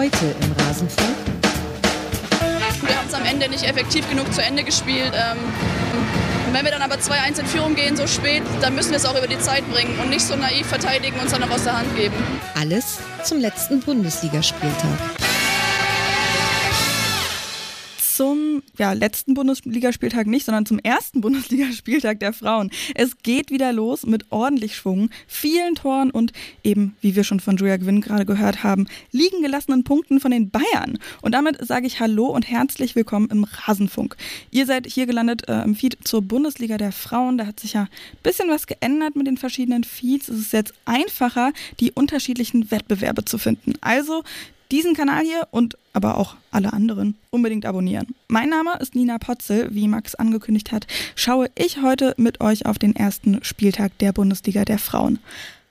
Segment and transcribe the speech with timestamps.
[0.00, 1.14] Heute im Rasenfunk.
[2.80, 5.12] Wir haben es am Ende nicht effektiv genug zu Ende gespielt.
[5.14, 5.36] Ähm,
[6.46, 9.04] und wenn wir dann aber 2-1 in Führung gehen, so spät, dann müssen wir es
[9.04, 11.64] auch über die Zeit bringen und nicht so naiv verteidigen und es dann noch aus
[11.64, 12.14] der Hand geben.
[12.58, 15.29] Alles zum letzten Bundesligaspieltag
[18.80, 22.70] ja, letzten Bundesligaspieltag nicht, sondern zum ersten Bundesligaspieltag der Frauen.
[22.94, 26.32] Es geht wieder los mit ordentlich Schwung, vielen Toren und
[26.64, 30.48] eben, wie wir schon von Julia Gwynn gerade gehört haben, liegen gelassenen Punkten von den
[30.48, 30.98] Bayern.
[31.20, 34.16] Und damit sage ich Hallo und herzlich willkommen im Rasenfunk.
[34.50, 37.36] Ihr seid hier gelandet äh, im Feed zur Bundesliga der Frauen.
[37.36, 37.88] Da hat sich ja ein
[38.22, 40.28] bisschen was geändert mit den verschiedenen Feeds.
[40.28, 43.74] Es ist jetzt einfacher, die unterschiedlichen Wettbewerbe zu finden.
[43.82, 44.24] Also
[44.70, 48.14] diesen Kanal hier und aber auch alle anderen unbedingt abonnieren.
[48.28, 49.68] Mein Name ist Nina Potzel.
[49.74, 54.64] Wie Max angekündigt hat, schaue ich heute mit euch auf den ersten Spieltag der Bundesliga
[54.64, 55.18] der Frauen.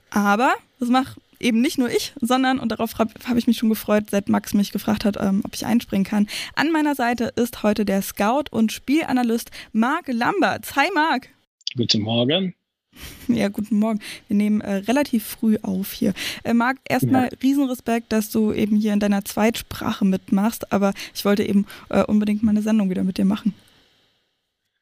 [0.09, 3.69] Aber das macht eben nicht nur ich, sondern, und darauf habe hab ich mich schon
[3.69, 6.27] gefreut, seit Max mich gefragt hat, ähm, ob ich einspringen kann.
[6.55, 10.75] An meiner Seite ist heute der Scout und Spielanalyst Marc Lamberts.
[10.75, 11.29] Hi Marc.
[11.75, 12.55] Guten Morgen.
[13.27, 13.99] Ja, guten Morgen.
[14.27, 16.13] Wir nehmen äh, relativ früh auf hier.
[16.43, 17.37] Äh, Marc, erstmal ja.
[17.41, 22.43] Riesenrespekt, dass du eben hier in deiner Zweitsprache mitmachst, aber ich wollte eben äh, unbedingt
[22.43, 23.53] mal eine Sendung wieder mit dir machen.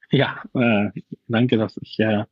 [0.10, 0.92] Ja, äh,
[1.28, 2.24] danke, dass ich äh,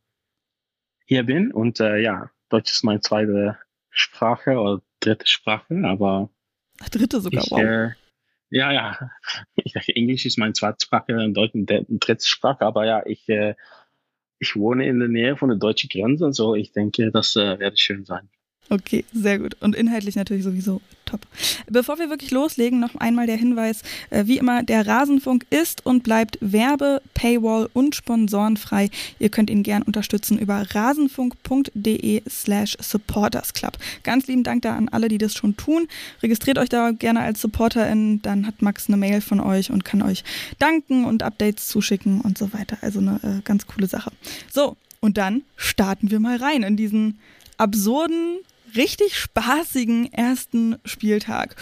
[1.06, 3.58] hier bin und äh, ja, Deutsch ist meine zweite
[3.90, 6.30] Sprache oder dritte Sprache, aber
[6.92, 7.94] dritte sogar, ich, wow.
[8.50, 9.12] ja, ja.
[9.56, 13.28] Ich dachte, Englisch ist meine zweite Sprache und Deutsch eine dritte Sprache, aber ja, ich
[14.46, 17.78] ich wohne in der Nähe von der deutschen Grenze, so ich denke, das äh, werde
[17.78, 18.30] schön sein.
[18.70, 19.56] Okay, sehr gut.
[19.60, 21.22] Und inhaltlich natürlich sowieso top.
[21.70, 26.04] Bevor wir wirklich loslegen, noch einmal der Hinweis, äh, wie immer, der Rasenfunk ist und
[26.04, 28.90] bleibt Werbe, Paywall und sponsorenfrei.
[29.20, 33.78] Ihr könnt ihn gern unterstützen über rasenfunk.de slash supportersclub.
[34.04, 35.88] Ganz lieben Dank da an alle, die das schon tun.
[36.24, 40.02] Registriert euch da gerne als Supporterin, dann hat Max eine Mail von euch und kann
[40.02, 40.24] euch
[40.58, 42.78] danken und Updates zuschicken und so weiter.
[42.82, 44.12] Also eine äh, ganz coole Sache.
[44.52, 47.20] So, und dann starten wir mal rein in diesen
[47.58, 48.40] absurden
[48.76, 51.56] richtig spaßigen ersten Spieltag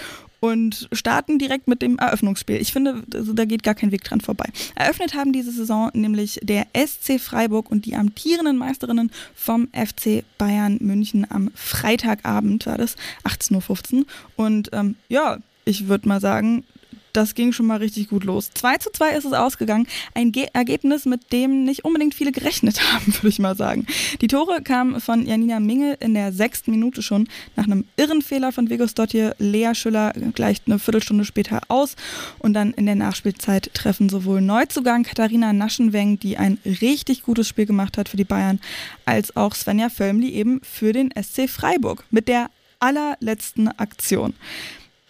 [0.43, 2.57] und starten direkt mit dem Eröffnungsspiel.
[2.57, 4.49] Ich finde, also da geht gar kein Weg dran vorbei.
[4.75, 10.79] Eröffnet haben diese Saison nämlich der SC Freiburg und die amtierenden Meisterinnen vom FC Bayern
[10.81, 14.05] München am Freitagabend, war das, 18.15 Uhr.
[14.35, 16.65] Und ähm, ja, ich würde mal sagen,
[17.13, 18.49] das ging schon mal richtig gut los.
[18.53, 19.87] 2 zu 2 ist es ausgegangen.
[20.13, 23.85] Ein Ge Ergebnis, mit dem nicht unbedingt viele gerechnet haben, würde ich mal sagen.
[24.21, 28.51] Die Tore kamen von Janina Minge in der sechsten Minute schon nach einem irren Fehler
[28.51, 29.35] von Vigos Dottir.
[29.39, 31.95] Lea Schüller gleicht eine Viertelstunde später aus.
[32.39, 37.65] Und dann in der Nachspielzeit treffen sowohl Neuzugang Katharina Naschenweng, die ein richtig gutes Spiel
[37.65, 38.59] gemacht hat für die Bayern,
[39.05, 44.33] als auch Svenja Völmli eben für den SC Freiburg mit der allerletzten Aktion.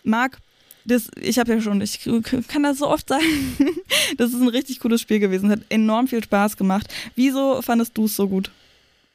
[0.03, 0.39] Marc,
[0.85, 1.99] das, ich habe ja schon, ich
[2.47, 3.23] kann das so oft sagen,
[4.17, 6.93] das ist ein richtig cooles Spiel gewesen, hat enorm viel Spaß gemacht.
[7.15, 8.51] Wieso fandest du es so gut?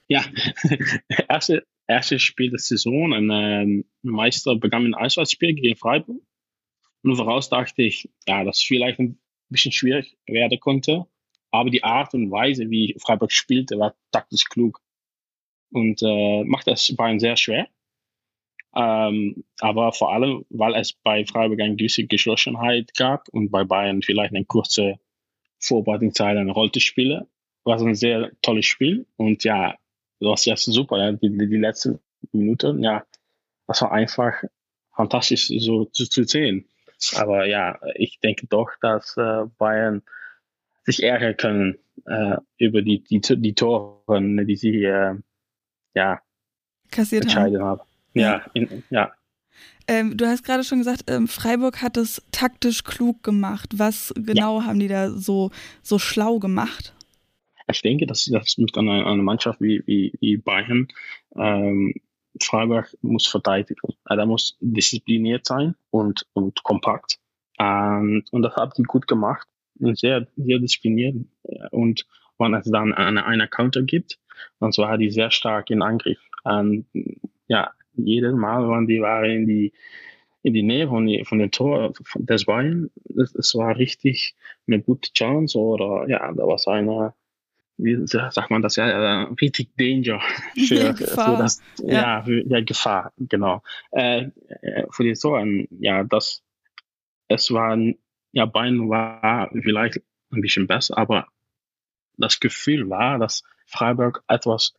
[0.08, 0.24] Ja,
[1.28, 6.22] erste, erste Spiel der Saison, ein ähm, Meister begann mit einem Auswärtsspiel gegen Freiburg.
[7.02, 9.18] Und voraus dachte ich, ja, dass vielleicht ein
[9.50, 11.06] bisschen schwierig werden konnte.
[11.50, 14.80] Aber die Art und Weise, wie Freiburg spielte, war taktisch klug.
[15.70, 17.68] Und äh, macht das Bayern sehr schwer.
[18.74, 24.02] Ähm, aber vor allem, weil es bei Freiburg eine gewisse Geschlossenheit gab und bei Bayern
[24.02, 24.98] vielleicht eine kurze
[25.58, 27.26] Vorbereitungszeit eine Rolle spiele,
[27.64, 29.06] war es ein sehr tolles Spiel.
[29.16, 29.76] Und ja,
[30.20, 31.98] das war ja super, ja, die, die letzten
[32.32, 33.04] Minuten, ja,
[33.66, 34.42] das war einfach
[34.94, 36.66] fantastisch so zu, zu sehen.
[37.14, 40.02] Aber ja, ich denke doch, dass äh, Bayern
[40.84, 45.14] sich ärgern können äh, über die, die, die Tore, die sie äh,
[45.94, 46.20] ja,
[46.90, 47.80] kassiert entscheiden haben.
[47.80, 47.87] haben.
[48.14, 49.12] Ja, in, ja.
[49.86, 53.70] Ähm, du hast gerade schon gesagt, ähm, Freiburg hat es taktisch klug gemacht.
[53.78, 54.66] Was genau ja.
[54.66, 55.50] haben die da so,
[55.82, 56.94] so schlau gemacht?
[57.70, 60.88] Ich denke, dass das mit einer, einer Mannschaft wie, wie, wie Bayern,
[61.36, 61.94] ähm,
[62.42, 63.94] Freiburg muss verteidigen.
[64.04, 67.18] Er muss diszipliniert sein und, und kompakt.
[67.58, 69.46] Und, und das hat die gut gemacht.
[69.80, 71.16] Sehr, sehr diszipliniert.
[71.70, 72.06] Und
[72.38, 74.18] wenn es dann eine, eine Counter gibt,
[74.60, 76.20] dann war die sehr stark in Angriff.
[76.44, 76.86] Und,
[77.48, 77.72] ja,
[78.06, 79.72] jedes Mal, wenn die waren in die,
[80.42, 84.34] in die Nähe von, die, von den Tor des Bayern, es war richtig
[84.66, 87.14] eine gute Chance oder ja, da war eine,
[87.76, 90.20] wie sagt man das ja, richtig Danger
[90.54, 93.62] für, für das, ja, ja für, ja, Gefahr, genau.
[93.90, 94.30] Äh,
[94.62, 96.42] äh für die Toren, ja, das,
[97.28, 97.78] es war,
[98.32, 100.00] ja, Bayern war vielleicht
[100.30, 101.26] ein bisschen besser, aber
[102.16, 104.74] das Gefühl war, dass Freiburg etwas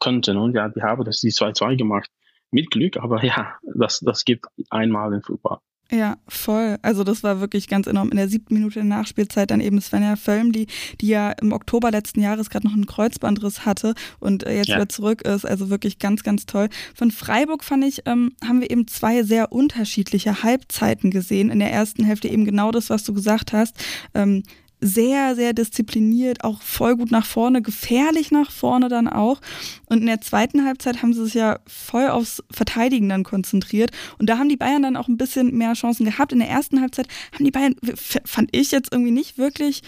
[0.00, 2.10] könnten und ja, die haben das die 2-2 gemacht
[2.50, 5.58] mit Glück, aber ja, das, das gibt einmal in Fußball.
[5.92, 6.78] Ja, voll.
[6.82, 8.10] Also das war wirklich ganz enorm.
[8.10, 10.68] In der siebten Minute der Nachspielzeit dann eben Svenja Völm, die,
[11.00, 14.76] die ja im Oktober letzten Jahres gerade noch einen Kreuzbandriss hatte und äh, jetzt ja.
[14.76, 15.44] wieder zurück ist.
[15.44, 16.68] Also wirklich ganz, ganz toll.
[16.94, 21.50] Von Freiburg fand ich, ähm, haben wir eben zwei sehr unterschiedliche Halbzeiten gesehen.
[21.50, 23.76] In der ersten Hälfte eben genau das, was du gesagt hast.
[24.14, 24.44] Ähm,
[24.80, 29.40] sehr, sehr diszipliniert, auch voll gut nach vorne, gefährlich nach vorne dann auch.
[29.86, 33.90] Und in der zweiten Halbzeit haben sie sich ja voll aufs Verteidigen dann konzentriert.
[34.18, 36.32] Und da haben die Bayern dann auch ein bisschen mehr Chancen gehabt.
[36.32, 37.76] In der ersten Halbzeit haben die Bayern,
[38.24, 39.82] fand ich jetzt irgendwie nicht wirklich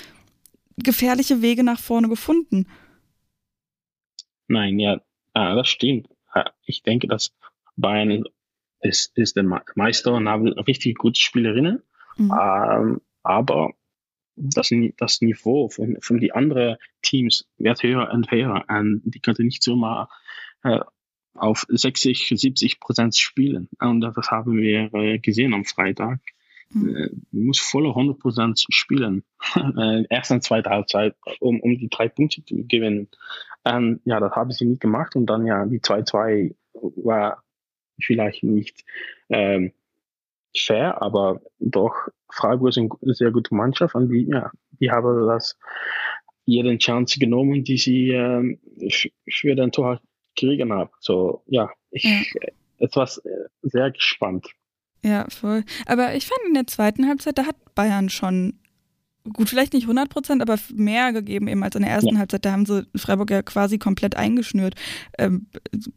[0.77, 2.67] gefährliche Wege nach vorne gefunden.
[4.49, 5.00] Nein, ja,
[5.33, 6.09] ah, das stimmt.
[6.33, 7.35] Ah, ich denke, dass
[7.77, 8.25] Bayern
[8.81, 9.44] ist, ist der
[9.75, 11.83] Meister und haben richtig gute Spielerinnen.
[12.17, 12.33] Mhm.
[12.39, 13.73] Ähm, aber
[14.37, 19.44] das, das Niveau von, von die anderen Teams wird höher und höher und die könnte
[19.44, 20.08] nicht so mal
[20.62, 20.81] äh,
[21.34, 23.69] auf 60, 70 Prozent spielen.
[23.81, 26.20] Und das haben wir äh, gesehen am Freitag.
[26.70, 26.96] Mhm.
[26.96, 29.25] Äh, muss volle 100 Prozent spielen.
[29.55, 33.08] äh, erst und zweite Halbzeit, um, um die drei Punkte zu gewinnen.
[33.64, 35.17] Und ja, das haben sie nicht gemacht.
[35.17, 37.43] Und dann ja, die 2-2 war
[38.00, 38.84] vielleicht nicht
[39.29, 39.73] ähm,
[40.57, 41.95] fair, aber doch
[42.31, 44.51] Freiburg ist eine sehr gute Mannschaft und die, ja,
[44.81, 45.57] die haben das
[46.45, 48.57] jeden Chance genommen, die sie äh,
[49.31, 50.01] für den Tor
[50.37, 50.91] kriegen haben.
[51.01, 52.49] So, ja, ich ja.
[52.79, 54.49] etwas äh, sehr gespannt.
[55.05, 55.65] Ja, voll.
[55.87, 58.55] Aber ich fand in der zweiten Halbzeit, da hat Bayern schon
[59.33, 62.19] gut, vielleicht nicht 100 Prozent, aber mehr gegeben eben als in der ersten ja.
[62.19, 62.45] Halbzeit.
[62.45, 64.75] Da haben sie Freiburg ja quasi komplett eingeschnürt.
[65.19, 65.47] Ähm,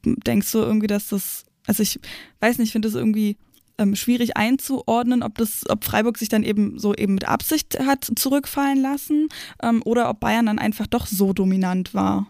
[0.04, 2.00] denkst du irgendwie, dass das, also ich
[2.40, 3.38] weiß nicht, ich finde das irgendwie
[3.78, 8.06] ähm, schwierig einzuordnen, ob das, ob Freiburg sich dann eben so eben mit Absicht hat
[8.16, 9.30] zurückfallen lassen
[9.62, 12.28] ähm, oder ob Bayern dann einfach doch so dominant war.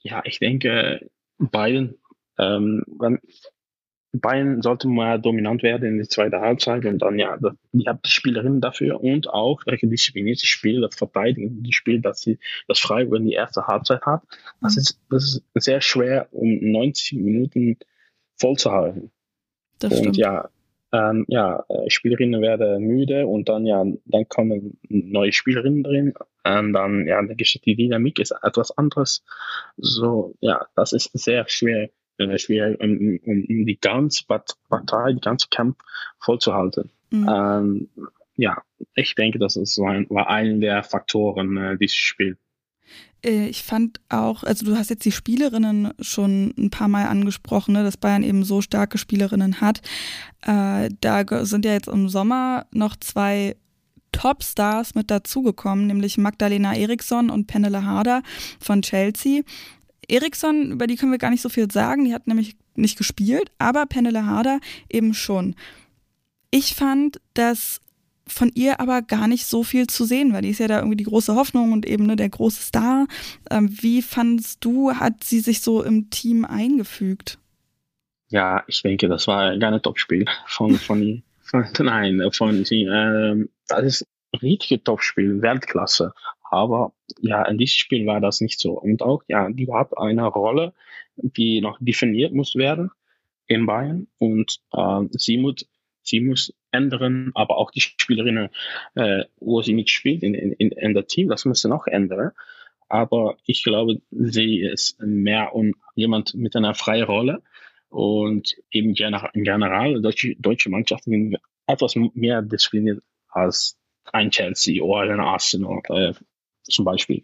[0.00, 1.08] Ja, ich denke,
[1.38, 1.94] Bayern,
[2.38, 2.82] ähm,
[4.12, 8.00] Bayern sollte mal dominant werden in der zweiten Halbzeit und dann ja, das, die haben
[8.04, 12.78] die Spielerinnen dafür und auch welche disziplinierte Spiel, das Verteidigen, die Spiel, dass sie das
[12.78, 14.22] Freiburg in die erste Halbzeit hat.
[14.60, 14.80] Das mhm.
[14.80, 17.76] ist, das ist sehr schwer, um 90 Minuten
[18.36, 19.10] voll zu halten.
[19.78, 20.16] Das und stimmt.
[20.16, 20.48] ja,
[20.92, 26.14] ähm, ja, äh, Spielerinnen werden müde und dann ja, dann kommen neue Spielerinnen drin
[26.44, 29.22] und dann ja, die Dynamik ist etwas anderes.
[29.76, 35.20] So, ja, das ist sehr schwer, äh, schwer, um, um, um die ganze Partei, die
[35.20, 35.76] ganze Kampf
[36.20, 36.90] vollzuhalten.
[37.10, 37.28] Mhm.
[37.28, 37.88] Ähm,
[38.36, 38.62] ja,
[38.94, 42.38] ich denke, das ist war, war einer der Faktoren äh, dieses Spiel.
[43.24, 47.72] Äh, ich fand auch, also du hast jetzt die Spielerinnen schon ein paar Mal angesprochen,
[47.74, 49.80] ne, dass Bayern eben so starke Spielerinnen hat.
[50.42, 53.56] Äh, da sind ja jetzt im Sommer noch zwei
[54.12, 58.22] Topstars mit dazugekommen, nämlich Magdalena Eriksson und Penele Harder
[58.60, 59.42] von Chelsea.
[60.08, 63.50] Eriksson, über die können wir gar nicht so viel sagen, die hat nämlich nicht gespielt,
[63.58, 65.54] aber Penele Harder eben schon.
[66.50, 67.80] Ich fand, dass
[68.28, 70.96] von ihr aber gar nicht so viel zu sehen, weil die ist ja da irgendwie
[70.96, 73.06] die große Hoffnung und eben ne, der große Star.
[73.50, 77.38] Ähm, wie fandest du, hat sie sich so im Team eingefügt?
[78.30, 82.82] Ja, ich denke, das war gar ein Topspiel von, von, von nein, von sie.
[82.82, 86.12] Ähm, das ist ein richtiges Topspiel, Weltklasse.
[86.50, 88.72] Aber ja, in diesem Spiel war das nicht so.
[88.72, 90.74] Und auch, ja, die hat eine Rolle,
[91.16, 92.90] die noch definiert muss werden
[93.46, 94.06] in Bayern.
[94.18, 95.66] Und äh, sie muss
[96.08, 98.48] sie muss ändern, aber auch die Spielerinnen,
[98.94, 102.32] äh, wo sie mitspielt in, in, in der Team, das müssen auch ändern.
[102.88, 107.42] Aber ich glaube, sie ist mehr um jemand mit einer freien Rolle
[107.90, 111.36] und eben in general deutsche, deutsche Mannschaften sind
[111.66, 113.78] etwas mehr diszipliniert als
[114.12, 116.14] ein Chelsea oder ein Arsenal äh,
[116.62, 117.22] zum Beispiel.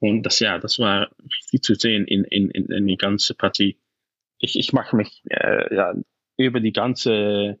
[0.00, 3.78] Und das ja, das war richtig zu sehen in, in, in, in die ganze Partie.
[4.38, 5.94] Ich, ich mache mich äh, ja,
[6.36, 7.58] über die ganze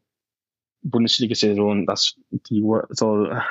[0.84, 3.42] Bundesliga-Saison, dass die soll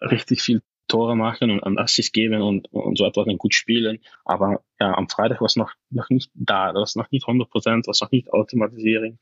[0.00, 3.98] richtig viel Tore machen und, und Assists geben und, und so etwas und gut spielen.
[4.24, 7.50] Aber ja, am Freitag war es noch, noch nicht da, das war noch nicht 100
[7.50, 9.18] Prozent, das war noch nicht Automatisierung.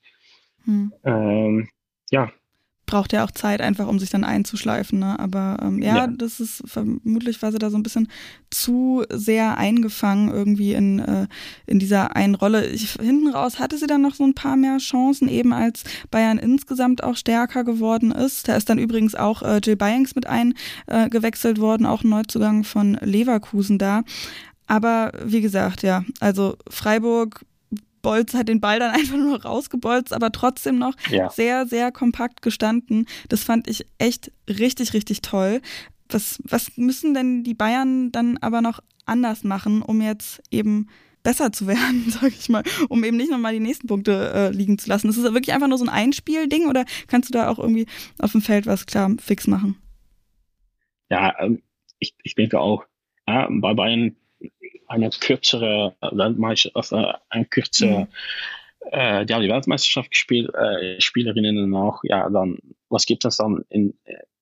[0.64, 0.92] Hm.
[1.04, 1.68] Ähm,
[2.10, 2.30] ja,
[2.86, 4.98] braucht ja auch Zeit einfach, um sich dann einzuschleifen.
[4.98, 5.18] Ne?
[5.18, 8.08] Aber ähm, ja, ja, das ist vermutlich war sie da so ein bisschen
[8.50, 11.26] zu sehr eingefangen irgendwie in, äh,
[11.66, 12.66] in dieser einen Rolle.
[12.66, 16.38] Ich, hinten raus hatte sie dann noch so ein paar mehr Chancen, eben als Bayern
[16.38, 18.48] insgesamt auch stärker geworden ist.
[18.48, 22.64] Da ist dann übrigens auch äh, Jill Byings mit eingewechselt äh, worden, auch ein Neuzugang
[22.64, 24.02] von Leverkusen da.
[24.66, 27.44] Aber wie gesagt, ja, also Freiburg
[28.04, 31.28] Bolz hat den Ball dann einfach nur rausgebolzt, aber trotzdem noch ja.
[31.30, 33.06] sehr, sehr kompakt gestanden.
[33.28, 35.61] Das fand ich echt richtig, richtig toll.
[36.08, 40.88] Was, was müssen denn die Bayern dann aber noch anders machen, um jetzt eben
[41.25, 44.78] besser zu werden, sag ich mal, um eben nicht nochmal die nächsten Punkte äh, liegen
[44.78, 45.08] zu lassen.
[45.08, 47.87] Ist es wirklich einfach nur so ein Einspielding oder kannst du da auch irgendwie
[48.20, 49.76] auf dem Feld was klar fix machen?
[51.11, 51.62] Ja, ähm,
[51.99, 52.84] ich, ich denke auch,
[53.26, 54.16] ja, bei Bayern
[54.86, 58.06] eine kürzere Weltmeisterschaft, äh, ein kürzer, mhm.
[58.90, 63.64] äh, die haben die Weltmeisterschaft gespielt, äh, Spielerinnen auch, ja, dann, was gibt es dann
[63.68, 63.94] in,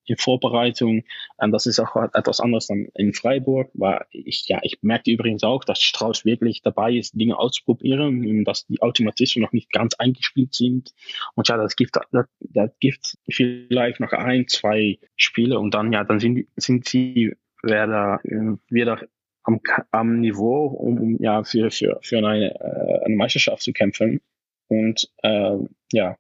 [0.05, 1.05] in Vorbereitung.
[1.37, 5.43] Und das ist auch etwas anderes dann in Freiburg, weil ich, ja, ich merkte übrigens
[5.43, 10.55] auch, dass Strauß wirklich dabei ist, Dinge auszuprobieren dass die Automatismen noch nicht ganz eingespielt
[10.55, 10.93] sind.
[11.35, 16.05] Und ja, das gibt, das, das gibt vielleicht noch ein, zwei Spiele und dann, ja,
[16.05, 18.21] dann sind, sind sie wieder,
[18.69, 19.01] wieder
[19.45, 24.21] am, am Niveau, um, um ja, für, für, für eine, äh, eine Meisterschaft zu kämpfen.
[24.69, 25.57] Und äh,
[25.93, 26.17] ja,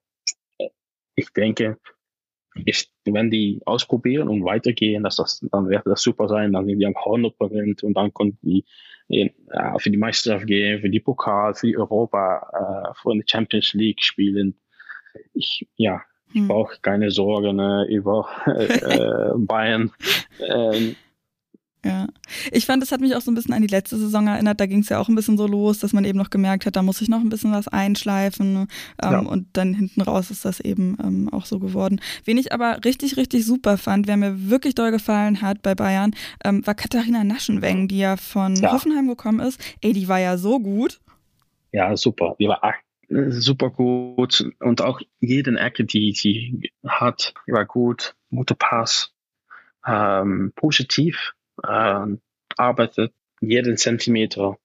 [1.14, 1.78] ich denke,
[2.66, 6.78] ist, wenn die ausprobieren und weitergehen, dass das, dann wird das super sein, dann sind
[6.78, 8.64] die am 100 Prozent und dann können die
[9.08, 9.30] äh,
[9.78, 14.02] für die Meisterschaft gehen, für die Pokal, für die Europa, äh, für die Champions League
[14.02, 14.54] spielen.
[15.34, 16.48] Ich, ja, ich hm.
[16.48, 19.92] brauche keine Sorgen äh, über äh, Bayern.
[20.40, 20.96] Ähm,
[21.84, 22.06] ja,
[22.52, 24.60] ich fand, es hat mich auch so ein bisschen an die letzte Saison erinnert.
[24.60, 26.76] Da ging es ja auch ein bisschen so los, dass man eben noch gemerkt hat,
[26.76, 28.68] da muss ich noch ein bisschen was einschleifen.
[29.02, 29.18] Ähm, ja.
[29.18, 32.00] Und dann hinten raus ist das eben ähm, auch so geworden.
[32.24, 36.14] Wen ich aber richtig, richtig super fand, wer mir wirklich doll gefallen hat bei Bayern,
[36.44, 38.70] ähm, war Katharina Naschenweng, die ja von ja.
[38.72, 39.60] Hoffenheim gekommen ist.
[39.80, 41.00] Ey, die war ja so gut.
[41.72, 42.36] Ja, super.
[42.38, 42.60] Die war
[43.08, 48.14] super gut und auch jeden Ecke, die sie hat, war gut.
[48.30, 49.12] Guter Pass.
[49.84, 52.06] Ähm, positiv äh,
[52.56, 54.58] arbeitet jeden Zentimeter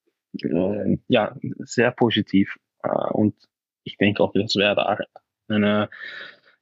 [0.43, 2.57] äh, ja, sehr positiv.
[2.83, 3.35] Äh, und
[3.83, 5.05] ich denke auch, das werde
[5.47, 5.89] eine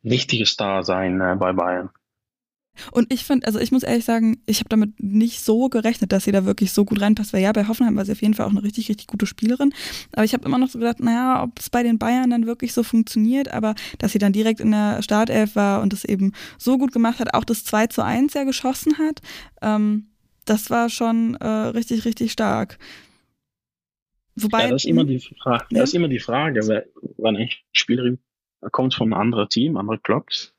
[0.01, 1.89] wichtige Star sein äh, bei Bayern.
[2.91, 6.25] Und ich finde, also ich muss ehrlich sagen, ich habe damit nicht so gerechnet, dass
[6.25, 8.45] sie da wirklich so gut reinpasst, weil ja, bei Hoffenheim war sie auf jeden Fall
[8.45, 9.73] auch eine richtig, richtig gute Spielerin.
[10.11, 12.73] Aber ich habe immer noch so gedacht, naja, ob es bei den Bayern dann wirklich
[12.73, 16.77] so funktioniert, aber dass sie dann direkt in der Startelf war und es eben so
[16.77, 19.21] gut gemacht hat, auch das 2 zu 1 ja geschossen hat,
[19.61, 20.07] ähm,
[20.45, 22.77] das war schon äh, richtig, richtig stark.
[24.35, 25.79] Wobei, ja, das ist immer die Frage, ja?
[25.79, 26.85] das ist immer die Frage,
[27.17, 28.19] wenn eine Spielerin
[28.71, 30.53] kommt von einem anderen Team, anderen Clubs,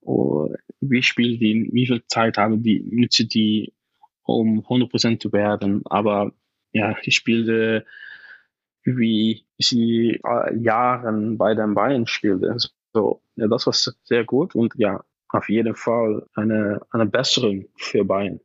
[0.00, 3.74] oh, wie spielen die, wie viel Zeit haben die, nützen die,
[4.22, 6.32] um 100% zu werden, aber
[6.72, 7.84] ja, ich spielte
[8.84, 12.56] wie sie äh, Jahren bei den Bayern spielte.
[12.92, 13.72] So, ja, das war
[14.04, 18.40] sehr gut und ja, auf jeden Fall eine, eine Besserung für Bayern.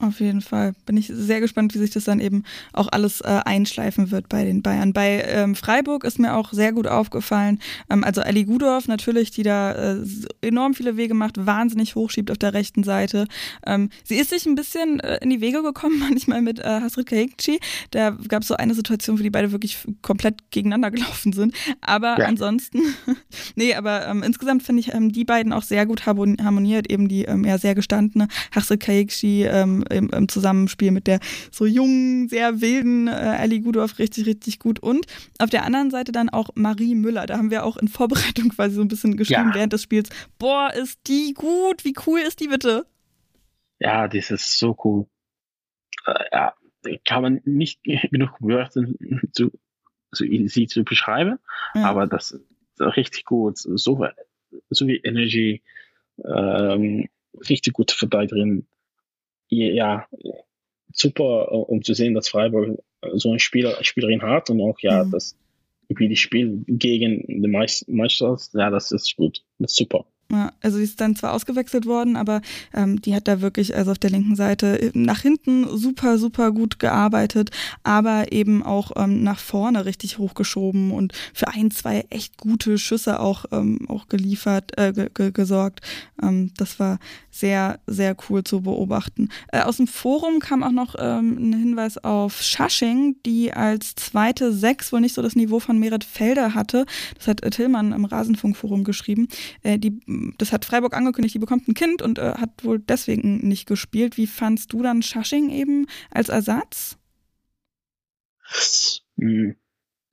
[0.00, 0.72] Auf jeden Fall.
[0.86, 4.44] Bin ich sehr gespannt, wie sich das dann eben auch alles äh, einschleifen wird bei
[4.44, 4.94] den Bayern.
[4.94, 7.58] Bei ähm, Freiburg ist mir auch sehr gut aufgefallen.
[7.90, 9.96] Ähm, also Ali Gudorf natürlich, die da äh,
[10.40, 13.26] enorm viele Wege macht, wahnsinnig hochschiebt auf der rechten Seite.
[13.66, 17.06] Ähm, sie ist sich ein bisschen äh, in die Wege gekommen, manchmal mit äh, Hasrit
[17.06, 17.60] Kahikci.
[17.90, 21.54] Da gab es so eine Situation, wo die beide wirklich komplett gegeneinander gelaufen sind.
[21.82, 22.24] Aber ja.
[22.24, 22.80] ansonsten,
[23.54, 26.90] nee, aber ähm, insgesamt finde ich ähm, die beiden auch sehr gut harmoniert.
[26.90, 31.20] Eben die ähm, ja sehr gestandene Hasrit Kahikci, ähm, im, im Zusammenspiel mit der
[31.50, 34.80] so jungen, sehr wilden äh, Ellie Gudorf richtig, richtig gut.
[34.80, 35.06] Und
[35.38, 37.26] auf der anderen Seite dann auch Marie Müller.
[37.26, 39.54] Da haben wir auch in Vorbereitung quasi so ein bisschen geschrieben ja.
[39.54, 40.10] während des Spiels.
[40.38, 41.84] Boah, ist die gut.
[41.84, 42.86] Wie cool ist die bitte?
[43.78, 45.06] Ja, das ist so cool.
[46.06, 46.54] Äh, ja,
[47.04, 47.80] kann man nicht
[48.10, 48.84] genug Wörter
[49.32, 49.50] zu,
[50.12, 51.38] zu sie zu beschreiben,
[51.74, 51.84] ja.
[51.84, 52.42] aber das ist
[52.80, 53.58] richtig gut.
[53.58, 54.06] So,
[54.70, 55.62] so wie Energy,
[56.24, 57.08] ähm,
[57.48, 58.66] richtig gute Verteidigerin
[59.50, 60.06] ja,
[60.92, 62.78] super, um zu sehen, dass Freiburg
[63.14, 65.10] so eine Spieler, Spielerin hat und auch ja, mhm.
[65.10, 65.36] das
[65.88, 70.06] wie die Spiel gegen den Meister, ja, das ist gut, das ist super.
[70.30, 72.40] Ja, also sie ist dann zwar ausgewechselt worden, aber
[72.72, 76.52] ähm, die hat da wirklich, also auf der linken Seite, äh, nach hinten super, super
[76.52, 77.50] gut gearbeitet,
[77.82, 83.18] aber eben auch ähm, nach vorne richtig hochgeschoben und für ein, zwei echt gute Schüsse
[83.18, 85.80] auch, ähm, auch geliefert, äh, gesorgt.
[86.22, 89.30] Ähm, das war sehr, sehr cool zu beobachten.
[89.48, 94.52] Äh, aus dem Forum kam auch noch ähm, ein Hinweis auf Schasching, die als zweite
[94.52, 96.86] Sechs wohl nicht so das Niveau von Merit Felder hatte.
[97.16, 99.28] Das hat äh, Tillmann im Rasenfunkforum geschrieben.
[99.62, 100.00] Äh, die
[100.38, 104.16] das hat Freiburg angekündigt, die bekommt ein Kind und äh, hat wohl deswegen nicht gespielt.
[104.16, 106.98] Wie fandst du dann Schasching eben als Ersatz?
[109.18, 109.56] Hm,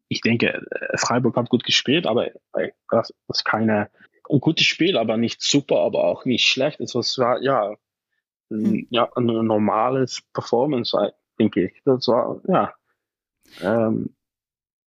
[0.08, 3.90] ich denke, äh, Freiburg hat gut gespielt, aber äh, das ist keine
[4.30, 6.80] ein gutes Spiel, aber nicht super, aber auch nicht schlecht.
[6.82, 7.76] Es war ja,
[8.50, 8.88] hm.
[8.90, 11.82] ja ein normales Performance, denke ich.
[11.86, 12.74] Das war ja,
[13.62, 14.14] ähm,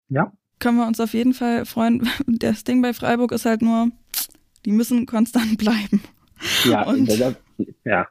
[0.08, 0.32] ja.
[0.58, 2.08] Können wir uns auf jeden Fall freuen.
[2.26, 3.90] Das Ding bei Freiburg ist halt nur,
[4.64, 6.02] die müssen konstant bleiben.
[6.64, 7.08] Ja, und
[7.84, 8.08] ja.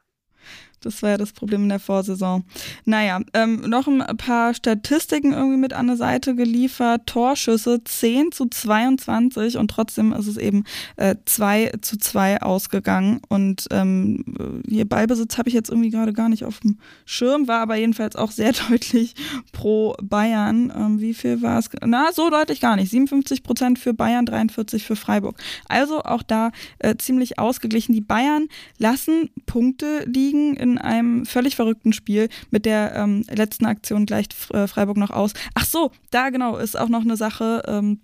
[0.81, 2.43] Das war ja das Problem in der Vorsaison.
[2.85, 7.05] Naja, ähm, noch ein paar Statistiken irgendwie mit an der Seite geliefert.
[7.05, 10.63] Torschüsse 10 zu 22 und trotzdem ist es eben
[10.95, 13.21] äh, 2 zu 2 ausgegangen.
[13.27, 17.61] Und ähm, hier Ballbesitz habe ich jetzt irgendwie gerade gar nicht auf dem Schirm, war
[17.61, 19.15] aber jedenfalls auch sehr deutlich
[19.51, 20.71] pro Bayern.
[20.75, 21.69] Ähm, wie viel war es?
[21.85, 22.89] Na, so deutlich gar nicht.
[22.89, 25.37] 57 Prozent für Bayern, 43 für Freiburg.
[25.67, 27.93] Also auch da äh, ziemlich ausgeglichen.
[27.93, 32.29] Die Bayern lassen Punkte liegen in einem völlig verrückten Spiel.
[32.51, 35.33] Mit der ähm, letzten Aktion gleicht äh, Freiburg noch aus.
[35.55, 37.63] Ach so, da genau ist auch noch eine Sache.
[37.67, 38.01] Ähm,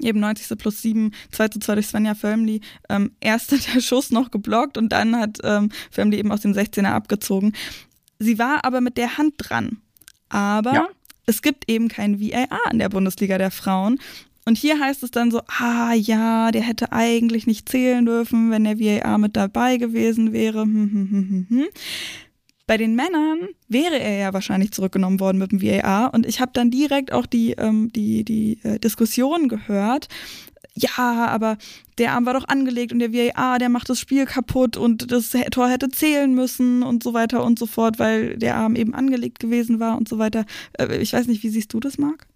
[0.00, 0.58] eben 90.
[0.58, 2.60] plus 7, 2 zu 2 durch Svenja Förmli.
[2.88, 6.92] Ähm, erst der Schuss noch geblockt und dann hat ähm, Förmli eben aus dem 16er
[6.92, 7.52] abgezogen.
[8.18, 9.78] Sie war aber mit der Hand dran.
[10.28, 10.88] Aber ja.
[11.26, 13.98] es gibt eben kein VAR in der Bundesliga der Frauen.
[14.46, 18.64] Und hier heißt es dann so, ah ja, der hätte eigentlich nicht zählen dürfen, wenn
[18.64, 20.62] der VAR mit dabei gewesen wäre.
[20.62, 21.64] Hm, hm, hm, hm, hm.
[22.66, 26.12] Bei den Männern wäre er ja wahrscheinlich zurückgenommen worden mit dem VAR.
[26.14, 30.08] Und ich habe dann direkt auch die, ähm, die, die äh, Diskussion gehört.
[30.74, 31.56] Ja, aber
[31.98, 35.30] der Arm war doch angelegt und der VAR, der macht das Spiel kaputt und das
[35.52, 39.38] Tor hätte zählen müssen und so weiter und so fort, weil der Arm eben angelegt
[39.40, 40.44] gewesen war und so weiter.
[40.78, 42.26] Äh, ich weiß nicht, wie siehst du das, Marc?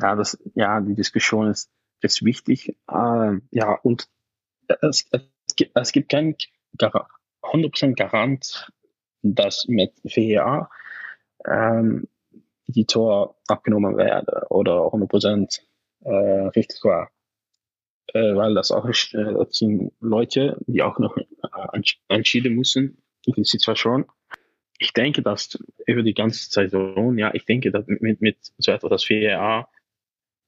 [0.00, 1.70] Ja, das, ja, die Diskussion ist,
[2.02, 2.76] ist wichtig.
[2.90, 4.08] Äh, ja, und
[4.80, 6.36] es, es, gibt, es gibt keinen
[6.78, 8.70] 100% Garant,
[9.22, 10.70] dass mit VAR
[11.44, 12.08] ähm,
[12.66, 15.60] die Tor abgenommen werde oder 100%
[16.04, 17.10] äh, richtig war.
[18.12, 24.06] Äh, weil das auch äh, sind Leute, die auch noch äh, entschieden müssen die Situation.
[24.78, 28.90] Ich denke, dass über die ganze Saison, ja, ich denke, dass mit, mit so etwas
[28.90, 29.68] das VAR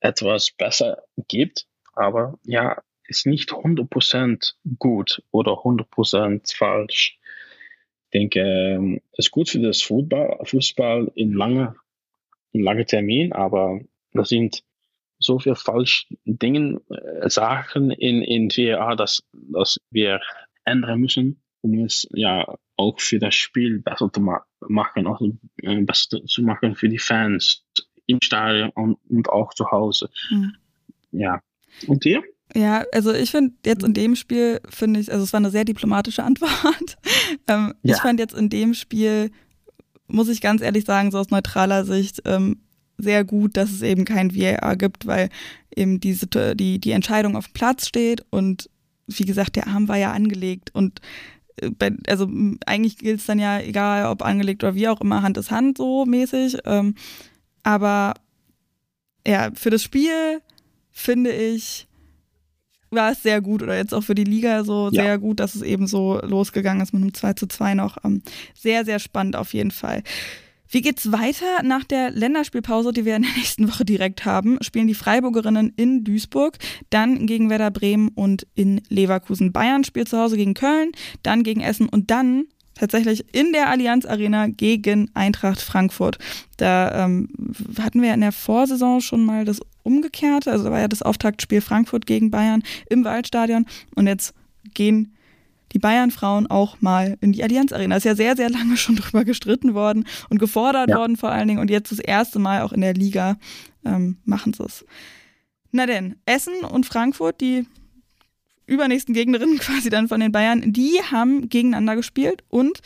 [0.01, 7.19] etwas besser gibt, aber ja, ist nicht 100% gut oder 100% falsch.
[8.05, 11.75] Ich denke, ähm, es ist gut für das Fußball, Fußball in lange,
[12.53, 13.81] in lange Termin, aber
[14.13, 14.63] da sind
[15.19, 20.21] so viele falsche Dinge, äh, Sachen in, in VAR, dass, dass wir
[20.65, 25.33] ändern müssen, um es ja auch für das Spiel besser zu ma machen, also
[25.63, 27.65] äh, besser zu machen für die Fans,
[28.09, 30.11] im Stadion und, und auch zu Hause.
[30.31, 30.55] Mhm.
[31.13, 31.41] Ja.
[31.87, 32.23] Und dir?
[32.55, 35.65] Ja, also ich finde jetzt in dem Spiel, finde ich, also es war eine sehr
[35.65, 36.97] diplomatische Antwort.
[37.47, 37.95] ähm, ja.
[37.95, 39.31] Ich fand jetzt in dem Spiel,
[40.07, 42.61] muss ich ganz ehrlich sagen, so aus neutraler Sicht, ähm,
[42.97, 45.29] sehr gut, dass es eben kein VAR gibt, weil
[45.77, 48.69] eben diese, die, die Entscheidung auf dem Platz steht und
[49.07, 51.01] wie gesagt, der Arm war ja angelegt und
[51.61, 52.29] äh, also
[52.67, 55.79] eigentlich gilt es dann ja, egal ob angelegt oder wie auch immer, Hand ist Hand
[55.79, 56.59] so mäßig.
[56.65, 56.95] Ähm,
[57.69, 58.15] aber
[59.27, 60.41] ja, für das Spiel
[60.91, 61.87] finde ich,
[62.89, 65.03] war es sehr gut oder jetzt auch für die Liga so ja.
[65.03, 67.99] sehr gut, dass es eben so losgegangen ist mit einem 2 zu 2 noch.
[68.05, 68.23] Ähm,
[68.55, 70.03] sehr, sehr spannend auf jeden Fall.
[70.71, 74.57] Wie geht's weiter nach der Länderspielpause, die wir in der nächsten Woche direkt haben?
[74.63, 76.57] Spielen die Freiburgerinnen in Duisburg,
[76.89, 79.53] dann gegen Werder Bremen und in Leverkusen.
[79.53, 82.47] Bayern spielt zu Hause gegen Köln, dann gegen Essen und dann
[82.79, 86.19] tatsächlich in der Allianz Arena gegen Eintracht Frankfurt.
[86.57, 87.29] Da ähm,
[87.81, 91.61] hatten wir in der Vorsaison schon mal das Umgekehrte, also da war ja das Auftaktspiel
[91.61, 94.35] Frankfurt gegen Bayern im Waldstadion und jetzt
[94.75, 95.15] gehen
[95.73, 97.97] die Bayern-Frauen auch mal in die Allianz Arena.
[97.97, 100.97] Ist ja sehr, sehr lange schon drüber gestritten worden und gefordert ja.
[100.97, 103.37] worden vor allen Dingen und jetzt das erste Mal auch in der Liga
[103.85, 104.85] ähm, machen sie es.
[105.71, 107.67] Na denn, Essen und Frankfurt, die
[108.69, 112.81] übernächsten Gegnerinnen quasi dann von den Bayern, die haben gegeneinander gespielt und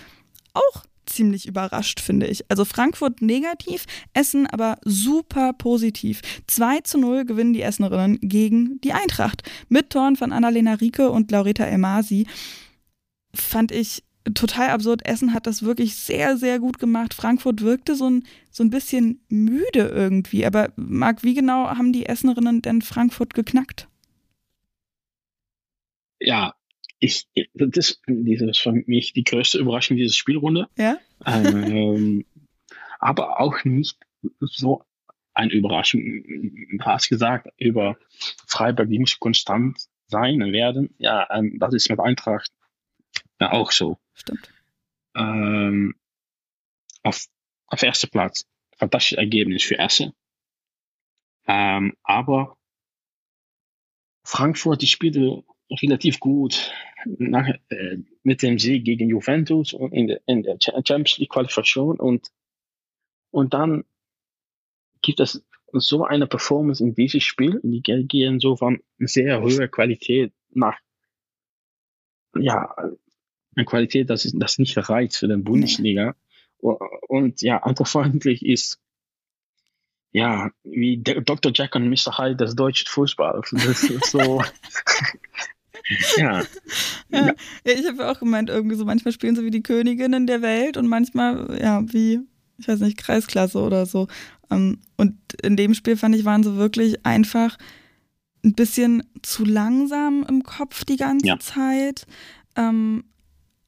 [0.55, 2.51] auch ziemlich überrascht, finde ich.
[2.51, 6.21] Also Frankfurt negativ, Essen aber super positiv.
[6.47, 9.43] 2 zu 0 gewinnen die Essenerinnen gegen die Eintracht.
[9.69, 12.27] Mit Toren von Annalena Rieke und Laureta Elmasi.
[13.35, 15.05] Fand ich total absurd.
[15.05, 17.15] Essen hat das wirklich sehr, sehr gut gemacht.
[17.15, 20.47] Frankfurt wirkte so ein, so ein bisschen müde irgendwie.
[20.47, 23.89] Aber Marc, wie genau haben die Essenerinnen denn Frankfurt geknackt?
[26.25, 26.55] Ja,
[26.99, 30.69] ich, das, das ist für mich die größte Überraschung dieser Spielrunde.
[30.77, 30.99] Ja.
[31.27, 32.25] Ähm,
[33.01, 33.97] aber auch nicht
[34.41, 34.85] so
[35.35, 36.01] eine Überraschung.
[36.03, 37.97] Du hast gesagt, über
[38.47, 40.95] Freiburg, die muss konstant sein werden.
[40.99, 42.53] Ja, ähm, das ist mit Eintracht
[43.41, 43.99] ja, auch so.
[44.15, 44.49] Stimmt.
[45.17, 45.97] Ähm,
[47.03, 47.27] auf,
[47.67, 48.47] auf erster Platz.
[48.77, 50.13] Fantastisches Ergebnis für Essen.
[51.47, 52.57] Ähm, aber
[54.25, 55.43] Frankfurt, die spielte
[55.81, 56.73] relativ gut
[57.05, 62.29] nach, äh, mit dem Sieg gegen Juventus in der, in der Champions League Qualifikation und,
[63.31, 63.85] und dann
[65.01, 70.33] gibt es so eine Performance in dieses Spiel, die gehen so von sehr hoher Qualität
[70.51, 70.79] nach,
[72.37, 72.75] ja,
[73.55, 76.15] eine Qualität, das, ist, das nicht reicht für den Bundesliga.
[76.61, 76.77] Nee.
[77.09, 78.81] Und ja, freundlich ist
[80.13, 81.53] ja, wie Dr.
[81.55, 82.19] Jack und Mr.
[82.19, 83.51] Hyde des deutschen Fußballs.
[83.67, 84.43] Das ist so.
[86.17, 86.43] Ja.
[87.11, 87.27] ja.
[87.27, 87.35] ja.
[87.65, 90.77] Ich habe ja auch gemeint, irgendwie so, manchmal spielen sie wie die Königinnen der Welt
[90.77, 92.21] und manchmal, ja, wie,
[92.59, 94.09] ich weiß nicht, Kreisklasse oder so.
[94.51, 97.57] Ähm, und in dem Spiel fand ich, waren sie wirklich einfach
[98.45, 101.39] ein bisschen zu langsam im Kopf die ganze ja.
[101.39, 102.07] Zeit.
[102.57, 103.05] Ähm,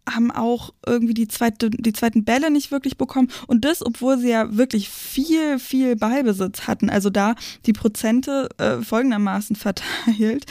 [0.09, 3.31] haben auch irgendwie die, zweite, die zweiten Bälle nicht wirklich bekommen.
[3.47, 6.91] Und das, obwohl sie ja wirklich viel, viel Ballbesitz hatten.
[6.91, 7.35] Also da
[7.67, 10.45] die Prozente äh, folgendermaßen verteilt.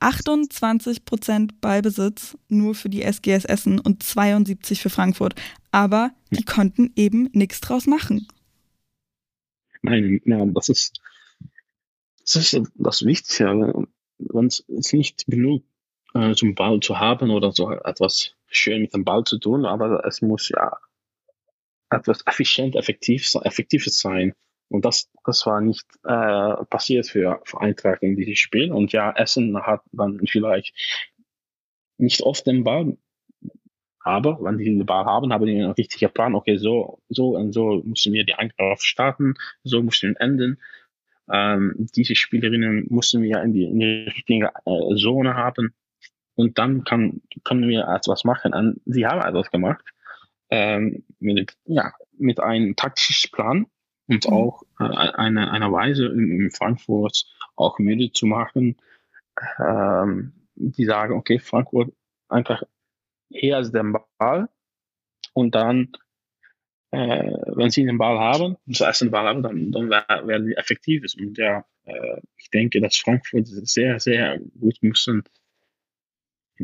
[0.00, 5.34] 28 Prozent Ballbesitz nur für die SGS Essen und 72% für Frankfurt.
[5.70, 8.28] Aber die konnten eben nichts draus machen.
[9.82, 11.00] Nein, ja, das ist
[12.20, 13.86] das, ist das Wichtige.
[14.18, 15.64] Wenn es nicht genug
[16.14, 20.04] äh, zum Ball zu haben oder so etwas schön mit dem Ball zu tun, aber
[20.06, 20.76] es muss ja
[21.90, 24.34] etwas effizient, effektiv, effektives sein.
[24.72, 28.72] Und das, das war nicht äh, passiert für, für Eintracht in dieses Spiel.
[28.72, 30.74] Und ja, Essen hat dann vielleicht
[31.98, 32.96] nicht oft den Ball,
[34.00, 36.34] aber wenn die den Ball haben, haben die einen richtigen Plan.
[36.34, 40.58] Okay, so, so und so müssen wir die Angriff starten, so müssen wir enden.
[41.30, 45.74] Ähm, diese Spielerinnen müssen wir in die, in die richtige äh, Zone haben
[46.34, 48.54] und dann kann, können wir etwas machen.
[48.54, 49.84] Und sie haben etwas gemacht
[50.50, 53.66] ähm, mit, ja, mit einem taktischen Plan
[54.08, 54.32] und mhm.
[54.32, 57.24] auch äh, eine, eine Weise in, in, Frankfurt
[57.56, 58.76] auch müde zu machen.
[59.58, 61.92] Ähm, die sagen, okay, Frankfurt
[62.28, 62.62] einfach
[63.30, 64.48] eher als den Ball
[65.32, 65.92] und dann,
[66.90, 71.04] äh, wenn sie den Ball haben, zuerst den Ball haben, dann, dann werden sie effektiv.
[71.18, 75.24] Und ja, äh, ich denke, dass Frankfurt sehr, sehr gut müssen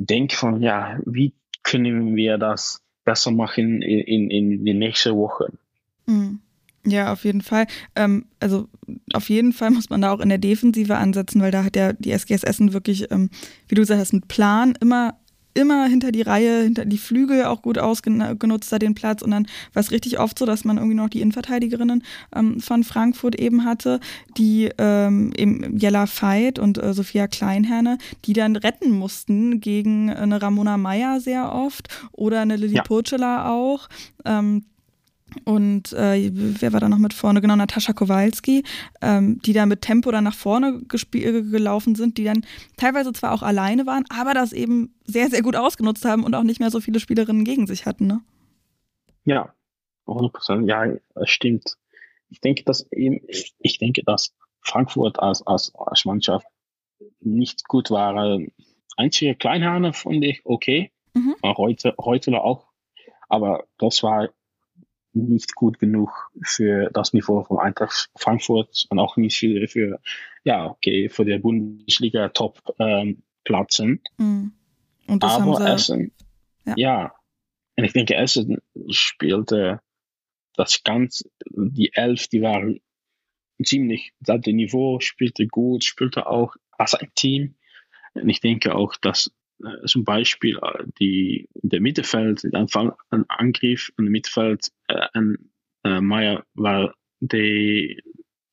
[0.07, 5.59] denke von, ja, wie können wir das besser machen in, in, in den nächsten Wochen?
[6.07, 6.40] Mhm.
[6.88, 7.66] Ja, auf jeden Fall.
[7.94, 8.68] Ähm, also
[9.12, 11.92] auf jeden Fall muss man da auch in der Defensive ansetzen, weil da hat ja
[11.92, 13.31] die SGS Essen wirklich, ähm,
[13.68, 15.14] wie du gesagt hast, mit Plan immer
[15.59, 19.22] immer hinter die Reihe, hinter die Flügel auch gut ausgenutzt da den Platz.
[19.22, 22.85] Und dann war es richtig oft so, dass man irgendwie noch die Innenverteidigerinnen ähm, von
[22.85, 23.98] Frankfurt eben hatte,
[24.37, 30.40] die ähm, eben Jella Veit und äh, Sophia Kleinherne, die dann retten mussten gegen eine
[30.40, 32.83] Ramona Meyer sehr oft oder eine Lilly ja.
[32.83, 33.88] Purcella auch.
[34.24, 34.64] Ähm,
[35.44, 37.40] und äh, wer war da noch mit vorne?
[37.40, 38.64] Genau, Natascha Kowalski,
[39.02, 42.44] ähm, die da mit Tempo dann nach vorne gelaufen sind, die dann
[42.76, 46.42] teilweise zwar auch alleine waren, aber das eben sehr, sehr gut ausgenutzt haben und auch
[46.42, 48.20] nicht mehr so viele Spielerinnen gegen sich hatten, ne?
[49.24, 49.52] Ja,
[50.06, 50.66] 100%.
[50.66, 50.86] Ja,
[51.26, 51.76] stimmt.
[52.30, 53.20] Ich denke, dass eben,
[53.58, 56.46] ich denke, dass Frankfurt als, als, als Mannschaft
[57.20, 58.38] nicht gut war.
[58.96, 60.90] Einzige Kleinhane fand ich okay.
[61.14, 61.36] Mhm.
[61.42, 62.66] Heute, heute auch.
[63.28, 64.28] Aber das war
[65.18, 70.00] nicht gut genug für das Niveau von Eintracht Frankfurt und auch nicht für, für
[70.44, 74.00] ja, okay, für der Bundesliga Top ähm, Platzen.
[74.18, 74.52] Mhm.
[75.07, 76.12] Und das Aber haben sie, Essen,
[76.66, 76.74] ja.
[76.76, 77.14] ja.
[77.76, 78.59] Und ich denke, Essen
[78.90, 79.81] spielte
[80.54, 82.62] das ganz, die Elf, die war
[83.62, 87.54] ziemlich, das Niveau spielte gut, spielte auch als ein Team.
[88.14, 89.31] Und ich denke auch, dass
[89.86, 95.50] zum Beispiel äh, die, der Mittelfeld, der Anfang, ein Angriff im Mittelfeld, äh, ein,
[95.84, 98.02] äh, Meier war, die,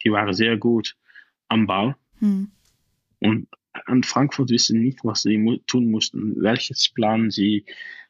[0.04, 0.96] die waren sehr gut
[1.48, 1.96] am Ball.
[2.20, 2.52] Hm.
[3.20, 3.48] Und
[3.86, 7.66] an Frankfurt wissen nicht, was sie tun mussten, welches Plan sie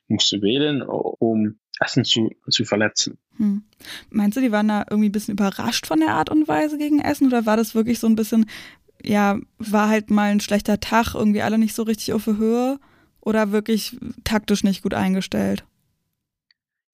[0.08, 3.18] mussten wählen, um Essen zu, zu verletzen.
[3.38, 3.64] Hm.
[4.10, 7.00] Meinst du, die waren da irgendwie ein bisschen überrascht von der Art und Weise gegen
[7.00, 8.46] Essen oder war das wirklich so ein bisschen,
[9.06, 12.80] ja, war halt mal ein schlechter Tag, irgendwie alle nicht so richtig auf der Höhe
[13.22, 15.66] oder wirklich taktisch nicht gut eingestellt?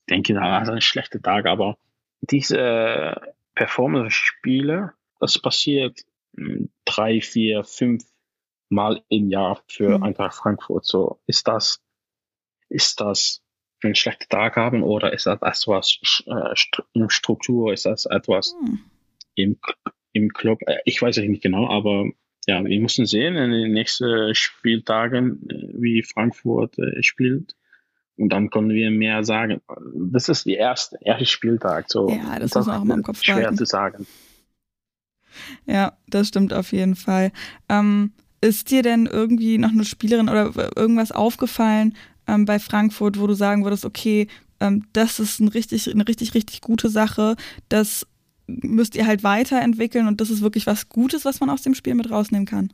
[0.08, 1.78] Ich denke, da war ein schlechter Tag, aber
[2.22, 3.22] diese
[3.56, 6.02] Performance-Spiele, das passiert
[6.36, 8.04] hm, drei, vier, fünf
[8.70, 10.04] Mal im Jahr für mhm.
[10.04, 10.86] Eintracht Frankfurt.
[10.86, 11.82] So ist das,
[12.70, 13.42] ist das
[13.84, 18.80] ein schlechter Tag haben oder ist das etwas äh, Struktur, ist das etwas mhm.
[19.36, 19.60] im
[20.14, 20.60] im Club.
[20.66, 22.10] Äh, ich weiß es nicht genau, aber
[22.48, 27.56] ja, wir müssen sehen in den nächsten Spieltagen, äh, wie Frankfurt äh, spielt.
[28.18, 29.62] Und dann können wir mehr sagen.
[29.96, 31.86] Das ist die erste, erste Spieltag.
[31.90, 32.10] So.
[32.10, 33.58] Ja, das, das man auch immer im Kopf schwer behalten.
[33.58, 34.06] zu sagen.
[35.66, 37.32] Ja, das stimmt auf jeden Fall.
[37.70, 41.96] Ähm, ist dir denn irgendwie noch eine Spielerin oder irgendwas aufgefallen
[42.28, 44.28] ähm, bei Frankfurt, wo du sagen würdest, okay,
[44.60, 47.36] ähm, das ist ein richtig, eine richtig, richtig gute Sache,
[47.70, 48.08] das
[48.62, 51.96] müsst ihr halt weiterentwickeln und das ist wirklich was Gutes, was man aus dem Spiel
[51.96, 52.74] mit rausnehmen kann.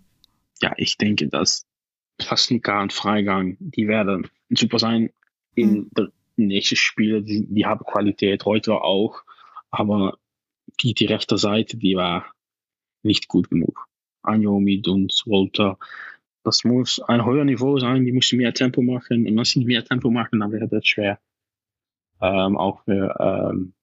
[0.61, 1.65] Ja, ich denke, dass
[2.17, 5.11] Plastika und Freigang, die werden super sein.
[5.55, 9.23] in der nächsten Spiele, die, die haben Qualität, heute auch,
[9.71, 10.17] aber
[10.81, 12.25] die, die rechte Seite, die war
[13.03, 13.87] nicht gut genug.
[14.21, 15.77] Anjomi, Duns, Walter,
[16.43, 19.83] das muss ein höher Niveau sein, die müssen mehr Tempo machen und wenn sie mehr
[19.83, 21.19] Tempo machen, dann wäre das schwer.
[22.21, 23.73] Ähm, auch für ähm,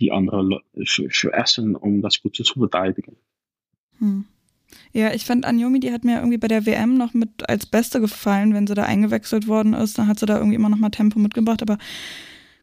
[0.00, 3.16] die anderen Essen, um das gut zu verteidigen.
[3.98, 4.24] Hm.
[4.92, 8.00] Ja, ich fand Anjomi, die hat mir irgendwie bei der WM noch mit als Beste
[8.00, 9.98] gefallen, wenn sie da eingewechselt worden ist.
[9.98, 11.78] Dann hat sie da irgendwie immer noch mal Tempo mitgebracht, aber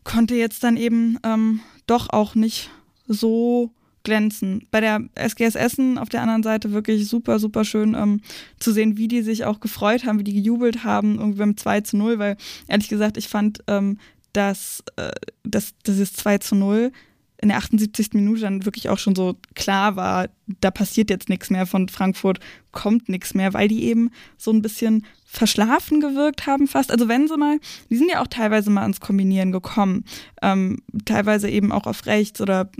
[0.04, 2.69] konnte jetzt dann eben ähm, doch auch nicht
[3.08, 3.71] so
[4.04, 4.67] glänzen.
[4.71, 8.21] Bei der SGS Essen auf der anderen Seite wirklich super, super schön ähm,
[8.58, 11.82] zu sehen, wie die sich auch gefreut haben, wie die gejubelt haben, irgendwie beim 2
[11.82, 14.00] zu 0, weil ehrlich gesagt, ich fand, ähm,
[14.32, 15.12] dass, äh,
[15.43, 16.91] dass dieses 2 zu 0
[17.39, 18.13] in der 78.
[18.13, 20.28] Minute dann wirklich auch schon so klar war,
[20.60, 22.39] da passiert jetzt nichts mehr von Frankfurt,
[22.71, 26.91] kommt nichts mehr, weil die eben so ein bisschen verschlafen gewirkt haben fast.
[26.91, 30.06] Also wenn sie mal, die sind ja auch teilweise mal ans Kombinieren gekommen,
[30.41, 32.71] ähm, teilweise eben auch auf rechts oder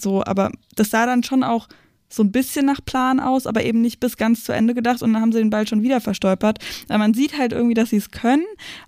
[0.00, 1.68] so, aber das sah dann schon auch
[2.08, 5.12] so ein bisschen nach Plan aus, aber eben nicht bis ganz zu Ende gedacht und
[5.12, 6.58] dann haben sie den Ball schon wieder verstolpert.
[6.88, 8.44] Man sieht halt irgendwie, dass sie es können,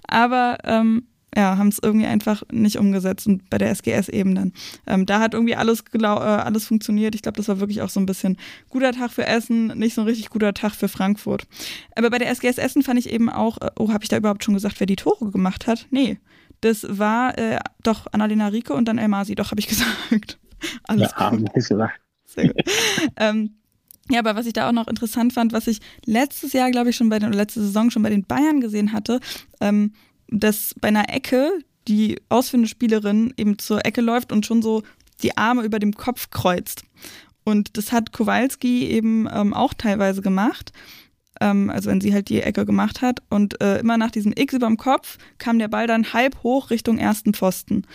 [0.06, 4.52] aber ähm, ja, haben es irgendwie einfach nicht umgesetzt und bei der SGS eben dann.
[4.86, 7.14] Ähm, da hat irgendwie alles, äh, alles funktioniert.
[7.14, 8.38] Ich glaube, das war wirklich auch so ein bisschen
[8.70, 11.46] guter Tag für Essen, nicht so ein richtig guter Tag für Frankfurt.
[11.94, 14.44] Aber bei der SGS Essen fand ich eben auch, äh, oh, habe ich da überhaupt
[14.44, 15.86] schon gesagt, wer die Tore gemacht hat?
[15.90, 16.18] Nee,
[16.62, 20.38] das war äh, doch Annalena Rieke und dann Elmasi, doch, habe ich gesagt.
[20.84, 21.52] Alles ja, gut.
[21.52, 22.00] Gesagt.
[22.24, 22.62] Sehr gut.
[23.18, 23.56] ähm,
[24.08, 26.96] ja, aber was ich da auch noch interessant fand, was ich letztes Jahr, glaube ich,
[26.96, 29.20] schon bei den, oder letzte Saison schon bei den Bayern gesehen hatte,
[29.60, 29.92] ähm,
[30.28, 31.50] dass bei einer Ecke
[31.88, 34.82] die ausführende Spielerin eben zur Ecke läuft und schon so
[35.22, 36.82] die Arme über dem Kopf kreuzt.
[37.44, 40.72] Und das hat Kowalski eben ähm, auch teilweise gemacht.
[41.40, 43.22] Ähm, also wenn sie halt die Ecke gemacht hat.
[43.30, 46.70] Und äh, immer nach diesem X über dem Kopf kam der Ball dann halb hoch
[46.70, 47.86] Richtung ersten Pfosten.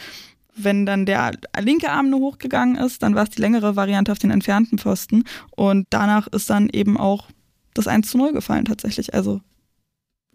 [0.56, 4.20] Wenn dann der linke Arm nur hochgegangen ist, dann war es die längere Variante auf
[4.20, 5.24] den entfernten Pfosten.
[5.52, 7.28] Und danach ist dann eben auch
[7.74, 9.14] das 1 zu 0 gefallen tatsächlich.
[9.14, 9.42] Also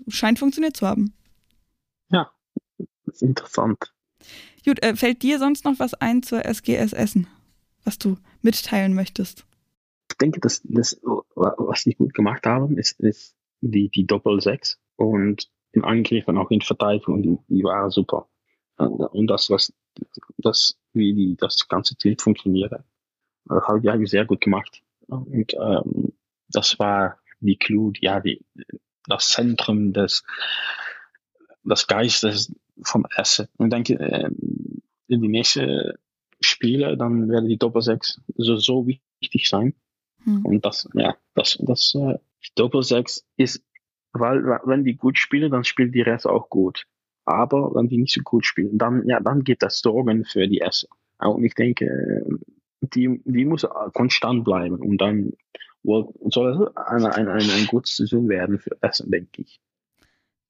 [0.08, 1.12] scheint funktioniert zu haben.
[3.16, 3.94] Das ist interessant.
[4.62, 7.26] Gut, äh, fällt dir sonst noch was ein zur SGS Essen,
[7.82, 9.46] was du mitteilen möchtest?
[10.10, 11.00] Ich denke, dass das,
[11.34, 16.50] was die gut gemacht haben, ist, ist die, die Doppel-6 und im Angriff und auch
[16.50, 18.28] in Verteidigung, die, die waren super.
[18.76, 19.72] Und das, was,
[20.36, 22.72] das, wie die, das ganze Team funktioniert,
[23.46, 24.82] das haben die sehr gut gemacht.
[25.06, 26.12] Und ähm,
[26.48, 28.44] das war die Clou, ja, die,
[29.06, 30.22] das Zentrum des,
[31.64, 32.52] das Geistes
[32.82, 33.48] vom Essen.
[33.56, 35.92] Und ich denke, ähm, in die nächsten
[36.40, 39.74] Spiele, dann werden die Doppel-6 so, so wichtig sein.
[40.24, 40.44] Hm.
[40.44, 42.18] Und das, ja, das, das, äh,
[42.54, 43.64] Doppel-6 ist,
[44.12, 46.86] weil, wenn die gut spielen, dann spielt die Rest auch gut.
[47.24, 50.60] Aber wenn die nicht so gut spielen, dann, ja, dann geht das Sorgen für die
[50.60, 50.88] Essen.
[51.18, 52.24] Und ich denke,
[52.80, 55.32] die, die muss konstant bleiben und dann
[55.82, 59.60] soll es eine, eine, eine, eine gute Saison werden für Essen, denke ich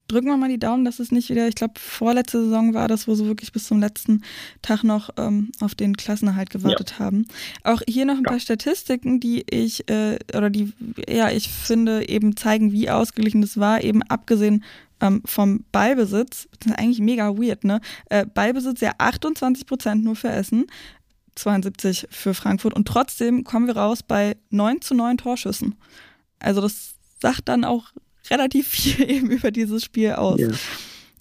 [0.07, 3.07] drücken wir mal die Daumen, dass es nicht wieder, ich glaube, vorletzte Saison war das,
[3.07, 4.23] wo sie wirklich bis zum letzten
[4.61, 6.99] Tag noch ähm, auf den Klassenerhalt gewartet ja.
[6.99, 7.27] haben.
[7.63, 8.31] Auch hier noch ein ja.
[8.31, 10.73] paar Statistiken, die ich, äh, oder die,
[11.09, 14.63] ja, ich finde, eben zeigen, wie ausgeglichen das war, eben abgesehen
[15.01, 16.47] ähm, vom Ballbesitz.
[16.59, 17.81] Das ist eigentlich mega weird, ne?
[18.09, 20.65] Äh, Ballbesitz ja 28 Prozent nur für Essen.
[21.35, 25.75] 72 für Frankfurt und trotzdem kommen wir raus bei 9 zu 9 Torschüssen.
[26.39, 27.91] Also das sagt dann auch
[28.29, 30.39] relativ viel eben über dieses Spiel aus.
[30.39, 30.49] Ja.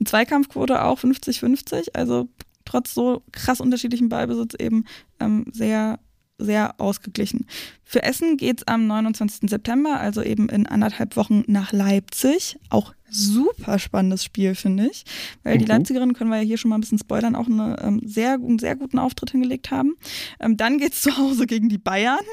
[0.04, 2.28] Zweikampfquote auch 50-50, also
[2.64, 4.84] trotz so krass unterschiedlichem Ballbesitz eben
[5.20, 5.98] ähm, sehr
[6.38, 7.46] sehr ausgeglichen.
[7.82, 9.48] Für Essen geht es am 29.
[9.48, 12.58] September, also eben in anderthalb Wochen nach Leipzig.
[12.68, 15.04] Auch super spannendes Spiel, finde ich.
[15.44, 15.58] Weil mhm.
[15.60, 18.34] die Leipzigerinnen, können wir ja hier schon mal ein bisschen spoilern, auch eine, ähm, sehr,
[18.34, 19.96] einen sehr guten Auftritt hingelegt haben.
[20.40, 22.24] Ähm, dann geht es zu Hause gegen die Bayern.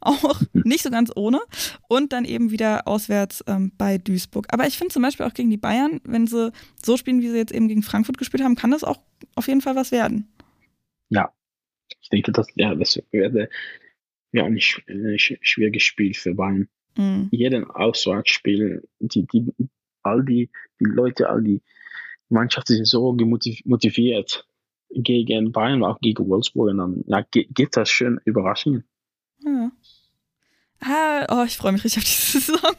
[0.00, 1.40] Auch nicht so ganz ohne.
[1.88, 4.46] Und dann eben wieder auswärts ähm, bei Duisburg.
[4.50, 6.52] Aber ich finde zum Beispiel auch gegen die Bayern, wenn sie
[6.84, 8.98] so spielen, wie sie jetzt eben gegen Frankfurt gespielt haben, kann das auch
[9.36, 10.28] auf jeden Fall was werden.
[11.10, 11.32] Ja,
[12.00, 13.48] ich denke, dass, ja, das wäre
[14.32, 16.68] ja ein schwieriges Spiel für Bayern.
[16.96, 17.28] Mhm.
[17.30, 19.46] Jeden Auswärtsspiel, die, die,
[20.02, 21.62] all die, die Leute, all die
[22.28, 24.46] Mannschaften sind so motiviert
[24.90, 26.70] gegen Bayern, auch gegen Wolfsburg.
[26.70, 28.84] Und dann ja, gibt das schön Überraschungen.
[29.44, 29.70] Ja.
[30.80, 32.76] Ah, oh, ich freue mich richtig auf diese Saison.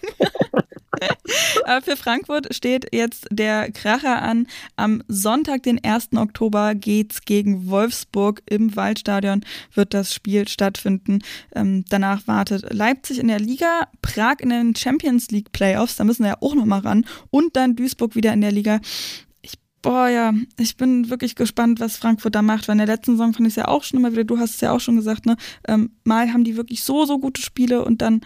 [1.84, 4.48] Für Frankfurt steht jetzt der Kracher an.
[4.76, 6.10] Am Sonntag, den 1.
[6.16, 8.42] Oktober, geht's gegen Wolfsburg.
[8.50, 9.42] Im Waldstadion
[9.74, 11.20] wird das Spiel stattfinden.
[11.56, 16.24] Ähm, danach wartet Leipzig in der Liga, Prag in den Champions League Playoffs, da müssen
[16.24, 17.06] wir ja auch nochmal ran.
[17.30, 18.80] Und dann Duisburg wieder in der Liga
[19.82, 23.34] Boah, ja, ich bin wirklich gespannt, was Frankfurt da macht, weil in der letzten Saison
[23.34, 25.26] fand ich es ja auch schon immer wieder, du hast es ja auch schon gesagt,
[25.26, 25.38] ne,
[25.70, 28.20] ähm, mal haben die wirklich so, so gute Spiele und dann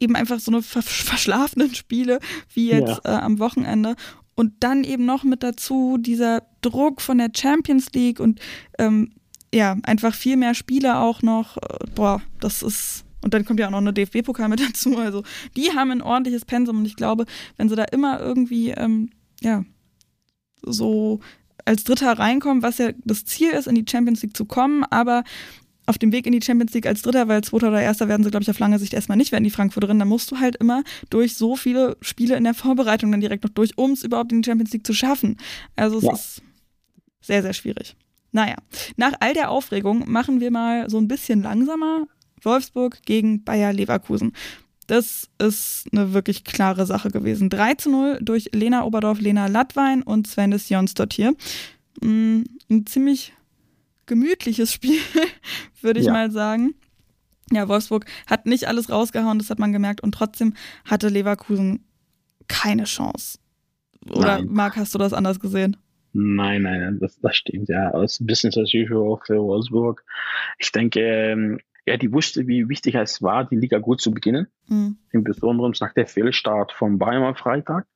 [0.00, 2.20] eben einfach so eine verschlafenen Spiele
[2.52, 3.18] wie jetzt ja.
[3.18, 3.96] äh, am Wochenende
[4.36, 8.40] und dann eben noch mit dazu dieser Druck von der Champions League und
[8.78, 9.12] ähm,
[9.52, 11.56] ja, einfach viel mehr Spiele auch noch.
[11.56, 13.04] Äh, boah, das ist.
[13.22, 14.98] Und dann kommt ja auch noch eine DFB-Pokal mit dazu.
[14.98, 15.24] Also
[15.56, 17.24] die haben ein ordentliches Pensum und ich glaube,
[17.56, 19.64] wenn sie da immer irgendwie, ähm, ja,
[20.62, 21.20] so
[21.64, 25.24] als Dritter reinkommen, was ja das Ziel ist, in die Champions League zu kommen, aber
[25.86, 28.30] auf dem Weg in die Champions League als Dritter, weil Zweiter oder Erster werden sie,
[28.30, 29.98] glaube ich, auf lange Sicht erstmal nicht werden, die Frankfurterin.
[29.98, 33.50] Da musst du halt immer durch so viele Spiele in der Vorbereitung dann direkt noch
[33.50, 35.36] durch, um es überhaupt in die Champions League zu schaffen.
[35.76, 36.12] Also es ja.
[36.12, 36.42] ist
[37.20, 37.96] sehr, sehr schwierig.
[38.32, 38.56] Naja,
[38.96, 42.06] nach all der Aufregung machen wir mal so ein bisschen langsamer.
[42.42, 44.32] Wolfsburg gegen Bayer Leverkusen.
[44.86, 47.50] Das ist eine wirklich klare Sache gewesen.
[47.50, 51.34] 3 zu 0 durch Lena Oberdorf, Lena Lattwein und Svendes Jonsdott hier.
[52.00, 53.32] Mm, ein ziemlich
[54.06, 54.98] gemütliches Spiel,
[55.80, 56.12] würde ich ja.
[56.12, 56.74] mal sagen.
[57.52, 60.02] Ja, Wolfsburg hat nicht alles rausgehauen, das hat man gemerkt.
[60.02, 61.84] Und trotzdem hatte Leverkusen
[62.48, 63.38] keine Chance.
[64.10, 64.48] Oder Nein.
[64.50, 65.76] Marc, hast du das anders gesehen?
[66.12, 67.90] Nein, nein, das, das stimmt, ja.
[67.92, 70.02] Das Business as usual für Wolfsburg.
[70.58, 74.48] Ich denke, ähm, ja, die wusste, wie wichtig es war, die Liga gut zu beginnen.
[74.68, 74.98] Mhm.
[75.12, 77.86] Im Besonderen nach der Fehlstart von Bayern am Freitag.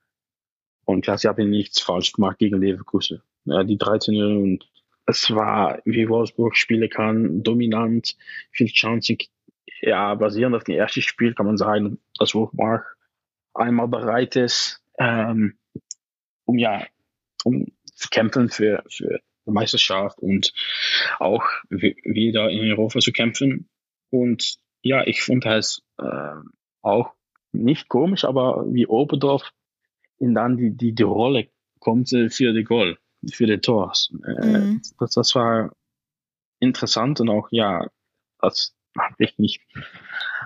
[0.85, 3.23] Und ja, sie haben nichts falsch gemacht gegen Leverkusen.
[3.45, 4.71] Ja, die 13 und
[5.11, 8.17] es war, wie Wolfsburg spielen kann, dominant,
[8.51, 9.19] viel Chancen.
[9.83, 12.97] Ja, basierend auf dem ersten Spiel kann man sagen, dass Wolfsburg
[13.55, 15.59] einmal bereit ist, ähm,
[16.45, 16.87] um ja,
[17.45, 20.53] um zu kämpfen für, für die Meisterschaft und
[21.19, 23.69] auch wieder in Europa zu kämpfen.
[24.11, 26.35] Und ja, ich fand es äh,
[26.83, 27.13] auch
[27.53, 29.51] nicht komisch, aber wie Oberdorf
[30.19, 34.13] in dann die, die, die Rolle kommt für die Goal für die Tors.
[34.25, 34.83] Äh, mhm.
[34.99, 35.73] das, das war
[36.61, 37.87] interessant und auch, ja,
[38.39, 39.63] das habe ich nicht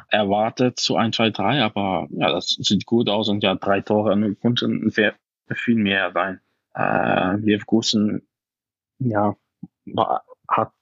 [0.08, 4.34] erwartet, so ein, zwei, drei, aber ja, das sieht gut aus und ja, drei Tore
[4.37, 6.40] konnten viel mehr sein.
[6.74, 8.26] Äh, Leverkusen,
[8.98, 9.37] ja,
[9.87, 10.72] war, hat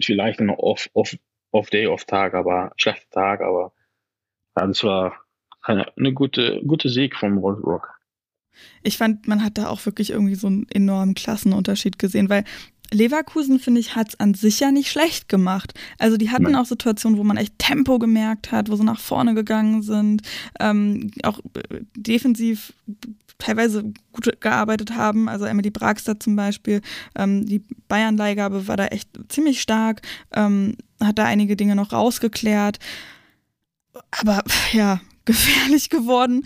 [0.00, 1.16] vielleicht einen off, off,
[1.52, 3.72] off Day, off Tag, aber schlechter Tag, aber
[4.56, 5.20] ja, das war
[5.62, 7.95] eine, eine gute, gute Sieg von Wolfsburg.
[8.82, 12.44] Ich fand, man hat da auch wirklich irgendwie so einen enormen Klassenunterschied gesehen, weil
[12.92, 15.74] Leverkusen, finde ich, hat es an sich ja nicht schlecht gemacht.
[15.98, 16.56] Also die hatten Nein.
[16.56, 20.22] auch Situationen, wo man echt Tempo gemerkt hat, wo sie nach vorne gegangen sind,
[20.60, 22.72] ähm, auch äh, defensiv
[23.38, 25.28] teilweise gut gearbeitet haben.
[25.28, 26.80] Also Emily Bragster zum Beispiel,
[27.16, 32.78] ähm, die Bayern-Leihgabe war da echt ziemlich stark, ähm, hat da einige Dinge noch rausgeklärt.
[34.10, 34.42] Aber
[34.72, 36.44] ja, gefährlich geworden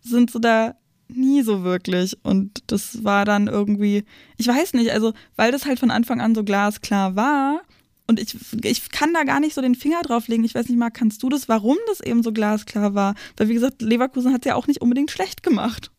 [0.00, 0.74] sind sie da
[1.16, 2.16] nie so wirklich.
[2.22, 4.04] Und das war dann irgendwie,
[4.36, 7.62] ich weiß nicht, also weil das halt von Anfang an so glasklar war.
[8.06, 10.44] Und ich, ich kann da gar nicht so den Finger drauf legen.
[10.44, 13.14] Ich weiß nicht, Marc, kannst du das, warum das eben so glasklar war?
[13.36, 15.90] Weil, wie gesagt, Leverkusen hat es ja auch nicht unbedingt schlecht gemacht.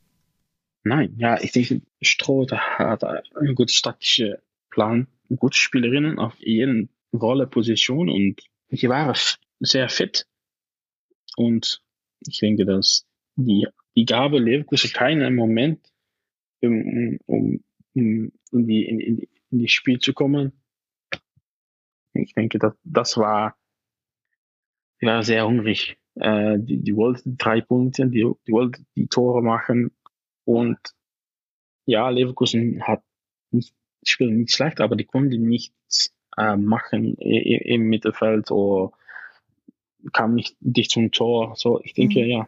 [0.83, 4.35] Nein, ja, ich denke, Stroh hat einen guten taktischen
[4.69, 9.15] Plan, gute Spielerinnen auf jeden Rolle, Position und die waren
[9.59, 10.27] sehr fit.
[11.37, 11.81] Und
[12.27, 15.93] ich denke, dass die die Gabe Leverkusen keinen Moment,
[16.61, 17.63] um, um,
[17.95, 20.53] um in, die, in, in, in die Spiel zu kommen.
[22.13, 23.55] Ich denke, das, das war,
[25.01, 25.97] war sehr hungrig.
[26.15, 29.91] Äh, die, die wollten drei Punkte, die, die wollten die Tore machen
[30.45, 30.77] und
[31.85, 33.03] ja, Leverkusen hat
[33.51, 38.91] nicht, spielen nicht schlecht, aber die konnten nichts äh, machen im Mittelfeld oder
[40.11, 41.55] kam nicht dicht zum Tor.
[41.55, 42.29] So, ich denke, mhm.
[42.29, 42.47] ja,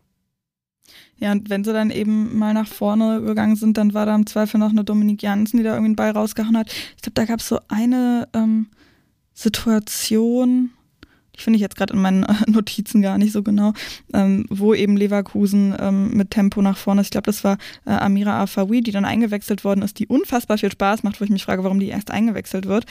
[1.18, 4.26] ja, und wenn sie dann eben mal nach vorne gegangen sind, dann war da im
[4.26, 6.72] Zweifel noch eine Dominik Jansen, die da irgendwie einen Ball rausgehauen hat.
[6.96, 8.68] Ich glaube, da gab es so eine ähm,
[9.34, 10.72] Situation,
[11.36, 13.74] die finde ich jetzt gerade in meinen Notizen gar nicht so genau,
[14.14, 17.08] ähm, wo eben Leverkusen ähm, mit Tempo nach vorne ist.
[17.08, 20.72] Ich glaube, das war äh, Amira Afawi, die dann eingewechselt worden ist, die unfassbar viel
[20.72, 22.86] Spaß macht, wo ich mich frage, warum die erst eingewechselt wird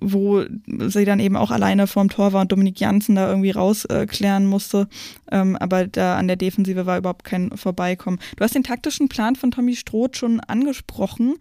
[0.00, 4.44] wo sie dann eben auch alleine vorm Tor war und Dominik Janssen da irgendwie rausklären
[4.44, 4.88] äh, musste.
[5.30, 8.18] Ähm, aber da an der Defensive war überhaupt kein Vorbeikommen.
[8.36, 11.36] Du hast den taktischen Plan von Tommy Stroth schon angesprochen.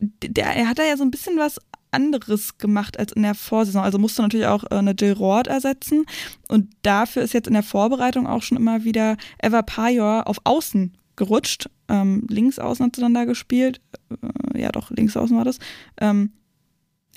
[0.00, 1.58] Der, er hat da ja so ein bisschen was
[1.90, 3.82] anderes gemacht als in der Vorsaison.
[3.82, 6.04] Also musste natürlich auch äh, eine Jill Roth ersetzen.
[6.48, 10.96] Und dafür ist jetzt in der Vorbereitung auch schon immer wieder Eva Pajor auf Außen
[11.16, 11.68] gerutscht.
[11.88, 13.80] Ähm, links außen hat sie dann da gespielt.
[14.10, 15.58] Äh, ja, doch, links außen war das.
[16.00, 16.32] Ähm,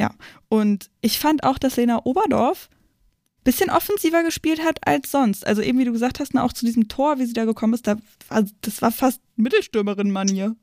[0.02, 0.10] ja,
[0.49, 5.45] und ich fand auch, dass Lena Oberdorf ein bisschen offensiver gespielt hat als sonst.
[5.45, 7.76] Also eben wie du gesagt hast, ne, auch zu diesem Tor, wie sie da gekommen
[7.76, 7.97] ist, da
[8.28, 10.56] war, das war fast Mittelstürmerin-Manier.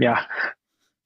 [0.00, 0.26] Ja,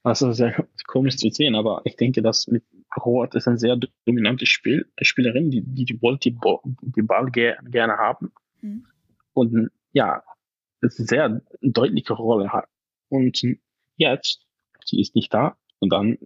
[0.03, 2.64] Also sehr komisch zu sehen, aber ich denke, dass mit
[3.05, 6.34] Roth ist ein sehr dominante Spiel, Spielerin, die die, die, Ball, die,
[6.80, 8.32] die Ball ger gerne haben.
[8.62, 8.86] Mhm.
[9.34, 10.22] Und ja,
[10.80, 12.66] eine sehr deutliche Rolle hat.
[13.11, 13.42] Und
[13.96, 14.46] jetzt,
[14.86, 15.57] sie ist nicht da.
[15.80, 16.16] Und dann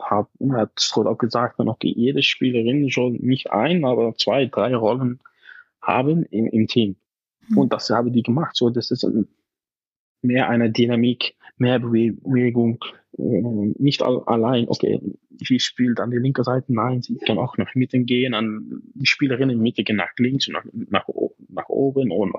[0.00, 5.20] hat, hat Roth auch gesagt, noch jede Spielerin soll nicht ein, aber zwei, drei Rollen
[5.80, 6.96] haben im, im Team.
[7.48, 7.58] Mhm.
[7.58, 8.56] Und das haben die gemacht.
[8.56, 9.06] So, das ist
[10.22, 12.84] mehr eine Dynamik, mehr Bewegung,
[13.18, 13.22] äh,
[13.78, 15.00] nicht allein, okay,
[15.38, 19.06] sie spielt an die linke Seite, nein, sie kann auch nach Mitte gehen, an die
[19.06, 21.08] Spielerin in Mitte gehen nach links und nach, nach,
[21.48, 22.34] nach oben und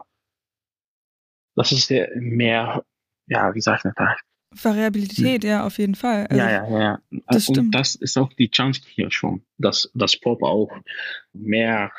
[1.55, 2.83] das ist mehr,
[3.25, 4.19] ja, wie sagt man das?
[4.51, 5.49] Variabilität, hm.
[5.49, 6.27] ja, auf jeden Fall.
[6.27, 6.99] Also, ja, ja, ja.
[7.27, 7.75] Das und stimmt.
[7.75, 10.71] das ist auch die Chance hier schon, dass das Pop auch
[11.33, 11.91] mehr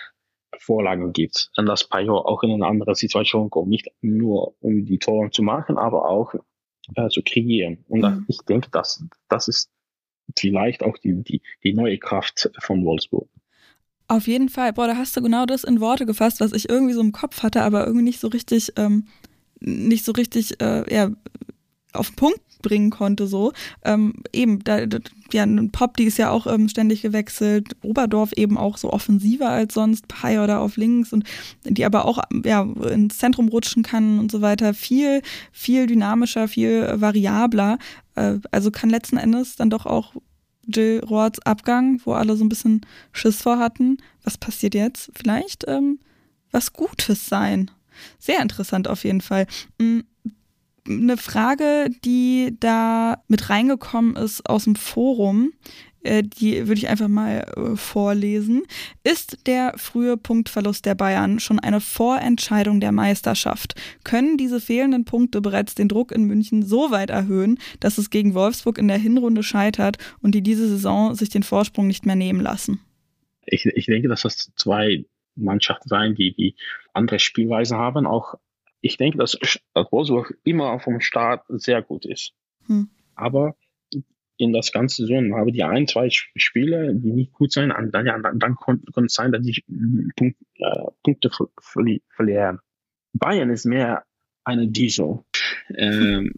[0.59, 1.51] Vorlagen gibt.
[1.57, 3.69] Und dass Pajor auch in eine andere Situation kommt.
[3.69, 6.35] Nicht nur um die Tore zu machen, aber auch
[6.95, 7.85] äh, zu kreieren.
[7.89, 8.25] Und mhm.
[8.29, 9.71] ich denke, dass das ist
[10.37, 13.29] vielleicht auch die, die, die neue Kraft von Wolfsburg.
[14.09, 14.73] Auf jeden Fall.
[14.73, 17.43] Boah, da hast du genau das in Worte gefasst, was ich irgendwie so im Kopf
[17.43, 19.07] hatte, aber irgendwie nicht so richtig, ähm,
[19.61, 21.11] nicht so richtig, äh, ja,
[21.93, 23.53] auf den Punkt bringen konnte, so.
[23.85, 24.99] Ähm, eben, da, da,
[25.33, 29.75] ja, Pop, die ist ja auch ähm, ständig gewechselt, Oberdorf eben auch so offensiver als
[29.75, 31.25] sonst, Pai oder auf links und
[31.65, 34.75] die aber auch ja, ins Zentrum rutschen kann und so weiter.
[34.75, 35.23] Viel,
[35.53, 37.79] viel dynamischer, viel variabler.
[38.15, 40.15] Äh, also kann letzten Endes dann doch auch
[40.67, 42.83] Jill Roards Abgang, wo alle so ein bisschen
[43.13, 43.99] Schiss vor hatten.
[44.23, 45.11] Was passiert jetzt?
[45.15, 45.99] Vielleicht ähm,
[46.51, 47.71] was Gutes sein.
[48.19, 49.47] Sehr interessant auf jeden Fall.
[49.79, 50.01] Mm,
[50.89, 55.53] eine Frage, die da mit reingekommen ist aus dem Forum,
[56.03, 58.63] äh, die würde ich einfach mal äh, vorlesen.
[59.05, 63.75] Ist der frühe Punktverlust der Bayern schon eine Vorentscheidung der Meisterschaft?
[64.05, 68.35] Können diese fehlenden Punkte bereits den Druck in München so weit erhöhen, dass es gegen
[68.35, 72.41] Wolfsburg in der Hinrunde scheitert und die diese Saison sich den Vorsprung nicht mehr nehmen
[72.41, 72.81] lassen?
[73.45, 76.55] Ich, ich denke, dass das zwei Mannschaften sein, die die
[76.93, 78.35] andere Spielweise haben, auch
[78.81, 79.39] ich denke, dass
[79.75, 82.33] Wolfsburg immer vom Start sehr gut ist.
[82.67, 82.89] Hm.
[83.15, 83.57] Aber
[84.37, 88.19] in das ganze Saison habe die ein, zwei Spiele, die nicht gut sind, dann, ja,
[88.19, 89.65] dann, dann kann es sein, dass die
[90.17, 92.61] Punkt, äh, Punkte verlieren.
[93.13, 94.05] Bayern ist mehr
[94.45, 95.25] eine Diesel.
[95.75, 96.35] Ähm,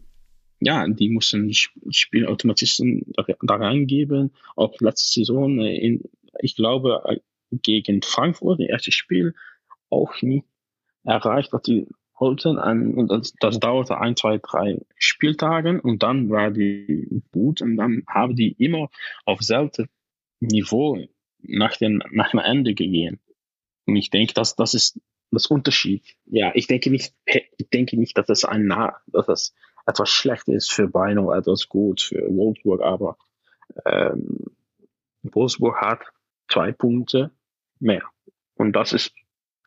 [0.59, 1.57] ja, die mussten die
[1.91, 4.31] Spielautomatisten da, da reingeben.
[4.55, 6.03] Auch letzte Saison, äh, in,
[6.39, 7.17] ich glaube, äh,
[7.51, 9.35] gegen Frankfurt, das erste Spiel,
[9.89, 10.43] auch nie
[11.03, 11.87] erreicht, was die
[12.21, 12.57] wollten.
[12.57, 18.03] Und das, das dauerte ein, zwei, drei Spieltage und dann war die gut und dann
[18.07, 18.89] haben die immer
[19.25, 19.87] auf selbe
[20.39, 21.05] Niveau
[21.41, 23.19] nach dem, nach dem Ende gegangen.
[23.85, 25.01] Und ich denke, dass das ist
[25.31, 26.03] das Unterschied.
[26.25, 28.69] Ja, ich denke nicht, ich denke nicht, dass das ein,
[29.07, 29.53] dass das
[29.85, 33.17] etwas schlecht ist für Bayern oder etwas gut für Wolfsburg, aber
[33.85, 34.45] ähm,
[35.23, 36.01] Wolfsburg hat
[36.47, 37.31] zwei Punkte
[37.79, 38.03] mehr.
[38.55, 39.13] Und das ist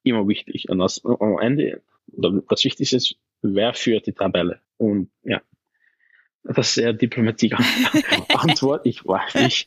[0.02, 0.68] immer wichtig.
[0.68, 1.82] Und das, am Ende
[2.16, 4.60] das Wichtigste ist, wer führt die Tabelle?
[4.76, 5.40] Und ja,
[6.44, 7.56] das ist sehr diplomatische
[8.34, 9.66] Antwort, ich weiß nicht.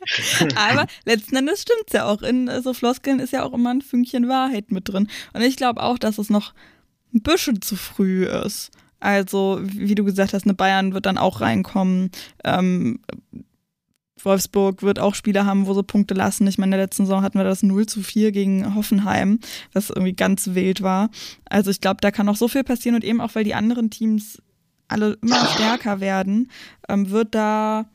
[0.56, 2.22] Aber letzten Endes stimmt es ja auch.
[2.22, 5.10] In so Floskeln ist ja auch immer ein Fünkchen Wahrheit mit drin.
[5.34, 6.54] Und ich glaube auch, dass es noch
[7.14, 8.72] ein bisschen zu früh ist.
[9.00, 12.12] Also, wie du gesagt hast, eine Bayern wird dann auch reinkommen.
[12.44, 13.00] Ähm,
[14.24, 16.48] Wolfsburg wird auch Spiele haben, wo sie Punkte lassen.
[16.48, 19.40] Ich meine, in der letzten Saison hatten wir das 0 zu 4 gegen Hoffenheim,
[19.74, 21.10] was irgendwie ganz wild war.
[21.50, 23.90] Also ich glaube, da kann noch so viel passieren und eben auch, weil die anderen
[23.90, 24.42] Teams
[24.88, 26.50] alle immer stärker werden,
[26.88, 27.86] ähm, wird da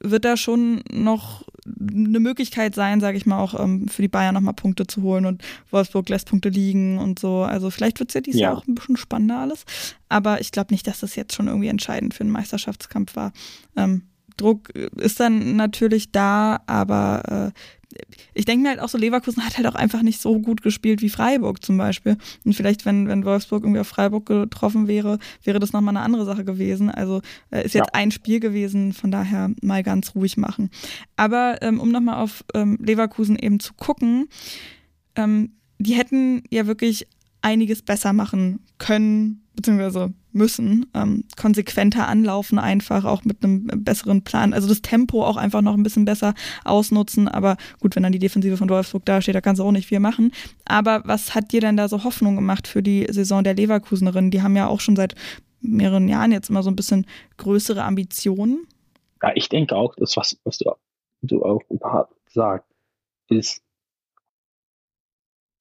[0.00, 4.34] wird da schon noch eine Möglichkeit sein, sage ich mal, auch ähm, für die Bayern
[4.34, 7.42] nochmal Punkte zu holen und Wolfsburg lässt Punkte liegen und so.
[7.42, 8.48] Also vielleicht wird es ja dieses ja.
[8.48, 9.64] Jahr auch ein bisschen spannender alles.
[10.10, 13.32] Aber ich glaube nicht, dass das jetzt schon irgendwie entscheidend für einen Meisterschaftskampf war.
[13.76, 14.02] Ähm,
[14.36, 17.58] Druck ist dann natürlich da, aber äh,
[18.32, 21.02] ich denke mir halt auch so, Leverkusen hat halt auch einfach nicht so gut gespielt
[21.02, 22.16] wie Freiburg zum Beispiel.
[22.44, 26.24] Und vielleicht, wenn, wenn Wolfsburg irgendwie auf Freiburg getroffen wäre, wäre das nochmal eine andere
[26.24, 26.90] Sache gewesen.
[26.90, 27.20] Also
[27.50, 27.94] äh, ist jetzt ja.
[27.94, 30.70] ein Spiel gewesen, von daher mal ganz ruhig machen.
[31.16, 34.28] Aber ähm, um nochmal auf ähm, Leverkusen eben zu gucken,
[35.16, 37.06] ähm, die hätten ja wirklich
[37.42, 44.52] einiges besser machen können, beziehungsweise müssen, ähm, konsequenter anlaufen, einfach auch mit einem besseren Plan.
[44.52, 46.34] Also das Tempo auch einfach noch ein bisschen besser
[46.64, 47.28] ausnutzen.
[47.28, 49.88] Aber gut, wenn dann die Defensive von Wolfsburg da steht, da kannst du auch nicht
[49.88, 50.32] viel machen.
[50.64, 54.30] Aber was hat dir denn da so Hoffnung gemacht für die Saison der Leverkusenerinnen?
[54.30, 55.14] Die haben ja auch schon seit
[55.60, 58.66] mehreren Jahren jetzt immer so ein bisschen größere Ambitionen.
[59.22, 60.70] Ja, ich denke auch, das, was, was du,
[61.22, 61.62] du auch
[62.26, 62.68] sagst,
[63.28, 63.62] ist,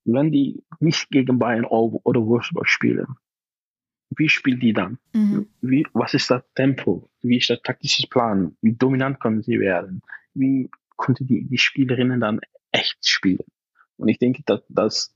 [0.05, 3.07] wenn die nicht gegen Bayern oder Wolfsburg spielen,
[4.17, 4.97] wie spielt die dann?
[5.13, 5.47] Mhm.
[5.61, 7.09] Wie, was ist das Tempo?
[7.21, 8.55] Wie ist der taktische Plan?
[8.61, 10.01] Wie dominant können sie werden?
[10.33, 12.39] Wie konnte die, die Spielerinnen dann
[12.71, 13.45] echt spielen?
[13.97, 15.15] Und ich denke, dass, dass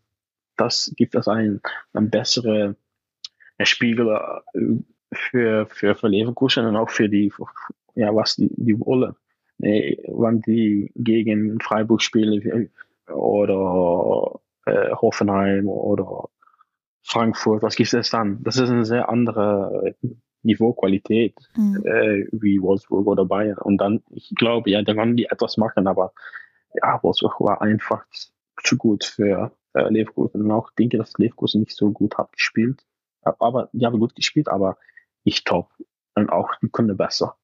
[0.56, 1.62] das gibt das ein,
[1.94, 2.76] ein bessere
[3.62, 4.10] Spiegel
[4.54, 4.62] äh,
[5.14, 7.32] für, für, für Leverkusen und auch für die,
[7.96, 9.16] ja, was die, die wollen.
[9.60, 12.70] Wenn die gegen Freiburg spielen
[13.08, 16.30] oder äh, Hoffenheim oder
[17.08, 18.44] Frankfurt, was gibt es dann?
[18.44, 19.96] Das ist eine sehr andere
[20.44, 21.82] Niveauqualität mhm.
[21.86, 23.58] äh, wie Wolfsburg oder Bayern.
[23.60, 26.12] Und dann, ich glaube, ja, da werden die etwas machen, aber
[26.74, 28.06] ja, Wolfsburg war einfach
[28.62, 30.42] zu gut für äh, Leverkusen.
[30.42, 32.86] Und auch denke, dass Leverkusen nicht so gut hat gespielt.
[33.22, 34.78] Aber die haben gut gespielt, aber
[35.24, 35.70] nicht top.
[36.14, 37.38] Und auch die können besser.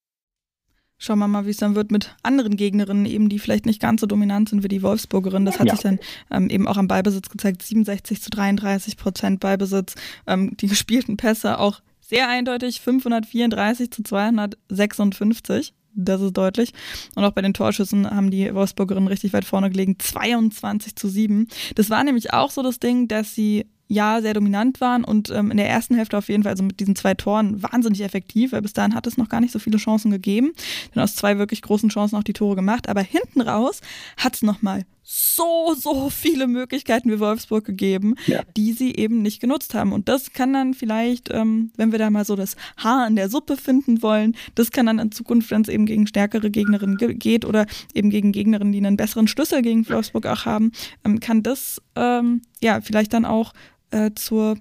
[1.06, 4.00] Schauen wir mal, wie es dann wird mit anderen Gegnerinnen, eben die vielleicht nicht ganz
[4.00, 5.44] so dominant sind wie die Wolfsburgerin.
[5.44, 5.74] Das hat ja.
[5.74, 6.00] sich dann
[6.32, 7.62] ähm, eben auch am Ballbesitz gezeigt.
[7.62, 9.96] 67 zu 33 Prozent Ballbesitz.
[10.28, 15.74] Ähm, die gespielten Pässe auch sehr eindeutig 534 zu 256.
[15.94, 16.72] Das ist deutlich.
[17.16, 19.98] Und auch bei den Torschüssen haben die Wolfsburgerinnen richtig weit vorne gelegen.
[20.00, 21.50] 22 zu 7.
[21.76, 25.52] Das war nämlich auch so das Ding, dass sie ja sehr dominant waren und ähm,
[25.52, 28.62] in der ersten Hälfte auf jeden Fall, also mit diesen zwei Toren, wahnsinnig effektiv, weil
[28.62, 30.54] bis dahin hat es noch gar nicht so viele Chancen gegeben.
[30.94, 32.90] Dann aus zwei wirklich großen Chancen auch die Tore gemacht.
[32.90, 33.82] Aber hinten raus
[34.18, 38.42] hat es nochmal so, so viele Möglichkeiten wie Wolfsburg gegeben, ja.
[38.56, 39.92] die sie eben nicht genutzt haben.
[39.92, 43.30] Und das kann dann vielleicht, ähm, wenn wir da mal so das Haar in der
[43.30, 47.14] Suppe finden wollen, das kann dann in Zukunft, wenn es eben gegen stärkere Gegnerinnen ge
[47.14, 50.72] geht oder eben gegen Gegnerinnen, die einen besseren Schlüssel gegen Wolfsburg auch haben,
[51.04, 53.54] ähm, kann das ähm, ja vielleicht dann auch
[53.94, 54.58] äh, zur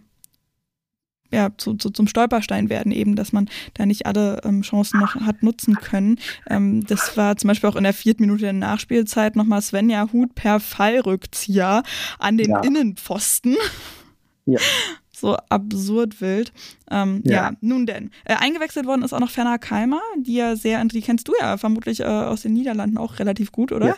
[1.33, 5.15] ja, zu, zu, zum Stolperstein werden, eben, dass man da nicht alle ähm, Chancen noch
[5.15, 6.19] hat nutzen können.
[6.49, 10.35] Ähm, das war zum Beispiel auch in der vierten Minute der Nachspielzeit nochmal Svenja Hut
[10.35, 11.83] per Fallrückzieher
[12.19, 12.61] an den ja.
[12.61, 13.57] Innenpfosten.
[14.45, 14.61] Ja.
[15.15, 16.53] So absurd wild.
[16.91, 17.33] Ähm, ja.
[17.33, 17.53] ja.
[17.61, 18.11] nun denn.
[18.25, 21.59] Äh, eingewechselt worden ist auch noch Ferner Keimer, die ja sehr, die kennst du ja
[21.59, 23.87] vermutlich äh, aus den Niederlanden auch relativ gut, oder?
[23.87, 23.97] Ja.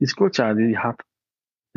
[0.00, 0.52] Ist gut, ja.
[0.52, 1.00] Die hat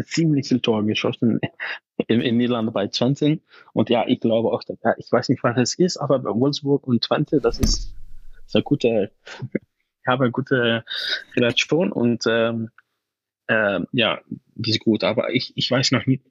[0.04, 1.40] ziemlich viel Tor geschossen
[2.08, 3.40] in, in Niederlande bei Twente.
[3.74, 6.86] Und ja, ich glaube auch, ja, ich weiß nicht, was es ist, aber bei Wolfsburg
[6.88, 7.94] und Twente, das ist
[8.46, 9.12] sehr gute,
[9.54, 10.84] ich habe eine gute
[11.36, 12.70] Relation und ähm,
[13.48, 14.22] äh, ja,
[14.56, 15.04] die ist gut.
[15.04, 16.24] Aber ich, ich weiß noch nicht,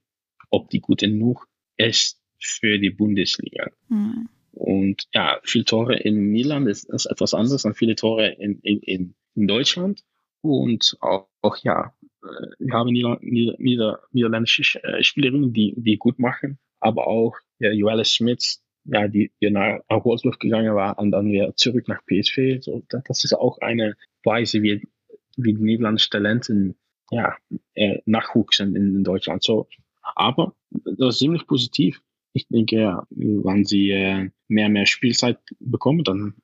[0.50, 3.70] ob die gut genug ist für die Bundesliga.
[3.88, 4.28] Mhm.
[4.52, 9.14] Und ja, viele Tore in Niederland ist, ist etwas anderes als viele Tore in, in,
[9.34, 10.02] in Deutschland.
[10.40, 11.92] Und auch, auch ja,
[12.58, 17.70] wir haben Nieder, Nieder, Nieder, niederländische äh, Spielerinnen, die, die gut machen, aber auch ja,
[17.70, 22.62] Joelle Smits, ja, die, die nach Wolfsburg gegangen war und dann wieder zurück nach PSV.
[22.62, 24.86] So, das ist auch eine Weise, wie,
[25.36, 26.76] wie die niederländischen Talenten
[27.10, 27.36] ja,
[27.74, 29.42] äh, nachwuchsen in, in Deutschland.
[29.42, 29.68] So,
[30.14, 32.00] aber das ist ziemlich positiv.
[32.32, 36.34] Ich denke, ja, wenn sie äh, mehr mehr Spielzeit bekommen, dann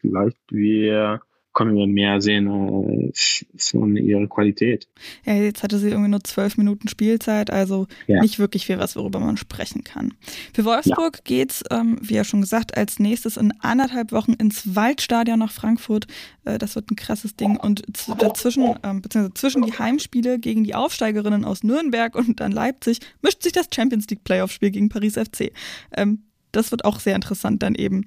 [0.00, 1.20] vielleicht wir
[1.52, 3.12] können wir mehr sehen äh,
[3.56, 4.88] von ihrer Qualität.
[5.24, 8.20] Ja, jetzt hatte sie irgendwie nur zwölf Minuten Spielzeit, also ja.
[8.20, 10.14] nicht wirklich viel, was worüber man sprechen kann.
[10.54, 11.22] Für Wolfsburg ja.
[11.24, 16.06] geht's, ähm, wie ja schon gesagt, als nächstes in anderthalb Wochen ins Waldstadion nach Frankfurt.
[16.44, 17.56] Äh, das wird ein krasses Ding.
[17.56, 17.82] Und
[18.18, 23.42] dazwischen, ähm, beziehungsweise zwischen die Heimspiele gegen die Aufsteigerinnen aus Nürnberg und dann Leipzig mischt
[23.42, 25.52] sich das Champions League Playoff-Spiel gegen Paris FC.
[25.96, 26.22] Ähm,
[26.52, 28.04] das wird auch sehr interessant dann eben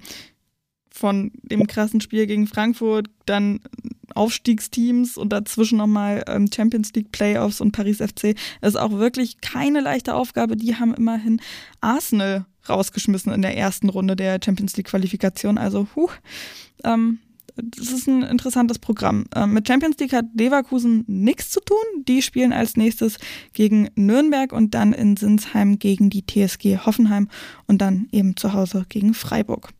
[0.94, 3.58] von dem krassen Spiel gegen Frankfurt, dann
[4.14, 8.36] Aufstiegsteams und dazwischen nochmal ähm, Champions League Playoffs und Paris FC.
[8.60, 10.56] Das ist auch wirklich keine leichte Aufgabe.
[10.56, 11.40] Die haben immerhin
[11.80, 15.58] Arsenal rausgeschmissen in der ersten Runde der Champions League Qualifikation.
[15.58, 16.10] Also, huh,
[16.84, 17.18] ähm,
[17.56, 19.26] das ist ein interessantes Programm.
[19.34, 22.04] Ähm, mit Champions League hat Leverkusen nichts zu tun.
[22.06, 23.18] Die spielen als nächstes
[23.52, 27.28] gegen Nürnberg und dann in Sinsheim gegen die TSG Hoffenheim
[27.66, 29.70] und dann eben zu Hause gegen Freiburg.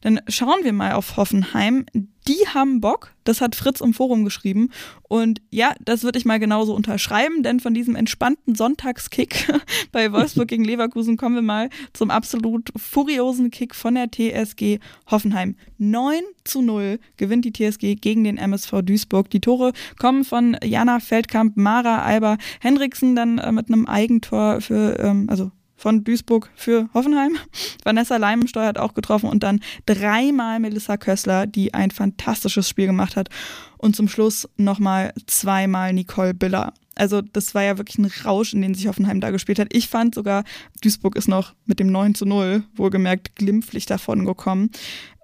[0.00, 1.86] Dann schauen wir mal auf Hoffenheim.
[2.28, 4.70] Die haben Bock, das hat Fritz im Forum geschrieben.
[5.08, 9.52] Und ja, das würde ich mal genauso unterschreiben, denn von diesem entspannten Sonntagskick
[9.92, 14.78] bei Wolfsburg gegen Leverkusen kommen wir mal zum absolut furiosen Kick von der TSG
[15.10, 15.56] Hoffenheim.
[15.78, 19.30] 9 zu 0 gewinnt die TSG gegen den MSV Duisburg.
[19.30, 24.98] Die Tore kommen von Jana Feldkamp, Mara Alba, Hendriksen dann äh, mit einem Eigentor für,
[24.98, 25.50] ähm, also
[25.80, 27.38] von Duisburg für Hoffenheim.
[27.84, 33.16] Vanessa Leimensteuer hat auch getroffen und dann dreimal Melissa Kössler, die ein fantastisches Spiel gemacht
[33.16, 33.30] hat.
[33.78, 36.74] Und zum Schluss nochmal zweimal Nicole Biller.
[36.96, 39.68] Also das war ja wirklich ein Rausch, in den sich Hoffenheim da gespielt hat.
[39.72, 40.44] Ich fand sogar,
[40.82, 44.70] Duisburg ist noch mit dem 9 zu 0 wohlgemerkt glimpflich davon gekommen.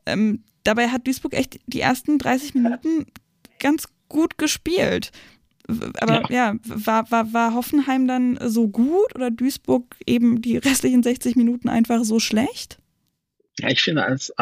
[0.07, 3.05] Ähm, dabei hat Duisburg echt die ersten 30 Minuten
[3.59, 5.11] ganz gut gespielt
[5.69, 11.03] Aber ja, ja war, war, war Hoffenheim dann so gut oder Duisburg eben die restlichen
[11.03, 12.79] 60 Minuten einfach so schlecht?
[13.59, 14.33] Ja, ich finde es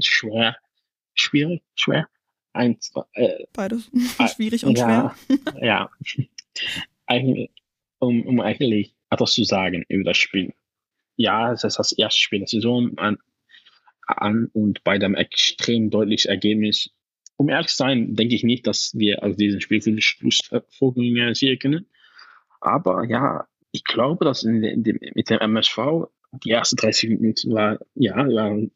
[0.00, 0.56] schwer,
[1.14, 2.08] schwierig, schwer.
[2.52, 3.90] Eins, äh, Beides.
[4.34, 5.54] Schwierig und ja, schwer.
[5.62, 5.90] ja.
[7.06, 7.50] Eigentlich,
[8.00, 10.52] um, um eigentlich etwas zu sagen über das Spiel.
[11.16, 13.18] Ja, es ist das erste Spiel der Saison an,
[14.06, 16.90] an und bei dem extrem deutlichen Ergebnis.
[17.40, 21.58] Um ehrlich zu sein, denke ich nicht, dass wir aus diesem Spiel viele Schlussfolgerungen sehen
[21.58, 21.86] können.
[22.60, 26.10] Aber ja, ich glaube, dass in, in dem, mit dem MSV
[26.44, 28.72] die ersten 30 Minuten war, ja, waren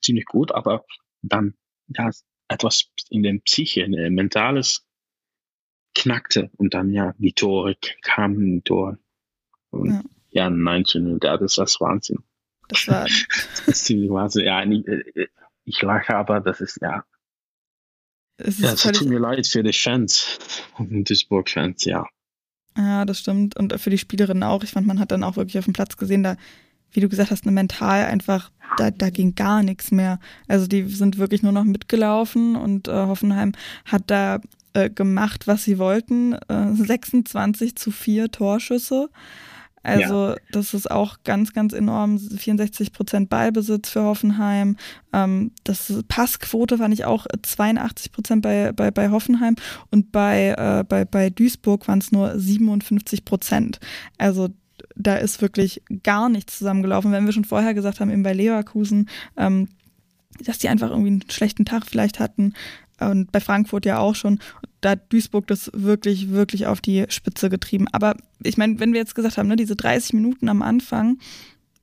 [0.00, 0.86] ziemlich gut, aber
[1.20, 1.56] dann,
[1.88, 2.10] ja,
[2.48, 4.88] etwas in den Psyche, ein mentales
[5.94, 8.98] knackte und dann, ja, die Tore kamen, die Tore.
[9.68, 9.90] Und
[10.30, 12.24] ja, ja 9 zu 0, das ist das Wahnsinn.
[12.68, 13.04] Das war.
[13.66, 14.46] das ist ziemlich Wahnsinn.
[14.46, 15.28] Ja, äh,
[15.66, 17.04] ich lache, aber das ist, ja.
[18.38, 20.38] Es ja, es tut mir leid für die Fans,
[20.78, 22.06] Duisburg-Fans, ja.
[22.76, 23.56] Ja, das stimmt.
[23.56, 24.62] Und für die Spielerinnen auch.
[24.62, 26.36] Ich fand, man hat dann auch wirklich auf dem Platz gesehen, da,
[26.92, 30.20] wie du gesagt hast, eine mental einfach, da, da ging gar nichts mehr.
[30.46, 33.52] Also die sind wirklich nur noch mitgelaufen und äh, Hoffenheim
[33.86, 34.40] hat da
[34.74, 36.34] äh, gemacht, was sie wollten.
[36.34, 39.08] Äh, 26 zu 4 Torschüsse.
[39.86, 40.36] Also ja.
[40.50, 42.18] das ist auch ganz, ganz enorm.
[42.18, 44.76] 64 Prozent Ballbesitz für Hoffenheim.
[45.12, 49.54] Ähm, das Passquote fand ich auch 82 Prozent bei, bei, bei Hoffenheim
[49.92, 53.78] und bei, äh, bei, bei Duisburg waren es nur 57 Prozent.
[54.18, 54.48] Also
[54.96, 57.12] da ist wirklich gar nichts zusammengelaufen.
[57.12, 59.68] Wenn wir schon vorher gesagt haben, eben bei Leverkusen, ähm,
[60.44, 62.54] dass die einfach irgendwie einen schlechten Tag vielleicht hatten,
[63.00, 64.40] und bei Frankfurt ja auch schon,
[64.80, 67.86] da hat Duisburg das wirklich, wirklich auf die Spitze getrieben.
[67.92, 71.18] Aber ich meine, wenn wir jetzt gesagt haben, ne, diese 30 Minuten am Anfang,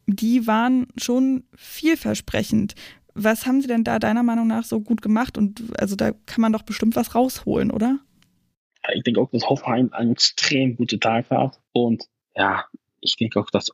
[0.08, 2.76] die waren schon vielversprechend.
[3.14, 5.38] Was haben sie denn da deiner Meinung nach so gut gemacht?
[5.38, 8.00] Und also da kann man doch bestimmt was rausholen, oder?
[8.94, 11.60] Ich denke auch, dass Hoffenheim einen extrem guten Tag hat.
[11.72, 12.04] Und
[12.36, 12.66] ja,
[13.00, 13.72] ich denke auch, dass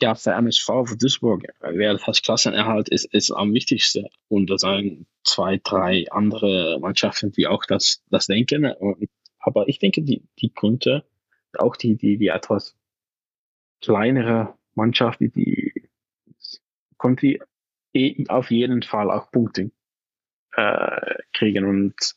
[0.00, 4.06] ja, für MSV für Duisburg wäre das Klassenerhalt ist, ist am wichtigsten.
[4.28, 8.72] Und da sind zwei, drei andere Mannschaften, die auch das, das denken.
[9.38, 11.04] Aber ich denke, die, die könnte
[11.58, 12.76] auch die, die, die etwas
[13.80, 15.88] kleinere Mannschaft, die, die
[16.98, 17.38] konnte
[17.94, 19.70] eh auf jeden Fall auch Punkte
[20.52, 21.64] äh, kriegen.
[21.64, 22.16] Und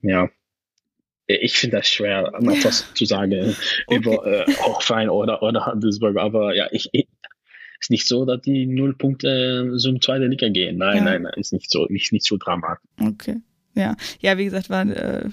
[0.00, 0.28] ja,
[1.26, 3.56] ich finde das schwer, etwas zu sagen
[3.86, 3.96] okay.
[3.96, 7.08] über äh, Hochfein oder, oder Handelsburg, aber ja, ich, ich,
[7.80, 10.78] ist nicht so, dass die null Punkte so in zweite Liga gehen.
[10.78, 11.04] Nein, ja.
[11.04, 12.88] nein, nein, ist nicht so, nicht, nicht so dramatisch.
[13.00, 13.40] Okay.
[13.74, 15.28] Ja, ja, wie gesagt, war äh,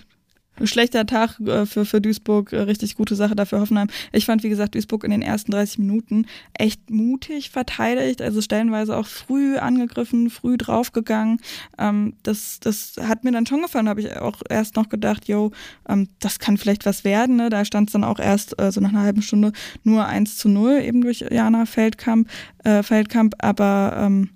[0.64, 3.88] schlechter Tag äh, für, für Duisburg, äh, richtig gute Sache dafür Hoffenheim.
[4.12, 8.96] Ich fand, wie gesagt, Duisburg in den ersten 30 Minuten echt mutig verteidigt, also stellenweise
[8.96, 11.40] auch früh angegriffen, früh draufgegangen.
[11.78, 15.52] Ähm, das, das hat mir dann schon gefallen, habe ich auch erst noch gedacht, yo,
[15.88, 17.38] ähm, das kann vielleicht was werden.
[17.38, 17.50] Ne?
[17.50, 19.52] Da stand es dann auch erst äh, so nach einer halben Stunde
[19.84, 22.30] nur 1 zu 0, eben durch Jana Feldkamp,
[22.64, 24.30] äh, Feldkamp aber ähm,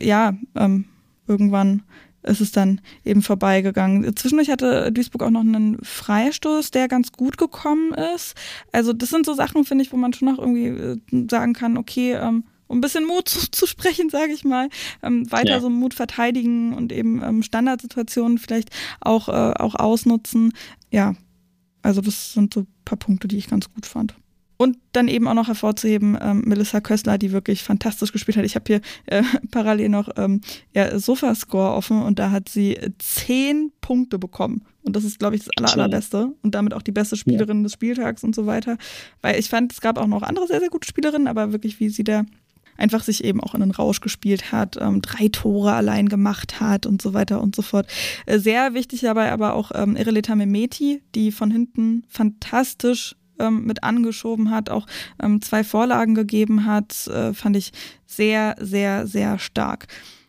[0.00, 0.86] ja, ähm,
[1.26, 1.82] irgendwann
[2.24, 4.16] ist es dann eben vorbeigegangen.
[4.16, 8.34] Zwischendurch hatte Duisburg auch noch einen Freistoß, der ganz gut gekommen ist.
[8.72, 11.76] Also das sind so Sachen, finde ich, wo man schon noch irgendwie äh, sagen kann,
[11.76, 14.68] okay, ähm, um ein bisschen Mut zu, zu sprechen, sage ich mal,
[15.02, 15.60] ähm, weiter ja.
[15.60, 18.70] so Mut verteidigen und eben ähm, Standardsituationen vielleicht
[19.00, 20.52] auch, äh, auch ausnutzen.
[20.90, 21.14] Ja,
[21.82, 24.14] also das sind so ein paar Punkte, die ich ganz gut fand.
[24.56, 28.44] Und dann eben auch noch hervorzuheben, ähm, Melissa Köstler, die wirklich fantastisch gespielt hat.
[28.44, 30.40] Ich habe hier äh, parallel noch ähm,
[30.72, 34.64] ja, Sofascore offen und da hat sie zehn Punkte bekommen.
[34.84, 36.32] Und das ist, glaube ich, das aller, allerbeste.
[36.42, 37.62] Und damit auch die beste Spielerin ja.
[37.64, 38.76] des Spieltags und so weiter.
[39.22, 41.88] Weil ich fand, es gab auch noch andere sehr, sehr gute Spielerinnen, aber wirklich, wie
[41.88, 42.24] sie da
[42.76, 46.86] einfach sich eben auch in den Rausch gespielt hat, ähm, drei Tore allein gemacht hat
[46.86, 47.86] und so weiter und so fort.
[48.26, 53.82] Äh, sehr wichtig dabei aber auch ähm, Ireleta Memeti, die von hinten fantastisch ähm, mit
[53.82, 54.86] angeschoben hat, auch
[55.22, 57.72] ähm, zwei Vorlagen gegeben hat, äh, fand ich
[58.06, 59.86] sehr, sehr, sehr stark.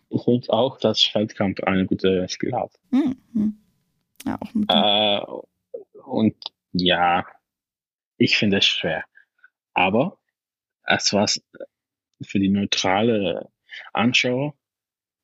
[0.09, 2.71] Ich finde auch, dass Feldkamp ein gutes Spiel hat.
[2.91, 3.57] Mhm.
[4.25, 5.21] Ja, auch mit äh,
[6.05, 6.35] und
[6.71, 7.25] ja,
[8.17, 9.03] ich finde es schwer.
[9.73, 10.17] Aber
[10.83, 11.27] es war
[12.21, 13.49] für die neutrale
[13.93, 14.55] Anschauer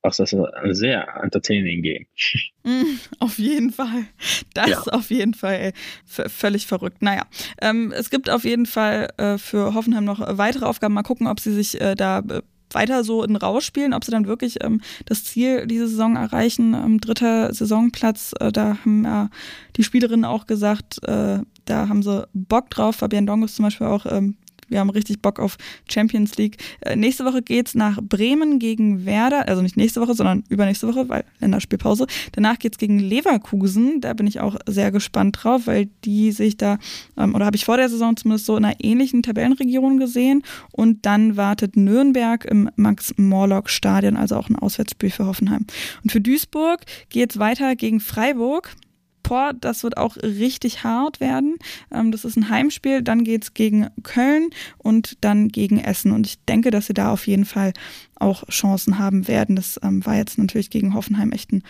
[0.03, 2.05] was das ein sehr entertaining Game.
[2.63, 4.05] Mm, auf jeden Fall.
[4.53, 4.81] Das ja.
[4.91, 5.73] auf jeden Fall
[6.05, 7.01] völlig verrückt.
[7.01, 7.25] Naja,
[7.59, 10.93] ähm, es gibt auf jeden Fall äh, für Hoffenheim noch weitere Aufgaben.
[10.93, 12.43] Mal gucken, ob sie sich äh, da äh,
[12.73, 16.73] weiter so in Rausch spielen, ob sie dann wirklich ähm, das Ziel diese Saison erreichen.
[16.73, 19.29] Ähm, dritter Saisonplatz, äh, da haben ja
[19.75, 22.97] die Spielerinnen auch gesagt, äh, da haben sie Bock drauf.
[22.97, 24.35] Fabian Dongus zum Beispiel auch, ähm,
[24.71, 25.57] wir haben richtig Bock auf
[25.89, 26.57] Champions League.
[26.81, 31.07] Äh, nächste Woche geht's nach Bremen gegen Werder, also nicht nächste Woche, sondern übernächste Woche,
[31.09, 32.07] weil Länderspielpause.
[32.31, 36.77] Danach geht's gegen Leverkusen, da bin ich auch sehr gespannt drauf, weil die sich da,
[37.17, 40.43] ähm, oder habe ich vor der Saison zumindest so in einer ähnlichen Tabellenregion gesehen.
[40.71, 45.65] Und dann wartet Nürnberg im Max-Morlock-Stadion, also auch ein Auswärtsspiel für Hoffenheim.
[46.03, 48.75] Und für Duisburg geht's weiter gegen Freiburg.
[49.23, 51.57] Boah, das wird auch richtig hart werden.
[51.91, 56.11] Ähm, das ist ein Heimspiel, dann geht es gegen Köln und dann gegen Essen.
[56.11, 57.73] Und ich denke, dass sie da auf jeden Fall
[58.15, 59.55] auch Chancen haben werden.
[59.55, 61.63] Das ähm, war jetzt natürlich gegen Hoffenheim echt ein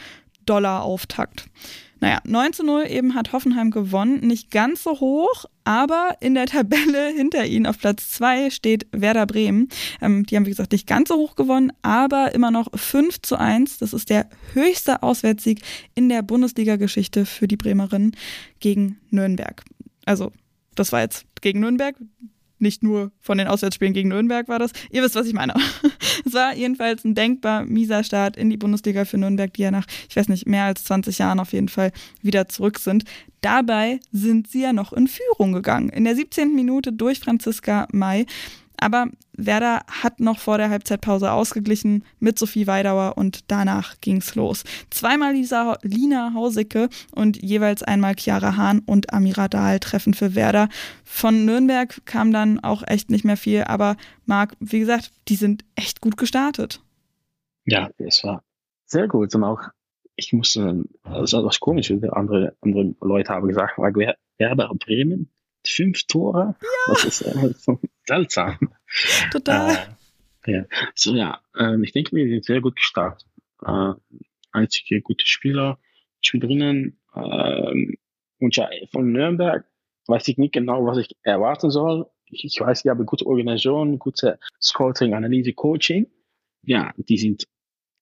[0.45, 1.45] Dollar-Auftakt.
[2.01, 4.21] Naja, 9 zu 0 eben hat Hoffenheim gewonnen.
[4.21, 9.27] Nicht ganz so hoch, aber in der Tabelle hinter ihnen auf Platz 2 steht Werder
[9.27, 9.69] Bremen.
[10.01, 13.37] Ähm, die haben, wie gesagt, nicht ganz so hoch gewonnen, aber immer noch 5 zu
[13.37, 13.77] 1.
[13.77, 15.61] Das ist der höchste Auswärtssieg
[15.93, 18.15] in der Bundesliga-Geschichte für die Bremerinnen
[18.59, 19.63] gegen Nürnberg.
[20.05, 20.31] Also,
[20.73, 21.95] das war jetzt gegen Nürnberg
[22.61, 24.71] nicht nur von den Auswärtsspielen gegen Nürnberg war das.
[24.91, 25.53] Ihr wisst, was ich meine.
[26.25, 29.85] es war jedenfalls ein denkbar mieser Start in die Bundesliga für Nürnberg, die ja nach,
[30.09, 31.91] ich weiß nicht, mehr als 20 Jahren auf jeden Fall
[32.21, 33.03] wieder zurück sind.
[33.41, 35.89] Dabei sind sie ja noch in Führung gegangen.
[35.89, 36.53] In der 17.
[36.53, 38.25] Minute durch Franziska May.
[38.81, 39.05] Aber
[39.37, 44.63] Werder hat noch vor der Halbzeitpause ausgeglichen mit Sophie Weidauer und danach ging's los.
[44.89, 50.67] Zweimal Lisa, Lina Hausicke und jeweils einmal Chiara Hahn und Amira Dahl treffen für Werder.
[51.03, 55.63] Von Nürnberg kam dann auch echt nicht mehr viel, aber Marc, wie gesagt, die sind
[55.75, 56.81] echt gut gestartet.
[57.65, 58.43] Ja, es war
[58.87, 59.61] sehr gut und auch
[60.15, 65.29] ich musste, das ist was komisch, andere, andere Leute haben gesagt, Werder Bremen
[65.65, 66.55] fünf Tore.
[66.61, 66.67] Ja.
[66.87, 68.57] Das ist äh, so seltsam.
[69.31, 69.95] Total.
[70.45, 70.65] Äh, ja.
[70.95, 73.27] So ja, äh, ich denke, wir sind sehr gut gestartet.
[73.65, 73.93] Äh,
[74.51, 75.79] einzige gute Spieler,
[76.21, 76.99] Spielerinnen.
[77.13, 77.95] Äh,
[78.39, 79.65] und ja, von Nürnberg
[80.07, 82.07] weiß ich nicht genau, was ich erwarten soll.
[82.25, 86.07] Ich, ich weiß, die haben gute Organisation, gute Scouting, Analyse, Coaching.
[86.63, 87.47] Ja, die sind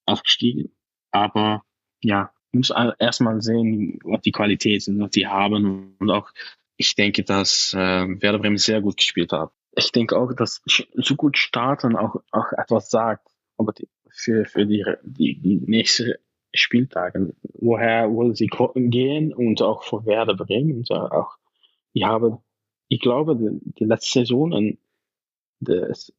[0.06, 0.72] aufgestiegen.
[1.12, 1.64] Aber
[2.02, 6.32] ja, ich muss erstmal sehen, was die Qualität sind, was die haben und auch
[6.80, 7.78] ich denke, dass äh,
[8.22, 9.52] Werder Bremen sehr gut gespielt hat.
[9.76, 13.28] Ich denke auch, dass so gut starten auch, auch etwas sagt
[13.60, 16.14] aber die, für, für die, die, die nächsten
[16.54, 17.34] Spieltage.
[17.54, 20.78] Woher wollen sie gehen und auch für Werder Bremen.
[20.78, 21.38] Und auch,
[21.94, 22.40] ich habe,
[22.88, 24.78] ich glaube, die, die letzte Saison
[25.60, 26.14] das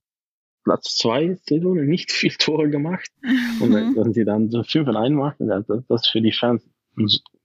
[0.63, 3.11] Platz zwei Saison nicht viel Tore gemacht.
[3.23, 3.63] Mhm.
[3.63, 6.69] Und wenn, wenn sie dann so 5 und 1 machen, das, das für die Fans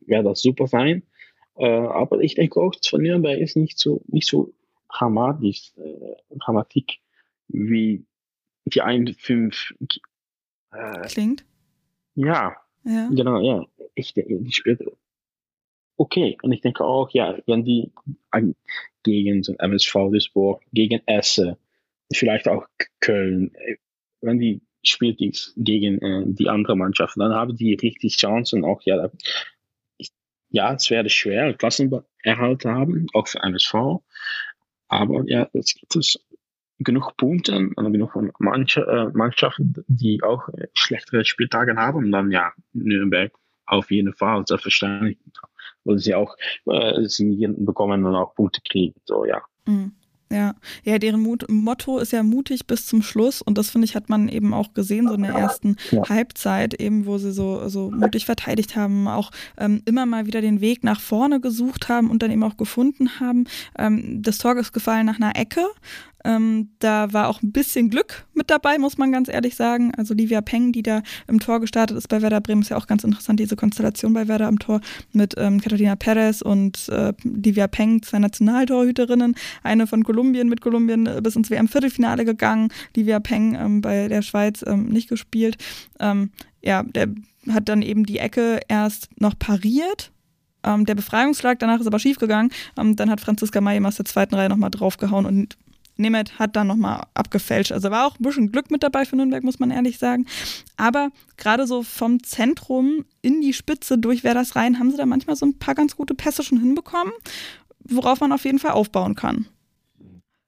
[0.01, 1.03] wäre das super sein.
[1.57, 4.53] Äh, aber ich denke auch, von Nürnberg ist nicht so, nicht so
[4.89, 6.99] dramatisch, äh, Dramatik
[7.47, 8.05] wie
[8.65, 9.73] die 1-5
[10.71, 11.45] äh, klingt.
[12.15, 13.65] Ja, ja, genau, ja.
[13.93, 14.81] Ich denke, die spielt
[15.97, 16.37] okay.
[16.41, 17.91] Und ich denke auch, ja, wenn die
[19.03, 21.55] gegen so MSV Duisburg, gegen Essen,
[22.13, 22.65] vielleicht auch
[22.99, 23.51] Köln,
[24.21, 25.19] wenn die spielt
[25.55, 29.09] gegen äh, die andere Mannschaft, dann haben die richtig Chancen auch, ja,
[30.55, 33.73] ja, es werde schwer, Klassenerhalt haben, auch für MSV.
[34.87, 36.19] Aber ja, es gibt es
[36.79, 42.05] genug Punkte und genug äh, Mannschaften, die auch schlechtere Spieltage haben.
[42.05, 43.33] Und dann ja, Nürnberg
[43.65, 45.17] auf jeden Fall, selbstverständlich,
[45.83, 46.37] weil sie auch
[46.67, 48.95] äh, sie bekommen und auch Punkte kriegen.
[49.05, 49.41] So, ja.
[49.65, 49.93] Mhm.
[50.31, 53.95] Ja, ja, deren Mut Motto ist ja mutig bis zum Schluss und das finde ich
[53.95, 56.09] hat man eben auch gesehen so in der ersten ja.
[56.09, 60.61] Halbzeit eben, wo sie so so mutig verteidigt haben, auch ähm, immer mal wieder den
[60.61, 63.45] Weg nach vorne gesucht haben und dann eben auch gefunden haben.
[63.77, 65.61] Ähm, das Tor ist gefallen nach einer Ecke,
[66.25, 69.93] ähm, da war auch ein bisschen Glück mit dabei, muss man ganz ehrlich sagen.
[69.95, 72.87] Also Livia Peng, die da im Tor gestartet ist bei Werder Bremen, ist ja auch
[72.87, 74.81] ganz interessant, diese Konstellation bei Werder am Tor
[75.13, 79.35] mit ähm, Catalina Perez und äh, Livia Peng, zwei Nationaltorhüterinnen.
[79.63, 82.69] Eine von Kolumbien mit Kolumbien äh, bis ins WM-Viertelfinale gegangen.
[82.95, 85.57] Livia Peng ähm, bei der Schweiz ähm, nicht gespielt.
[85.99, 86.31] Ähm,
[86.63, 87.09] ja, der
[87.51, 90.11] hat dann eben die Ecke erst noch pariert,
[90.63, 92.49] ähm, der Befreiungsschlag, danach ist aber schief gegangen.
[92.75, 95.57] Dann hat Franziska May aus der zweiten Reihe nochmal draufgehauen und
[95.97, 97.71] Nemeth hat dann nochmal abgefälscht.
[97.71, 100.25] Also war auch ein bisschen Glück mit dabei für Nürnberg, muss man ehrlich sagen.
[100.77, 105.05] Aber gerade so vom Zentrum in die Spitze durch wer das rein, haben sie da
[105.05, 107.13] manchmal so ein paar ganz gute Pässe schon hinbekommen,
[107.79, 109.47] worauf man auf jeden Fall aufbauen kann.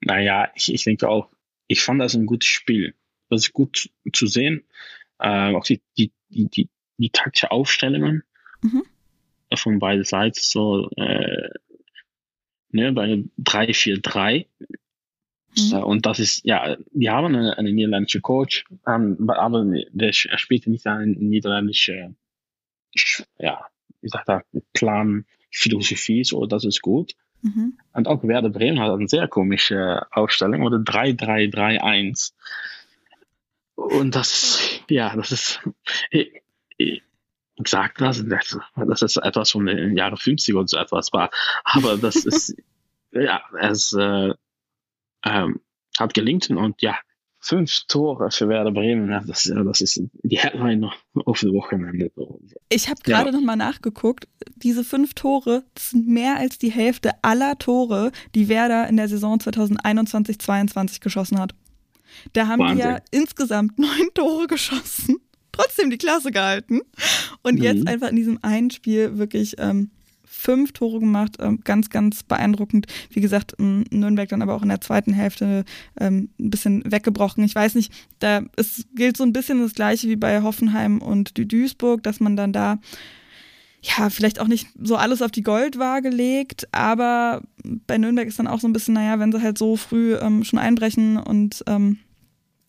[0.02, 1.30] Naja, ich, ich denke auch,
[1.68, 2.94] ich fand das ein gutes Spiel.
[3.30, 4.64] Das ist gut zu sehen.
[5.20, 8.24] Äh, auch die, die, die, die, die taktische Aufstellungen
[8.62, 8.84] mhm.
[9.56, 11.50] von beiden Seiten so äh,
[12.72, 14.46] ne, bei 3-4-3
[15.56, 15.84] Mhm.
[15.84, 20.86] Und das ist, ja, wir haben einen, einen niederländischen Coach, ähm, aber der spielt nicht
[20.88, 22.16] eine niederländische,
[23.40, 23.66] ja,
[24.02, 24.44] ich sag da,
[24.74, 27.14] Plan, Philosophie, so, das ist gut.
[27.42, 27.78] Mhm.
[27.94, 32.34] Und auch Werder Bremen hat eine sehr komische Aufstellung, oder 3-3-3-1.
[33.76, 35.60] Und das, ja, das ist,
[36.10, 36.42] ich,
[36.78, 37.04] ich,
[37.66, 41.30] sag das, das ist etwas von den Jahren 50 oder so etwas war.
[41.64, 42.56] Aber das ist,
[43.12, 44.34] ja, es äh,
[45.24, 45.60] ähm,
[45.98, 46.98] hat gelingt und ja,
[47.40, 52.12] fünf Tore für Werder Bremen, das, das ist die Headline auf dem Wochenende.
[52.70, 53.32] Ich habe gerade ja.
[53.32, 58.98] nochmal nachgeguckt, diese fünf Tore sind mehr als die Hälfte aller Tore, die Werder in
[58.98, 61.54] der Saison 2021-22 geschossen hat.
[62.34, 62.78] Da haben Wahnsinn.
[62.80, 65.18] wir insgesamt neun Tore geschossen,
[65.52, 66.82] trotzdem die Klasse gehalten
[67.44, 67.64] und mhm.
[67.64, 69.92] jetzt einfach in diesem einen Spiel wirklich ähm,
[70.38, 72.88] fünf Tore gemacht, ähm, ganz, ganz beeindruckend.
[73.10, 75.66] Wie gesagt, Nürnberg dann aber auch in der zweiten Hälfte
[76.00, 77.44] ähm, ein bisschen weggebrochen.
[77.44, 81.34] Ich weiß nicht, da es gilt so ein bisschen das Gleiche wie bei Hoffenheim und
[81.38, 82.80] Duisburg, dass man dann da
[83.82, 87.42] ja, vielleicht auch nicht so alles auf die Goldwaage legt, aber
[87.86, 90.44] bei Nürnberg ist dann auch so ein bisschen, naja, wenn sie halt so früh ähm,
[90.44, 92.00] schon einbrechen und ähm,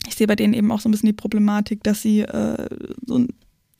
[0.07, 2.69] ich sehe bei denen eben auch so ein bisschen die Problematik, dass sie äh,
[3.05, 3.29] so ein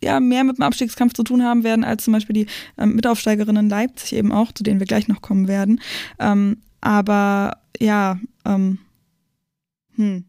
[0.03, 2.47] ja, mehr mit dem Abstiegskampf zu tun haben werden als zum Beispiel die
[2.77, 5.81] ähm, Mitaufsteigerinnen Leipzig eben auch, zu denen wir gleich noch kommen werden.
[6.19, 8.79] Ähm, aber ja, ähm,
[9.97, 10.25] hm,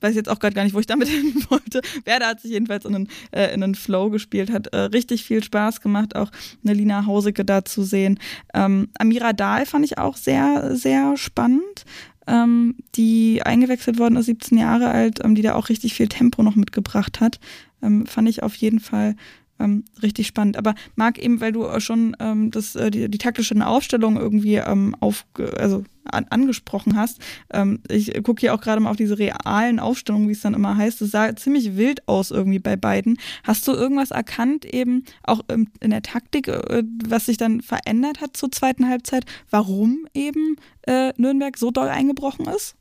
[0.00, 1.80] weiß jetzt auch gerade gar nicht, wo ich damit hin wollte.
[2.04, 5.42] Werder hat sich jedenfalls in einen, äh, in einen Flow gespielt, hat äh, richtig viel
[5.42, 6.30] Spaß gemacht, auch
[6.64, 8.18] eine Lina Hauseke da zu sehen.
[8.54, 11.84] Ähm, Amira Dahl fand ich auch sehr, sehr spannend.
[12.26, 16.42] Ähm, die eingewechselt worden ist, 17 Jahre alt, ähm, die da auch richtig viel Tempo
[16.42, 17.40] noch mitgebracht hat.
[17.82, 19.14] Ähm, fand ich auf jeden Fall
[19.60, 20.56] ähm, richtig spannend.
[20.56, 24.94] Aber Marc, eben, weil du schon ähm, das, äh, die, die taktische Aufstellung irgendwie ähm,
[25.00, 25.26] auf,
[25.56, 27.20] also an, angesprochen hast.
[27.52, 30.76] Ähm, ich gucke hier auch gerade mal auf diese realen Aufstellungen, wie es dann immer
[30.76, 31.02] heißt.
[31.02, 33.18] Es sah ziemlich wild aus irgendwie bei beiden.
[33.44, 38.36] Hast du irgendwas erkannt, eben auch in der Taktik, äh, was sich dann verändert hat
[38.36, 40.56] zur zweiten Halbzeit, warum eben
[40.86, 42.76] äh, Nürnberg so doll eingebrochen ist?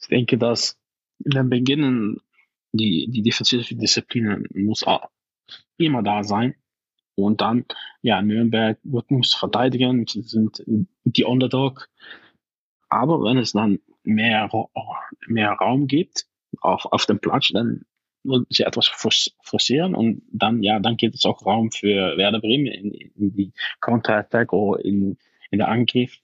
[0.00, 0.76] Ich denke, dass
[1.24, 2.18] in den Beginn
[2.72, 5.08] die, die defensive Disziplin muss auch
[5.76, 6.54] immer da sein.
[7.14, 7.66] Und dann,
[8.00, 10.62] ja, Nürnberg wird, muss verteidigen, sind
[11.04, 11.88] die Underdog.
[12.88, 14.50] Aber wenn es dann mehr,
[15.26, 16.26] mehr Raum gibt
[16.60, 17.84] auf, auf dem Platz, dann
[18.24, 18.86] wird sie etwas
[19.42, 23.52] forcieren und dann, ja, dann gibt es auch Raum für Werder Bremen in, in die
[23.80, 25.18] Counter-Attack oder in,
[25.50, 26.18] in der Angriff.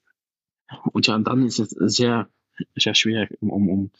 [0.92, 2.28] Und ja, dann ist es sehr,
[2.76, 3.90] sehr schwer, um, um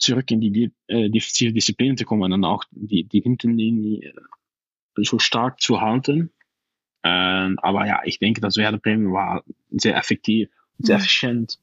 [0.00, 4.14] zurück in die äh, defensive Disziplin zu kommen und dann auch die, die Hinterlinie
[4.96, 6.30] so stark zu halten.
[7.02, 10.48] Ähm, aber ja, ich denke, das Werder Bremen war sehr effektiv,
[10.78, 11.02] sehr mhm.
[11.02, 11.58] effizient.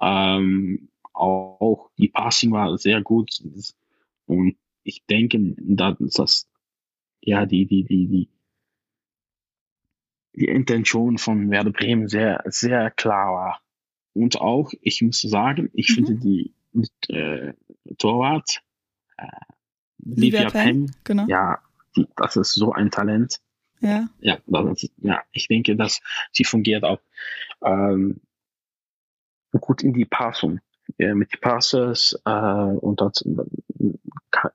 [0.00, 3.42] Ähm, auch die Passing war sehr gut.
[4.26, 6.48] Und ich denke, dass das,
[7.20, 8.28] ja, die, die, die, die,
[10.34, 13.60] die Intention von Werder Bremen sehr, sehr klar war.
[14.12, 15.94] Und auch, ich muss sagen, ich mhm.
[15.94, 16.52] finde die
[17.08, 17.52] äh,
[17.98, 18.62] Torwart,
[19.16, 19.26] äh,
[19.98, 21.26] Livia Penn, genau.
[21.28, 21.58] ja,
[21.96, 23.40] die, das ist so ein Talent.
[23.80, 24.08] Ja.
[24.20, 26.00] Ja, das, ja ich denke, dass
[26.32, 27.00] sie fungiert auch
[27.62, 28.20] ähm,
[29.52, 30.60] gut in die Passung.
[30.98, 33.24] Ja, mit Passes äh, und das,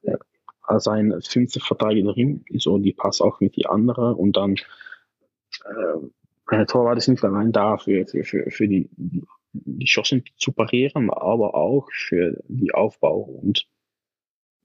[0.04, 0.18] äh,
[0.62, 6.10] als ein fünfte Verteidigerin, so die passt auch mit die andere und dann äh,
[6.46, 8.90] eine Torwart ist nicht allein da für, für, für, für die,
[9.54, 13.68] die Chancen zu parieren, aber auch für die Aufbau und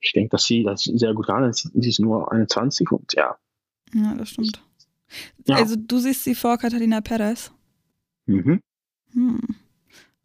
[0.01, 1.51] ich denke, dass sie das sehr gut kann.
[1.53, 3.39] Sie ist nur 21 und ja.
[3.95, 4.63] Ja, das stimmt.
[5.47, 5.57] Ja.
[5.57, 7.53] Also du siehst sie vor Catalina Perez.
[8.27, 8.61] Mhm.
[9.13, 9.41] Hm.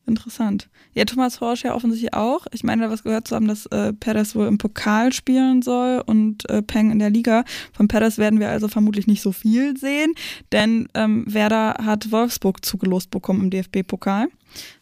[0.09, 0.69] Interessant.
[0.95, 2.47] Ja, Thomas Horsch ja offensichtlich auch.
[2.51, 6.01] Ich meine, da was gehört zu haben, dass äh, Perez wohl im Pokal spielen soll
[6.03, 7.45] und äh, Peng in der Liga.
[7.73, 10.13] Von Perez werden wir also vermutlich nicht so viel sehen,
[10.51, 14.29] denn ähm, Werder hat Wolfsburg zugelost bekommen im DFB-Pokal.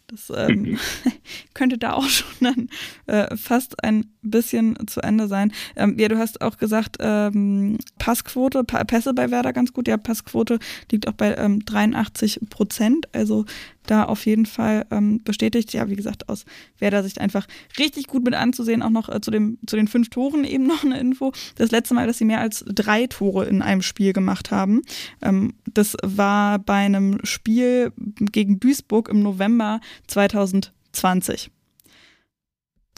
[0.07, 0.79] Das ähm,
[1.53, 2.69] könnte da auch schon dann
[3.05, 5.51] äh, fast ein bisschen zu Ende sein.
[5.75, 9.87] Ähm, ja, du hast auch gesagt, ähm, Passquote, pa Pässe bei Werder ganz gut.
[9.87, 10.59] Ja, Passquote
[10.91, 13.07] liegt auch bei ähm, 83 Prozent.
[13.13, 13.45] Also
[13.87, 15.73] da auf jeden Fall ähm, bestätigt.
[15.73, 16.45] Ja, wie gesagt, aus
[16.79, 17.47] Werder-Sicht einfach
[17.79, 18.83] richtig gut mit anzusehen.
[18.83, 21.31] Auch noch äh, zu, dem, zu den fünf Toren eben noch eine Info.
[21.55, 24.81] Das letzte Mal, dass sie mehr als drei Tore in einem Spiel gemacht haben.
[25.21, 31.51] Ähm, das war bei einem Spiel gegen Duisburg im November 2020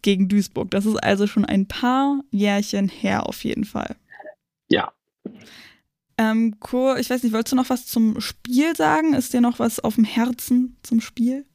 [0.02, 0.72] gegen Duisburg.
[0.72, 3.96] Das ist also schon ein paar Jährchen her auf jeden Fall.
[4.68, 4.94] Ja.
[6.18, 9.14] Ähm, Kur, ich weiß nicht, wolltest du noch was zum Spiel sagen?
[9.14, 11.46] Ist dir noch was auf dem Herzen zum Spiel?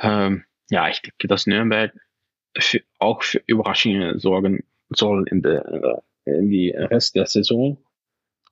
[0.00, 1.92] Ähm, ja, ich denke, dass Nürnberg
[2.56, 7.78] für, auch für Überraschungen sorgen soll in, der, in die Rest der Saison.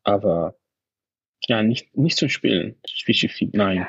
[0.03, 0.57] Aber
[1.47, 2.77] ja, nicht, nicht zum Spielen.
[3.53, 3.87] Nein.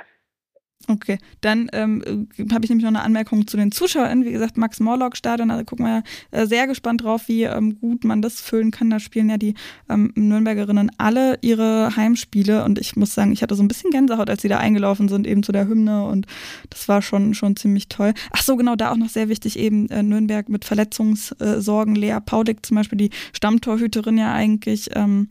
[0.89, 4.25] Okay, dann ähm, habe ich nämlich noch eine Anmerkung zu den Zuschauern.
[4.25, 8.03] Wie gesagt, Max Morlock Stadion, da gucken wir äh, sehr gespannt drauf, wie ähm, gut
[8.03, 8.89] man das füllen kann.
[8.89, 9.53] Da spielen ja die
[9.89, 14.29] ähm, Nürnbergerinnen alle ihre Heimspiele und ich muss sagen, ich hatte so ein bisschen Gänsehaut,
[14.29, 16.27] als sie da eingelaufen sind, eben zu der Hymne und
[16.69, 18.13] das war schon, schon ziemlich toll.
[18.31, 21.95] Ach so, genau, da auch noch sehr wichtig, eben äh, Nürnberg mit Verletzungssorgen.
[21.95, 25.29] Lea Paulik zum Beispiel, die Stammtorhüterin ja eigentlich, ähm,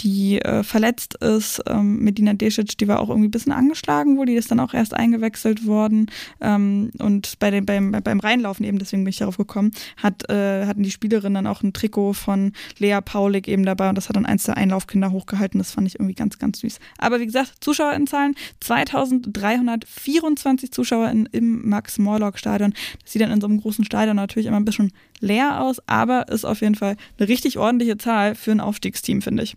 [0.00, 1.60] die äh, verletzt ist.
[1.66, 4.74] Ähm, Medina Desic, die war auch irgendwie ein bisschen angeschlagen wohl, die ist dann auch
[4.74, 6.06] erst eingewechselt worden.
[6.40, 10.64] Ähm, und bei dem, beim, beim Reinlaufen eben, deswegen bin ich darauf gekommen, hat, äh,
[10.66, 14.16] hatten die Spielerinnen dann auch ein Trikot von Lea Paulik eben dabei und das hat
[14.16, 15.58] dann eins der Einlaufkinder hochgehalten.
[15.58, 16.78] Das fand ich irgendwie ganz, ganz süß.
[16.98, 22.72] Aber wie gesagt, Zuschauerinnenzahlen, 2324 Zuschauer in, im Max-Morlock-Stadion.
[23.02, 26.28] Das sieht dann in so einem großen Stadion natürlich immer ein bisschen leer aus, aber
[26.28, 29.56] ist auf jeden Fall eine richtig ordentliche Zahl für ein Aufstiegsteam, finde ich.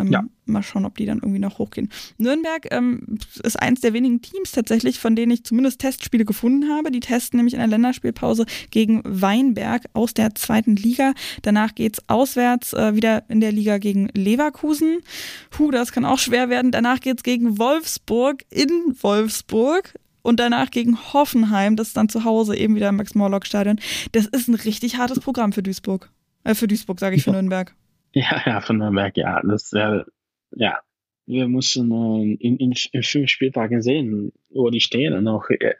[0.00, 0.24] Ähm, ja.
[0.46, 1.90] Mal schauen, ob die dann irgendwie noch hochgehen.
[2.18, 6.90] Nürnberg ähm, ist eins der wenigen Teams tatsächlich, von denen ich zumindest Testspiele gefunden habe.
[6.90, 11.12] Die testen nämlich in der Länderspielpause gegen Weinberg aus der zweiten Liga.
[11.42, 15.00] Danach geht es auswärts äh, wieder in der Liga gegen Leverkusen.
[15.58, 16.72] Huh, das kann auch schwer werden.
[16.72, 18.70] Danach geht es gegen Wolfsburg in
[19.00, 23.80] Wolfsburg und danach gegen Hoffenheim, das ist dann zu Hause eben wieder im Max-Morlock-Stadion.
[24.12, 26.10] Das ist ein richtig hartes Programm für Duisburg.
[26.44, 27.74] Äh, für Duisburg, sage ich, für Nürnberg.
[28.12, 29.40] Ja, ja, von Nürnberg, ja.
[29.42, 30.02] Das, äh,
[30.52, 30.80] ja.
[31.26, 35.74] Wir müssen äh, in, in, in fünf Spieltagen sehen, wo die stehen und auch äh,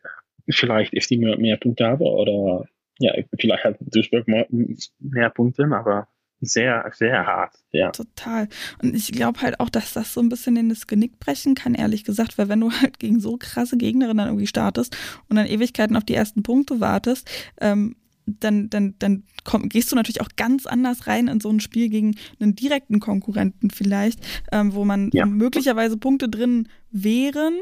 [0.48, 2.66] vielleicht ist die mehr, mehr Punkte haben oder
[3.00, 6.06] ja, vielleicht hat Duisburg mehr, Punkte, aber
[6.42, 7.90] sehr, sehr hart, ja.
[7.90, 8.48] Total.
[8.82, 11.74] Und ich glaube halt auch, dass das so ein bisschen in das Genick brechen kann,
[11.74, 14.96] ehrlich gesagt, weil wenn du halt gegen so krasse Gegnerinnen dann irgendwie startest
[15.28, 17.28] und dann Ewigkeiten auf die ersten Punkte wartest,
[17.60, 17.96] ähm,
[18.40, 21.88] dann, dann, dann komm, gehst du natürlich auch ganz anders rein in so ein Spiel
[21.88, 24.20] gegen einen direkten Konkurrenten vielleicht,
[24.52, 25.26] ähm, wo man ja.
[25.26, 27.54] möglicherweise Punkte drin wären,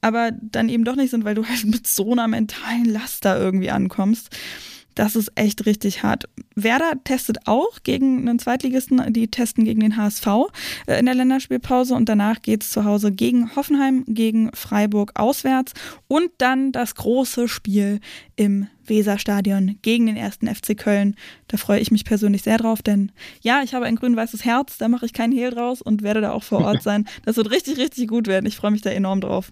[0.00, 3.38] aber dann eben doch nicht sind, weil du halt mit so einer mentalen Last da
[3.38, 4.30] irgendwie ankommst.
[4.94, 6.28] Das ist echt richtig hart.
[6.54, 10.26] Werder testet auch gegen einen Zweitligisten, die testen gegen den HSV
[10.86, 15.72] äh, in der Länderspielpause und danach geht es zu Hause gegen Hoffenheim, gegen Freiburg auswärts
[16.08, 18.00] und dann das große Spiel
[18.36, 21.16] im Weserstadion gegen den ersten FC Köln.
[21.48, 24.88] Da freue ich mich persönlich sehr drauf, denn ja, ich habe ein grün-weißes Herz, da
[24.88, 27.06] mache ich keinen Hehl draus und werde da auch vor Ort sein.
[27.24, 28.46] Das wird richtig, richtig gut werden.
[28.46, 29.50] Ich freue mich da enorm drauf.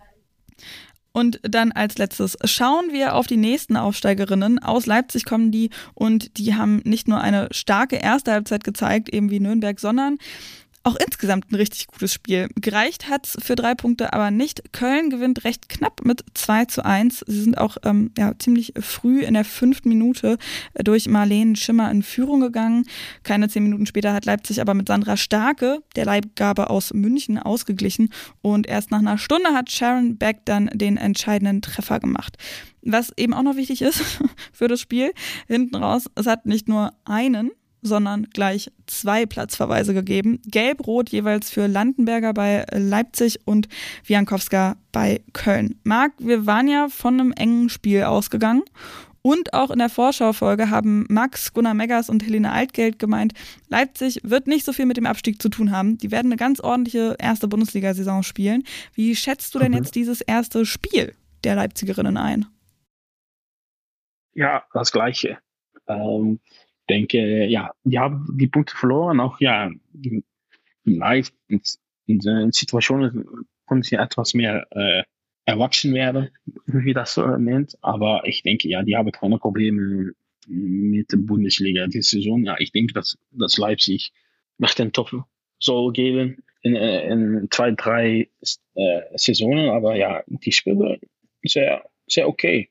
[1.13, 4.61] Und dann als letztes schauen wir auf die nächsten Aufsteigerinnen.
[4.61, 9.31] Aus Leipzig kommen die und die haben nicht nur eine starke erste Halbzeit gezeigt, eben
[9.31, 10.19] wie Nürnberg, sondern
[10.83, 12.49] auch insgesamt ein richtig gutes Spiel.
[12.55, 14.73] Gereicht hat's für drei Punkte aber nicht.
[14.73, 17.25] Köln gewinnt recht knapp mit 2 zu 1.
[17.27, 20.39] Sie sind auch ähm, ja, ziemlich früh in der fünften Minute
[20.75, 22.87] durch Marlene Schimmer in Führung gegangen.
[23.25, 28.09] Keine zehn Minuten später hat Leipzig aber mit Sandra Starke, der Leibgabe aus München, ausgeglichen.
[28.41, 32.39] Und erst nach einer Stunde hat Sharon Beck dann den entscheidenden Treffer gemacht.
[32.83, 34.03] Was eben auch noch wichtig ist
[34.53, 35.13] für das Spiel,
[35.47, 37.51] hinten raus, es hat nicht nur einen,
[37.83, 40.41] sondern gleich zwei Platzverweise gegeben.
[40.47, 43.69] Gelb-Rot jeweils für Landenberger bei Leipzig und
[44.05, 45.79] Wiankowska bei Köln.
[45.85, 48.63] Marc, wir waren ja von einem engen Spiel ausgegangen.
[49.23, 53.35] Und auch in der Vorschaufolge haben Max, Gunnar Meggers und Helene Altgeld gemeint,
[53.69, 55.99] Leipzig wird nicht so viel mit dem Abstieg zu tun haben.
[55.99, 58.65] Die werden eine ganz ordentliche erste Bundesliga-Saison spielen.
[58.95, 59.79] Wie schätzt du denn mhm.
[59.79, 61.15] jetzt dieses erste Spiel
[61.45, 62.47] der Leipzigerinnen ein?
[64.33, 65.39] Ja, das Gleiche.
[65.87, 66.41] Ähm,
[66.91, 69.71] denke, ja, die haben die Punkte verloren, auch ja,
[70.85, 71.63] vielleicht in,
[72.07, 75.03] in Situationen können sie etwas mehr äh,
[75.45, 76.31] erwachsen werden,
[76.67, 77.77] wie das so nennt.
[77.83, 80.13] Aber ich denke, ja, die haben keine Probleme
[80.47, 82.45] mit der Bundesliga die Saison.
[82.45, 84.13] Ja, ich denke, dass, dass Leipzig
[84.59, 85.11] nach den Top
[85.59, 88.29] soll geben in, äh, in zwei, drei
[88.75, 89.71] äh, Saisonen.
[89.71, 90.99] Aber ja, die spielen
[91.45, 92.71] sehr, sehr okay.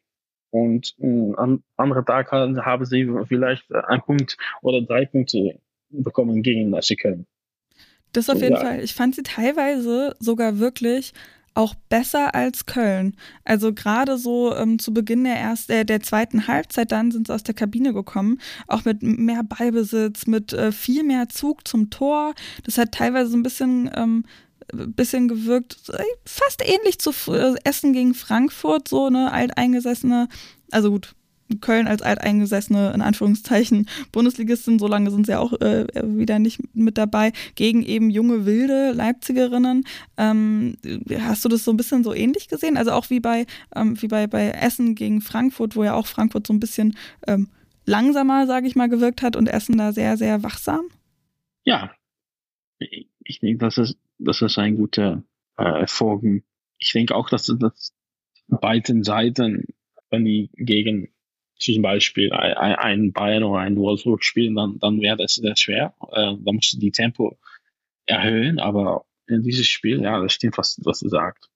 [0.51, 6.75] Und äh, am anderen Tag haben sie vielleicht einen Punkt oder drei Punkte bekommen gegen
[6.81, 7.27] sie können.
[8.13, 8.61] Das auf jeden ja.
[8.61, 8.83] Fall.
[8.83, 11.13] Ich fand sie teilweise sogar wirklich
[11.53, 13.15] auch besser als Köln.
[13.43, 17.33] Also gerade so ähm, zu Beginn der, ersten, äh, der zweiten Halbzeit dann sind sie
[17.33, 22.33] aus der Kabine gekommen, auch mit mehr Ballbesitz, mit äh, viel mehr Zug zum Tor.
[22.63, 24.25] Das hat teilweise so ein bisschen ähm,
[24.73, 25.91] bisschen gewirkt,
[26.25, 30.27] fast ähnlich zu äh, Essen gegen Frankfurt, so eine alteingesessene,
[30.71, 31.15] also gut,
[31.61, 36.97] Köln als alteingesessene, in Anführungszeichen, Bundesligistin, so lange sind sie auch äh, wieder nicht mit
[36.97, 39.83] dabei, gegen eben junge, wilde Leipzigerinnen.
[40.17, 40.77] Ähm,
[41.19, 42.77] hast du das so ein bisschen so ähnlich gesehen?
[42.77, 43.45] Also auch wie bei,
[43.75, 46.95] ähm, wie bei, bei Essen gegen Frankfurt, wo ja auch Frankfurt so ein bisschen
[47.27, 47.49] ähm,
[47.85, 50.81] langsamer, sage ich mal, gewirkt hat und Essen da sehr, sehr wachsam?
[51.65, 51.91] Ja,
[52.79, 55.23] ich denke, das ist, das ist ein guter
[55.57, 56.23] äh, Erfolg.
[56.77, 57.93] Ich denke auch, dass, dass
[58.47, 59.65] beiden Seiten,
[60.09, 61.09] wenn die gegen
[61.57, 65.93] zum Beispiel ein Bayern oder ein Wolfsburg spielen, dann, dann wäre das sehr schwer.
[66.11, 67.37] Äh, da musst du die Tempo
[68.05, 71.48] erhöhen, aber in dieses Spiel, ja, das stimmt, was, was du sagst.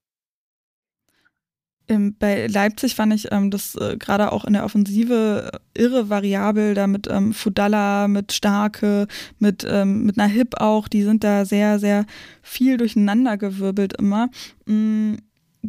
[1.90, 6.10] Ähm, bei Leipzig fand ich ähm, das äh, gerade auch in der Offensive äh, irre
[6.10, 9.08] variabel, da mit ähm, Fudalla, mit Starke,
[9.40, 12.06] mit, ähm, mit einer Hip auch, die sind da sehr, sehr
[12.42, 14.30] viel durcheinandergewirbelt immer.
[14.66, 15.16] Mm,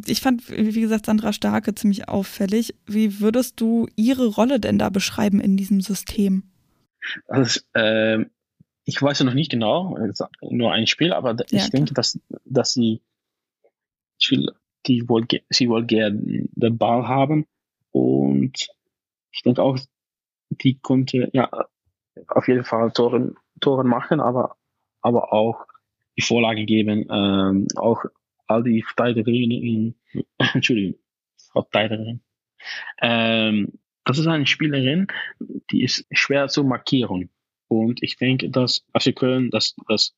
[0.05, 2.75] ich fand, wie gesagt, Sandra Starke ziemlich auffällig.
[2.85, 6.43] Wie würdest du ihre Rolle denn da beschreiben in diesem System?
[7.27, 8.25] Also, äh,
[8.85, 9.97] ich weiß ja noch nicht genau,
[10.41, 13.01] nur ein Spiel, aber ja, ich denke, dass, dass sie,
[14.19, 14.51] ich will,
[14.87, 17.45] die wohl, sie wohl gerne den Ball haben
[17.91, 18.69] und
[19.31, 19.77] ich denke auch,
[20.49, 21.49] die konnte ja
[22.27, 24.55] auf jeden Fall Toren, Toren machen, aber,
[25.01, 25.65] aber auch
[26.17, 28.03] die Vorlage geben, ähm, auch
[28.47, 29.95] all die Verteidigerinnen in,
[30.53, 30.99] Entschuldigung,
[31.51, 32.21] Verteidigerin.
[33.01, 35.07] Ähm, das ist eine Spielerin,
[35.71, 37.29] die ist schwer zu markieren.
[37.67, 40.15] Und ich denke, dass FC Köln das, das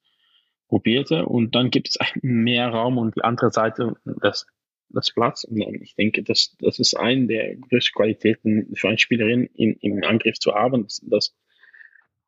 [0.68, 4.46] probierte und dann gibt es mehr Raum und die andere Seite das,
[4.90, 5.44] das Platz.
[5.44, 10.04] Und ich denke, das, das ist eine der größten Qualitäten für eine Spielerin im, im
[10.04, 11.36] Angriff zu haben, dass, dass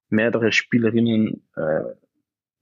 [0.09, 1.95] mehrere Spielerinnen äh,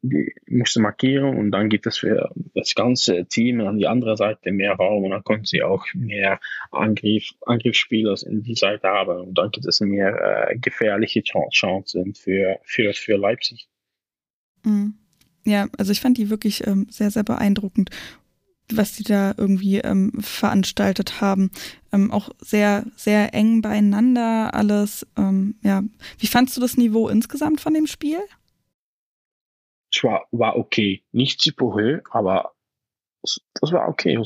[0.04, 4.52] die musste markieren und dann gibt es für das ganze Team an die andere Seite
[4.52, 6.40] mehr Raum und dann konnten sie auch mehr
[6.72, 12.60] Angriff, Angriffsspieler in die Seite haben und dann gibt es mehr äh, gefährliche Chancen für,
[12.64, 13.68] für, für Leipzig.
[14.64, 14.96] Mhm.
[15.46, 17.90] Ja, also ich fand die wirklich ähm, sehr, sehr beeindruckend,
[18.72, 21.52] was die da irgendwie ähm, veranstaltet haben.
[21.94, 25.08] Ähm, auch sehr, sehr eng beieinander alles.
[25.18, 25.84] Ähm, ja,
[26.20, 28.20] wie fandst du das Niveau insgesamt von dem Spiel?
[29.92, 31.04] es war, war okay.
[31.12, 32.54] Nicht super hoch, aber
[33.22, 34.20] das war okay.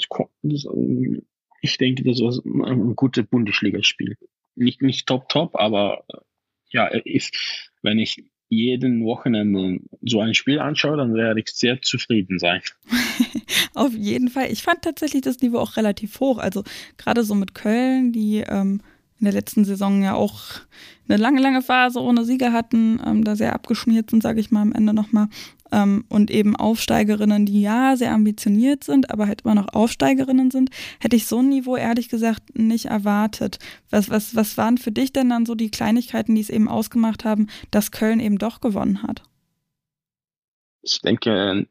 [1.62, 4.18] ich denke, das war ein gutes Bundesligaspiel.
[4.56, 6.04] Nicht, nicht top, top, aber
[6.72, 12.38] ja, ist, wenn ich jeden Wochenende so ein Spiel anschaue, dann werde ich sehr zufrieden
[12.38, 12.62] sein.
[13.74, 14.52] Auf jeden Fall.
[14.52, 16.38] Ich fand tatsächlich das Niveau auch relativ hoch.
[16.38, 16.64] Also
[16.98, 18.82] gerade so mit Köln, die ähm,
[19.20, 20.42] in der letzten Saison ja auch
[21.08, 24.62] eine lange, lange Phase ohne Sieger hatten, ähm, da sehr abgeschmiert sind, sage ich mal
[24.62, 25.30] am Ende nochmal.
[25.72, 30.70] Ähm, und eben Aufsteigerinnen, die ja sehr ambitioniert sind, aber halt immer noch Aufsteigerinnen sind,
[31.00, 33.60] hätte ich so ein Niveau ehrlich gesagt nicht erwartet.
[33.90, 37.26] Was, was, was waren für dich denn dann so die Kleinigkeiten, die es eben ausgemacht
[37.26, 39.24] haben, dass Köln eben doch gewonnen hat?
[40.82, 41.68] Ich denke,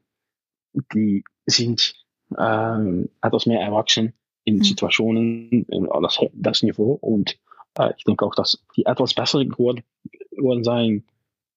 [0.95, 1.95] die sind
[2.37, 4.65] äh, etwas mehr erwachsen in mhm.
[4.65, 7.39] Situationen, in das, das Niveau und
[7.79, 9.83] äh, ich denke auch, dass die etwas besser geworden,
[10.31, 11.05] geworden sein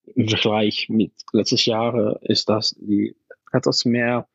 [0.05, 3.15] im Vergleich mit letztes Jahr ist, dass die
[3.51, 4.27] etwas mehr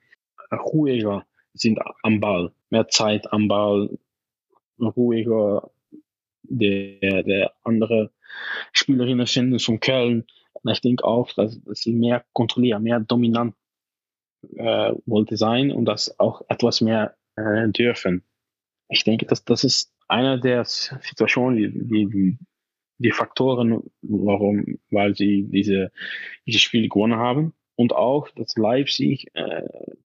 [0.52, 3.98] ruhiger sind am Ball, mehr Zeit am Ball,
[4.80, 5.70] ruhiger
[6.42, 8.10] der, der andere
[8.72, 10.24] Spielerinnen sind von Köln.
[10.52, 13.54] Und ich denke auch, dass, dass sie mehr kontrollieren, mehr dominant
[14.56, 18.22] äh, wollte sein und das auch etwas mehr äh, dürfen.
[18.88, 22.38] Ich denke, dass das ist eine der Situationen, die, die, die
[23.12, 25.92] Faktoren, warum, weil sie diese,
[26.46, 27.54] diese Spiele gewonnen haben.
[27.76, 29.62] Und auch, dass Leipzig äh,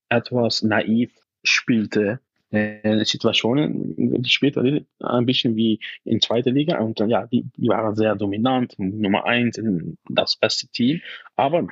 [0.08, 2.20] etwas naiv spielte.
[2.50, 4.62] Äh, Situationen, die später
[5.00, 9.24] ein bisschen wie in zweiter Liga und dann, ja, die, die waren sehr dominant, Nummer
[9.24, 9.60] eins,
[10.08, 11.00] das beste Team.
[11.34, 11.66] Aber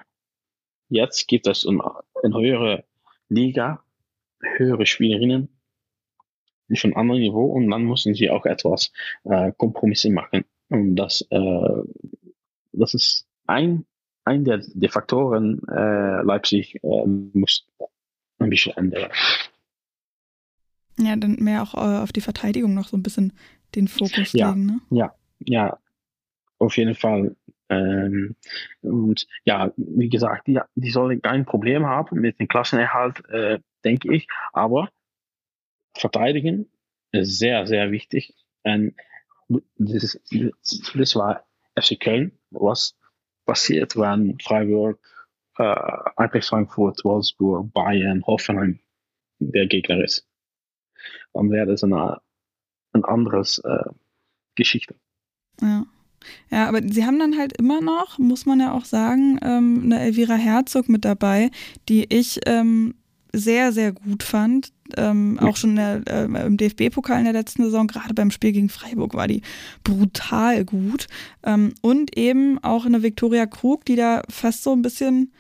[0.88, 1.84] jetzt gibt es eine,
[2.22, 2.84] eine höhere
[3.28, 3.84] Liga,
[4.56, 5.48] höhere Spielerinnen
[6.74, 8.92] von anderem Niveau und dann müssen sie auch etwas
[9.24, 10.44] äh, Kompromisse machen.
[10.72, 11.82] Und das, äh,
[12.72, 13.84] das ist ein,
[14.24, 17.66] ein der, der Faktoren, äh, Leipzig äh, muss
[18.38, 19.10] ein bisschen ändern.
[20.98, 23.34] Ja, dann mehr auch äh, auf die Verteidigung noch so ein bisschen
[23.74, 24.80] den Fokus ja, legen, ne?
[24.88, 25.78] Ja, ja,
[26.58, 27.36] auf jeden Fall.
[27.68, 28.34] Ähm,
[28.80, 34.14] und ja, wie gesagt, die, die sollen kein Problem haben mit dem Klassenerhalt, äh, denke
[34.14, 34.26] ich.
[34.54, 34.88] Aber
[35.94, 36.70] verteidigen
[37.10, 38.34] ist sehr, sehr wichtig.
[38.62, 38.94] Und
[39.76, 40.20] das,
[40.94, 41.44] das war
[41.78, 42.96] FC Köln, was
[43.44, 45.00] passiert, wenn Freiburg,
[45.58, 48.80] äh, Frankfurt, Wolfsburg, Bayern, Hoffenheim
[49.38, 50.26] der Gegner ist.
[51.32, 52.20] Dann wäre das eine,
[52.92, 53.90] ein anderes äh,
[54.54, 54.94] Geschichte.
[55.60, 55.86] Ja.
[56.50, 60.00] Ja, aber sie haben dann halt immer noch, muss man ja auch sagen, ähm, eine
[60.00, 61.50] Elvira Herzog mit dabei,
[61.88, 62.94] die ich ähm,
[63.32, 64.72] sehr, sehr gut fand.
[64.96, 68.68] Ähm, auch schon der, äh, im DFB-Pokal in der letzten Saison, gerade beim Spiel gegen
[68.68, 69.42] Freiburg, war die
[69.84, 71.06] brutal gut.
[71.42, 75.32] Ähm, und eben auch eine Viktoria Krug, die da fast so ein bisschen,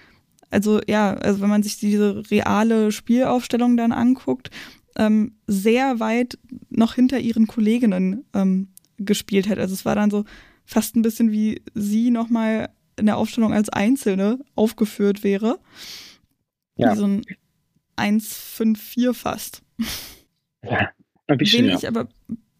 [0.50, 4.50] also ja, also wenn man sich diese reale Spielaufstellung dann anguckt,
[4.96, 6.38] ähm, sehr weit
[6.70, 8.68] noch hinter ihren Kolleginnen ähm,
[8.98, 9.58] gespielt hat.
[9.58, 10.24] Also es war dann so
[10.64, 12.68] fast ein bisschen wie sie nochmal
[12.98, 15.58] in der Aufstellung als Einzelne aufgeführt wäre.
[16.76, 16.92] Ja.
[16.92, 17.22] Wie so ein
[17.96, 19.62] 1-5-4 fast.
[20.62, 20.90] Ja,
[21.26, 21.64] ein bisschen.
[21.64, 21.76] Wen ja.
[21.76, 22.08] ich aber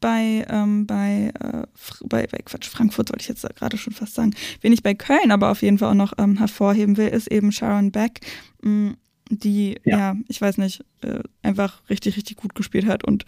[0.01, 1.63] bei, ähm, bei, äh,
[2.05, 4.35] bei, bei, Quatsch, Frankfurt sollte ich jetzt gerade schon fast sagen.
[4.61, 7.53] Wen ich bei Köln aber auf jeden Fall auch noch ähm, hervorheben will, ist eben
[7.53, 8.21] Sharon Beck,
[8.63, 8.97] mh, mm,
[9.31, 9.99] die, ja.
[9.99, 10.17] ja.
[10.29, 13.25] ich weiß nicht, äh, einfach richtig, richtig gut gespielt hat und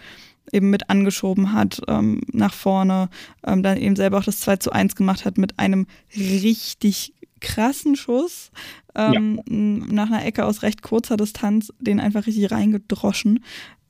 [0.53, 3.09] eben mit angeschoben hat ähm, nach vorne,
[3.47, 7.15] ähm, dann eben selber auch das 2 zu 1 gemacht hat mit einem richtig
[7.45, 8.51] krassen Schuss
[8.95, 9.95] ähm, ja.
[9.95, 13.45] nach einer Ecke aus recht kurzer Distanz, den einfach richtig reingedroschen.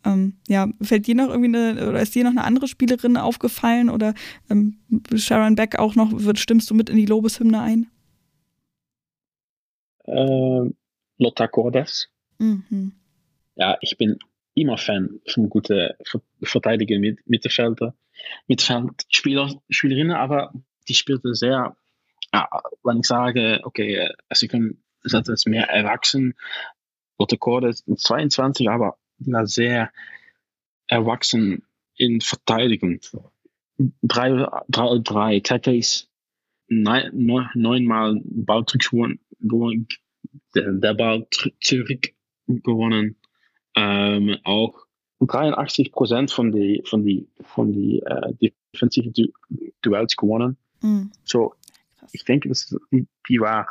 [0.05, 3.89] Ähm, ja, fällt dir noch irgendwie eine, oder ist dir noch eine andere Spielerin aufgefallen
[3.89, 4.13] oder
[4.51, 4.79] ähm,
[5.15, 7.87] Sharon Beck auch noch, wird, stimmst du mit in die Lobeshymne ein?
[10.07, 10.75] Ähm,
[11.19, 12.09] Lotta Cordes.
[12.39, 12.93] Mhm.
[13.57, 14.19] Ja, ich bin
[14.55, 15.91] immer Fan von guten
[16.43, 17.95] Verteidiger mit Mittelfelder,
[18.47, 20.53] Mittelfeldspieler, Spielerinnen, aber
[20.89, 21.77] die spielte sehr,
[22.35, 22.49] ja,
[22.83, 26.35] wenn ich sage, okay, sie können etwas mehr erwachsen,
[27.17, 29.93] Lotte Cordes 22, aber na, sehr
[30.89, 31.63] erwachsen
[31.97, 32.99] in Verteidigung.
[34.03, 36.09] Drei, drei, drei Tackles,
[36.67, 38.91] neun, neunmal Balltricks
[40.57, 41.27] der, der Ball
[41.61, 42.09] zurück
[42.49, 43.17] gewonnen.
[43.77, 44.87] Ähm, auch
[45.21, 49.33] 83 Prozent von die von die von die äh, defensiven du
[49.83, 50.57] Duells gewonnen.
[50.81, 51.11] Mhm.
[51.25, 51.55] So,
[52.13, 53.69] ich denke, dass die, die war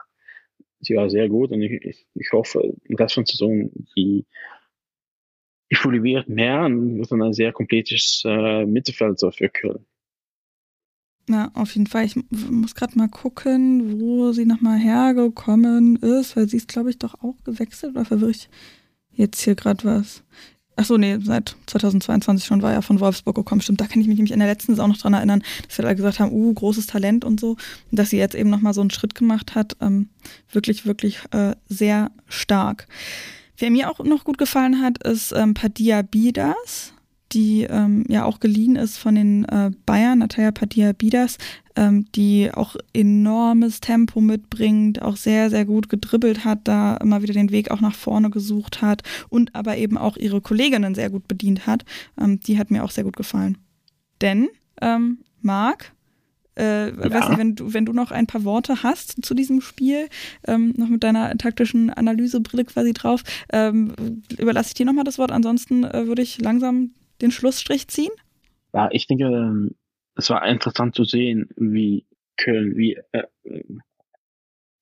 [0.80, 4.26] sie war sehr gut und ich, ich, ich hoffe, im Rest von der Saison die
[5.70, 9.86] evoluiert mehr und wird dann ein sehr komplettes äh, Mittelfeld für Köln.
[11.30, 12.06] Ja, auf jeden Fall.
[12.06, 16.98] Ich muss gerade mal gucken, wo sie nochmal hergekommen ist, weil sie ist, glaube ich,
[16.98, 18.50] doch auch gewechselt oder verwirre ich
[19.10, 20.24] jetzt hier gerade was?
[20.76, 23.62] Achso, nee, seit 2022 schon war ja von Wolfsburg gekommen.
[23.62, 25.86] Stimmt, da kann ich mich nämlich in der letzten Saison noch dran erinnern, dass wir
[25.86, 27.52] da gesagt haben, uh, großes Talent und so.
[27.92, 29.78] Und dass sie jetzt eben nochmal so einen Schritt gemacht hat.
[29.82, 30.10] Ähm,
[30.52, 32.88] wirklich, wirklich äh, sehr stark.
[33.58, 36.93] Wer mir auch noch gut gefallen hat, ist ähm, Padilla Bidas,
[37.34, 41.38] die ähm, ja auch geliehen ist von den äh, Bayern, Natalia Padilla Bidas,
[41.76, 47.34] ähm, die auch enormes Tempo mitbringt, auch sehr, sehr gut gedribbelt hat, da immer wieder
[47.34, 51.28] den Weg auch nach vorne gesucht hat und aber eben auch ihre Kolleginnen sehr gut
[51.28, 51.86] bedient hat.
[52.20, 53.58] Ähm, die hat mir auch sehr gut gefallen.
[54.22, 54.50] Denn,
[54.82, 55.94] ähm, Marc,
[56.56, 57.12] äh, ja.
[57.12, 60.08] weiß nicht, wenn du, wenn du noch ein paar Worte hast zu diesem Spiel,
[60.48, 63.94] ähm, noch mit deiner taktischen Analysebrille quasi drauf, ähm,
[64.38, 65.32] überlasse ich dir nochmal das Wort.
[65.32, 66.92] Ansonsten äh, würde ich langsam
[67.22, 68.12] den Schlussstrich ziehen.
[68.74, 69.76] Ja, ich denke, ähm,
[70.16, 72.06] es war interessant zu sehen, wie
[72.38, 73.24] Köln, wie äh,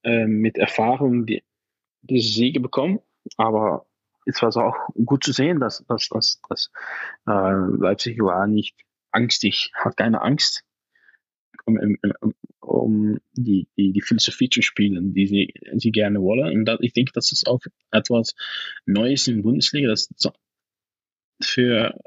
[0.04, 1.44] äh, mit Erfahrung die,
[2.02, 3.00] diese Siege bekommen.
[3.38, 3.86] Aber
[4.26, 4.76] es war auch
[5.06, 6.72] gut zu sehen, dass, dass, dass, dass
[7.28, 8.76] äh, Leipzig war nicht
[9.12, 10.64] angstig, hat keine Angst
[11.66, 11.78] um,
[12.22, 16.58] um, um die, die, die Philosophie zu spielen, die sie, sie gerne wollen.
[16.58, 18.36] Und das, ich denke, das ist auch etwas
[18.86, 20.10] Neues in der Bundesliga, das
[21.42, 22.00] für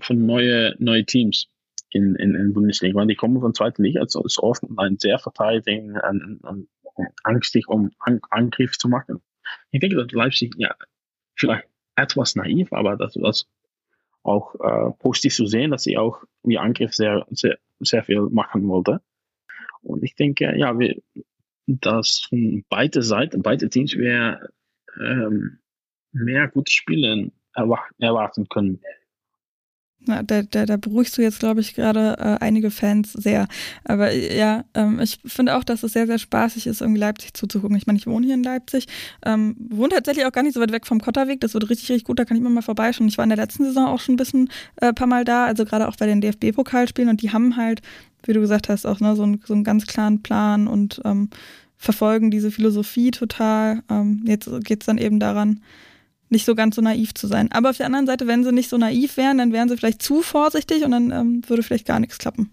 [0.00, 1.48] von neue, neue Teams
[1.90, 5.18] in, in, in Bundesliga, weil die kommen von zweiter Liga, also ist oft ein sehr
[5.18, 6.68] verteidigen, ein, ein,
[7.22, 9.22] angstig, um An Angriff zu machen.
[9.70, 10.74] Ich denke, dass Leipzig, ja,
[11.34, 13.46] vielleicht etwas naiv, aber das, das
[14.22, 18.66] auch äh, positiv zu sehen, dass sie auch die Angriff sehr, sehr, sehr viel machen
[18.68, 19.00] wollte.
[19.82, 21.00] Und ich denke, ja, wir,
[21.66, 24.48] dass von beide Seiten, beide Teams wir
[25.00, 25.58] ähm,
[26.12, 28.80] mehr gute Spiele erwarten können.
[30.06, 33.48] Na, da, da, da beruhigst du jetzt, glaube ich, gerade äh, einige Fans sehr.
[33.84, 37.76] Aber ja, ähm, ich finde auch, dass es sehr, sehr spaßig ist, irgendwie Leipzig zuzugucken.
[37.76, 38.86] Ich meine, ich wohne hier in Leipzig,
[39.24, 41.40] ähm, wohne tatsächlich auch gar nicht so weit weg vom Kotterweg.
[41.40, 43.08] Das wird richtig, richtig gut, da kann ich immer mal vorbeischauen.
[43.08, 45.64] Ich war in der letzten Saison auch schon ein bisschen äh, paar Mal da, also
[45.64, 47.82] gerade auch bei den DFB-Pokalspielen und die haben halt,
[48.24, 51.30] wie du gesagt hast, auch ne, so, ein, so einen ganz klaren Plan und ähm,
[51.76, 53.82] verfolgen diese Philosophie total.
[53.90, 55.60] Ähm, jetzt geht es dann eben daran,
[56.28, 57.50] nicht so ganz so naiv zu sein.
[57.52, 60.02] Aber auf der anderen Seite, wenn sie nicht so naiv wären, dann wären sie vielleicht
[60.02, 62.50] zu vorsichtig und dann ähm, würde vielleicht gar nichts klappen.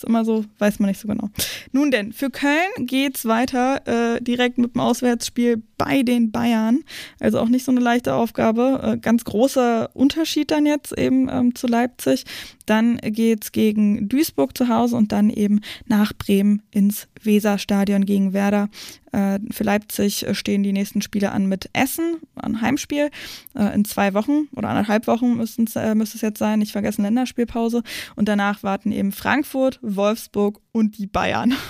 [0.00, 1.28] Ist immer so, weiß man nicht so genau.
[1.72, 6.84] Nun denn, für Köln geht's weiter äh, direkt mit dem Auswärtsspiel bei den Bayern.
[7.18, 8.80] Also auch nicht so eine leichte Aufgabe.
[8.82, 12.24] Äh, ganz großer Unterschied dann jetzt eben ähm, zu Leipzig.
[12.70, 18.68] Dann geht's gegen Duisburg zu Hause und dann eben nach Bremen ins Weserstadion gegen Werder.
[19.10, 23.10] Äh, für Leipzig stehen die nächsten Spiele an mit Essen, ein Heimspiel.
[23.56, 26.60] Äh, in zwei Wochen oder anderthalb Wochen müsste es jetzt sein.
[26.60, 27.82] Nicht vergessen Länderspielpause.
[28.14, 31.54] Und danach warten eben Frankfurt, Wolfsburg und die Bayern.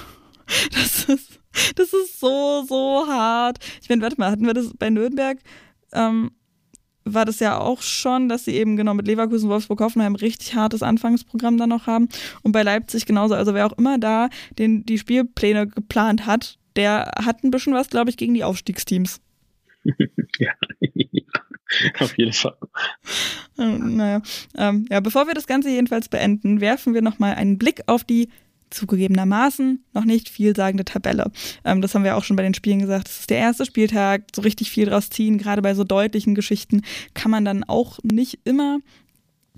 [0.73, 1.39] Das ist,
[1.77, 3.59] das ist so, so hart.
[3.81, 5.39] Ich meine, warte mal, hatten wir das bei Nürnberg?
[5.93, 6.33] Ähm,
[7.05, 10.83] war das ja auch schon, dass sie eben genau mit Leverkusen, Wolfsburg, Hoffenheim richtig hartes
[10.83, 12.09] Anfangsprogramm dann noch haben.
[12.43, 13.35] Und bei Leipzig genauso.
[13.35, 14.29] Also wer auch immer da
[14.59, 19.21] den, die Spielpläne geplant hat, der hat ein bisschen was, glaube ich, gegen die Aufstiegsteams.
[20.39, 20.53] ja,
[22.01, 22.57] auf jeden Fall.
[23.59, 24.23] Ähm, naja,
[24.57, 28.29] ähm, ja, bevor wir das Ganze jedenfalls beenden, werfen wir nochmal einen Blick auf die
[28.71, 31.31] zugegebenermaßen noch nicht vielsagende Tabelle.
[31.65, 33.09] Ähm, das haben wir auch schon bei den Spielen gesagt.
[33.09, 35.39] Das ist der erste Spieltag, so richtig viel draus ziehen.
[35.39, 36.83] Gerade bei so deutlichen Geschichten
[37.15, 38.79] kann man dann auch nicht immer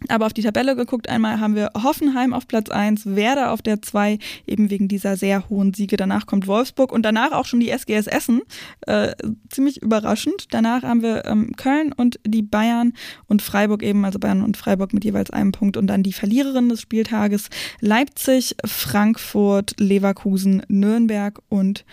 [0.08, 3.82] aber auf die Tabelle geguckt, einmal haben wir Hoffenheim auf Platz 1, Werder auf der
[3.82, 5.96] 2, eben wegen dieser sehr hohen Siege.
[5.96, 8.42] Danach kommt Wolfsburg und danach auch schon die SGS Essen.
[8.86, 9.14] Äh,
[9.50, 10.46] ziemlich überraschend.
[10.50, 12.92] Danach haben wir ähm, Köln und die Bayern
[13.26, 15.76] und Freiburg eben, also Bayern und Freiburg mit jeweils einem Punkt.
[15.76, 17.48] Und dann die Verliererin des Spieltages
[17.80, 21.84] Leipzig, Frankfurt, Leverkusen, Nürnberg und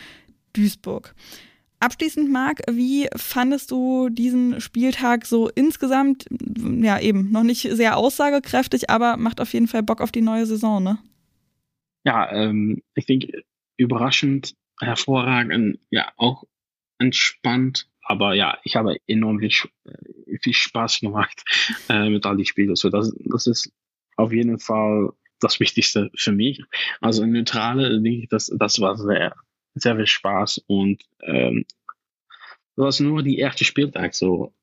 [0.54, 1.14] Duisburg.
[1.82, 6.26] Abschließend, Marc, wie fandest du diesen Spieltag so insgesamt?
[6.30, 10.46] Ja, eben, noch nicht sehr aussagekräftig, aber macht auf jeden Fall Bock auf die neue
[10.46, 10.98] Saison, ne?
[12.04, 13.44] Ja, ähm, ich denke,
[13.78, 16.44] überraschend, hervorragend, ja, auch
[16.98, 19.52] entspannt, aber ja, ich habe enorm viel,
[19.86, 21.44] äh, viel Spaß gemacht
[21.90, 22.72] äh, mit all die Spielen.
[22.72, 23.72] Also das, das ist
[24.18, 26.62] auf jeden Fall das Wichtigste für mich.
[27.00, 29.34] Also neutrale, denke ich, das, das war sehr
[29.82, 31.66] sehr viel Spaß und ähm,
[32.76, 34.54] das war nur die erste Spieltag so.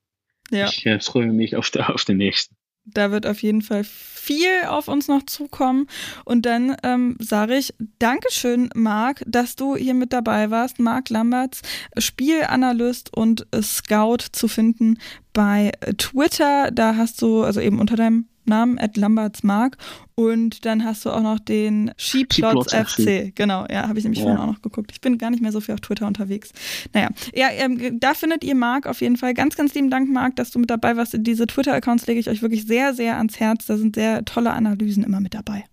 [0.49, 0.67] Ja.
[0.67, 2.55] Ich äh, freue mich auf, der, auf den nächsten.
[2.89, 5.87] Da wird auf jeden Fall viel auf uns noch zukommen.
[6.23, 10.79] Und dann ähm, sage ich Dankeschön, Marc, dass du hier mit dabei warst.
[10.79, 11.61] Marc Lamberts,
[11.97, 14.99] Spielanalyst und Scout zu finden
[15.33, 16.71] bei Twitter.
[16.71, 19.77] Da hast du, also eben unter deinem Namen, at Lambertsmark.
[20.15, 23.35] Und dann hast du auch noch den Sheeplots FC.
[23.35, 24.25] Genau, ja, habe ich nämlich ja.
[24.25, 24.91] vorhin auch noch geguckt.
[24.91, 26.51] Ich bin gar nicht mehr so viel auf Twitter unterwegs.
[26.93, 29.33] Naja, ja, ähm, da findet ihr Marc auf jeden Fall.
[29.33, 31.15] Ganz, ganz lieben Dank, Marc, dass du mit dabei warst.
[31.19, 33.67] Diese Twitter-Accounts lege ich euch wirklich sehr, sehr ans Herz.
[33.67, 35.65] Da sind sehr tolle Analysen immer mit dabei.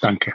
[0.00, 0.34] Danke.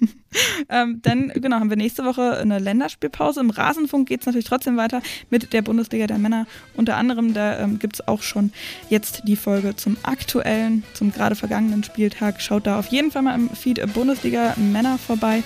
[0.68, 3.40] ähm, dann, genau, haben wir nächste Woche eine Länderspielpause.
[3.40, 6.46] Im Rasenfunk geht es natürlich trotzdem weiter mit der Bundesliga der Männer.
[6.74, 8.52] Unter anderem, da ähm, gibt es auch schon
[8.90, 12.40] jetzt die Folge zum aktuellen, zum gerade vergangenen Spieltag.
[12.40, 15.42] Schaut da auf jeden Fall mal im Feed Bundesliga Männer vorbei.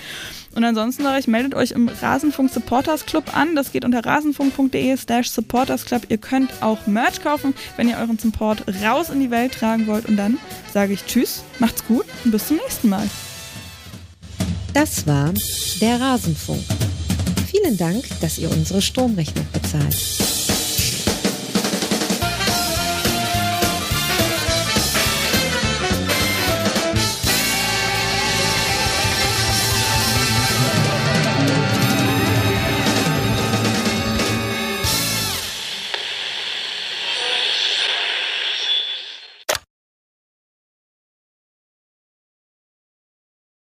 [0.55, 3.55] Und ansonsten sage ich, meldet euch im Rasenfunk Supporters Club an.
[3.55, 6.07] Das geht unter rasenfunk.de slash Supporters Club.
[6.09, 10.07] Ihr könnt auch Merch kaufen, wenn ihr euren Support raus in die Welt tragen wollt.
[10.07, 10.39] Und dann
[10.73, 13.09] sage ich Tschüss, macht's gut und bis zum nächsten Mal.
[14.73, 15.33] Das war
[15.81, 16.63] der Rasenfunk.
[17.51, 20.40] Vielen Dank, dass ihr unsere Stromrechnung bezahlt.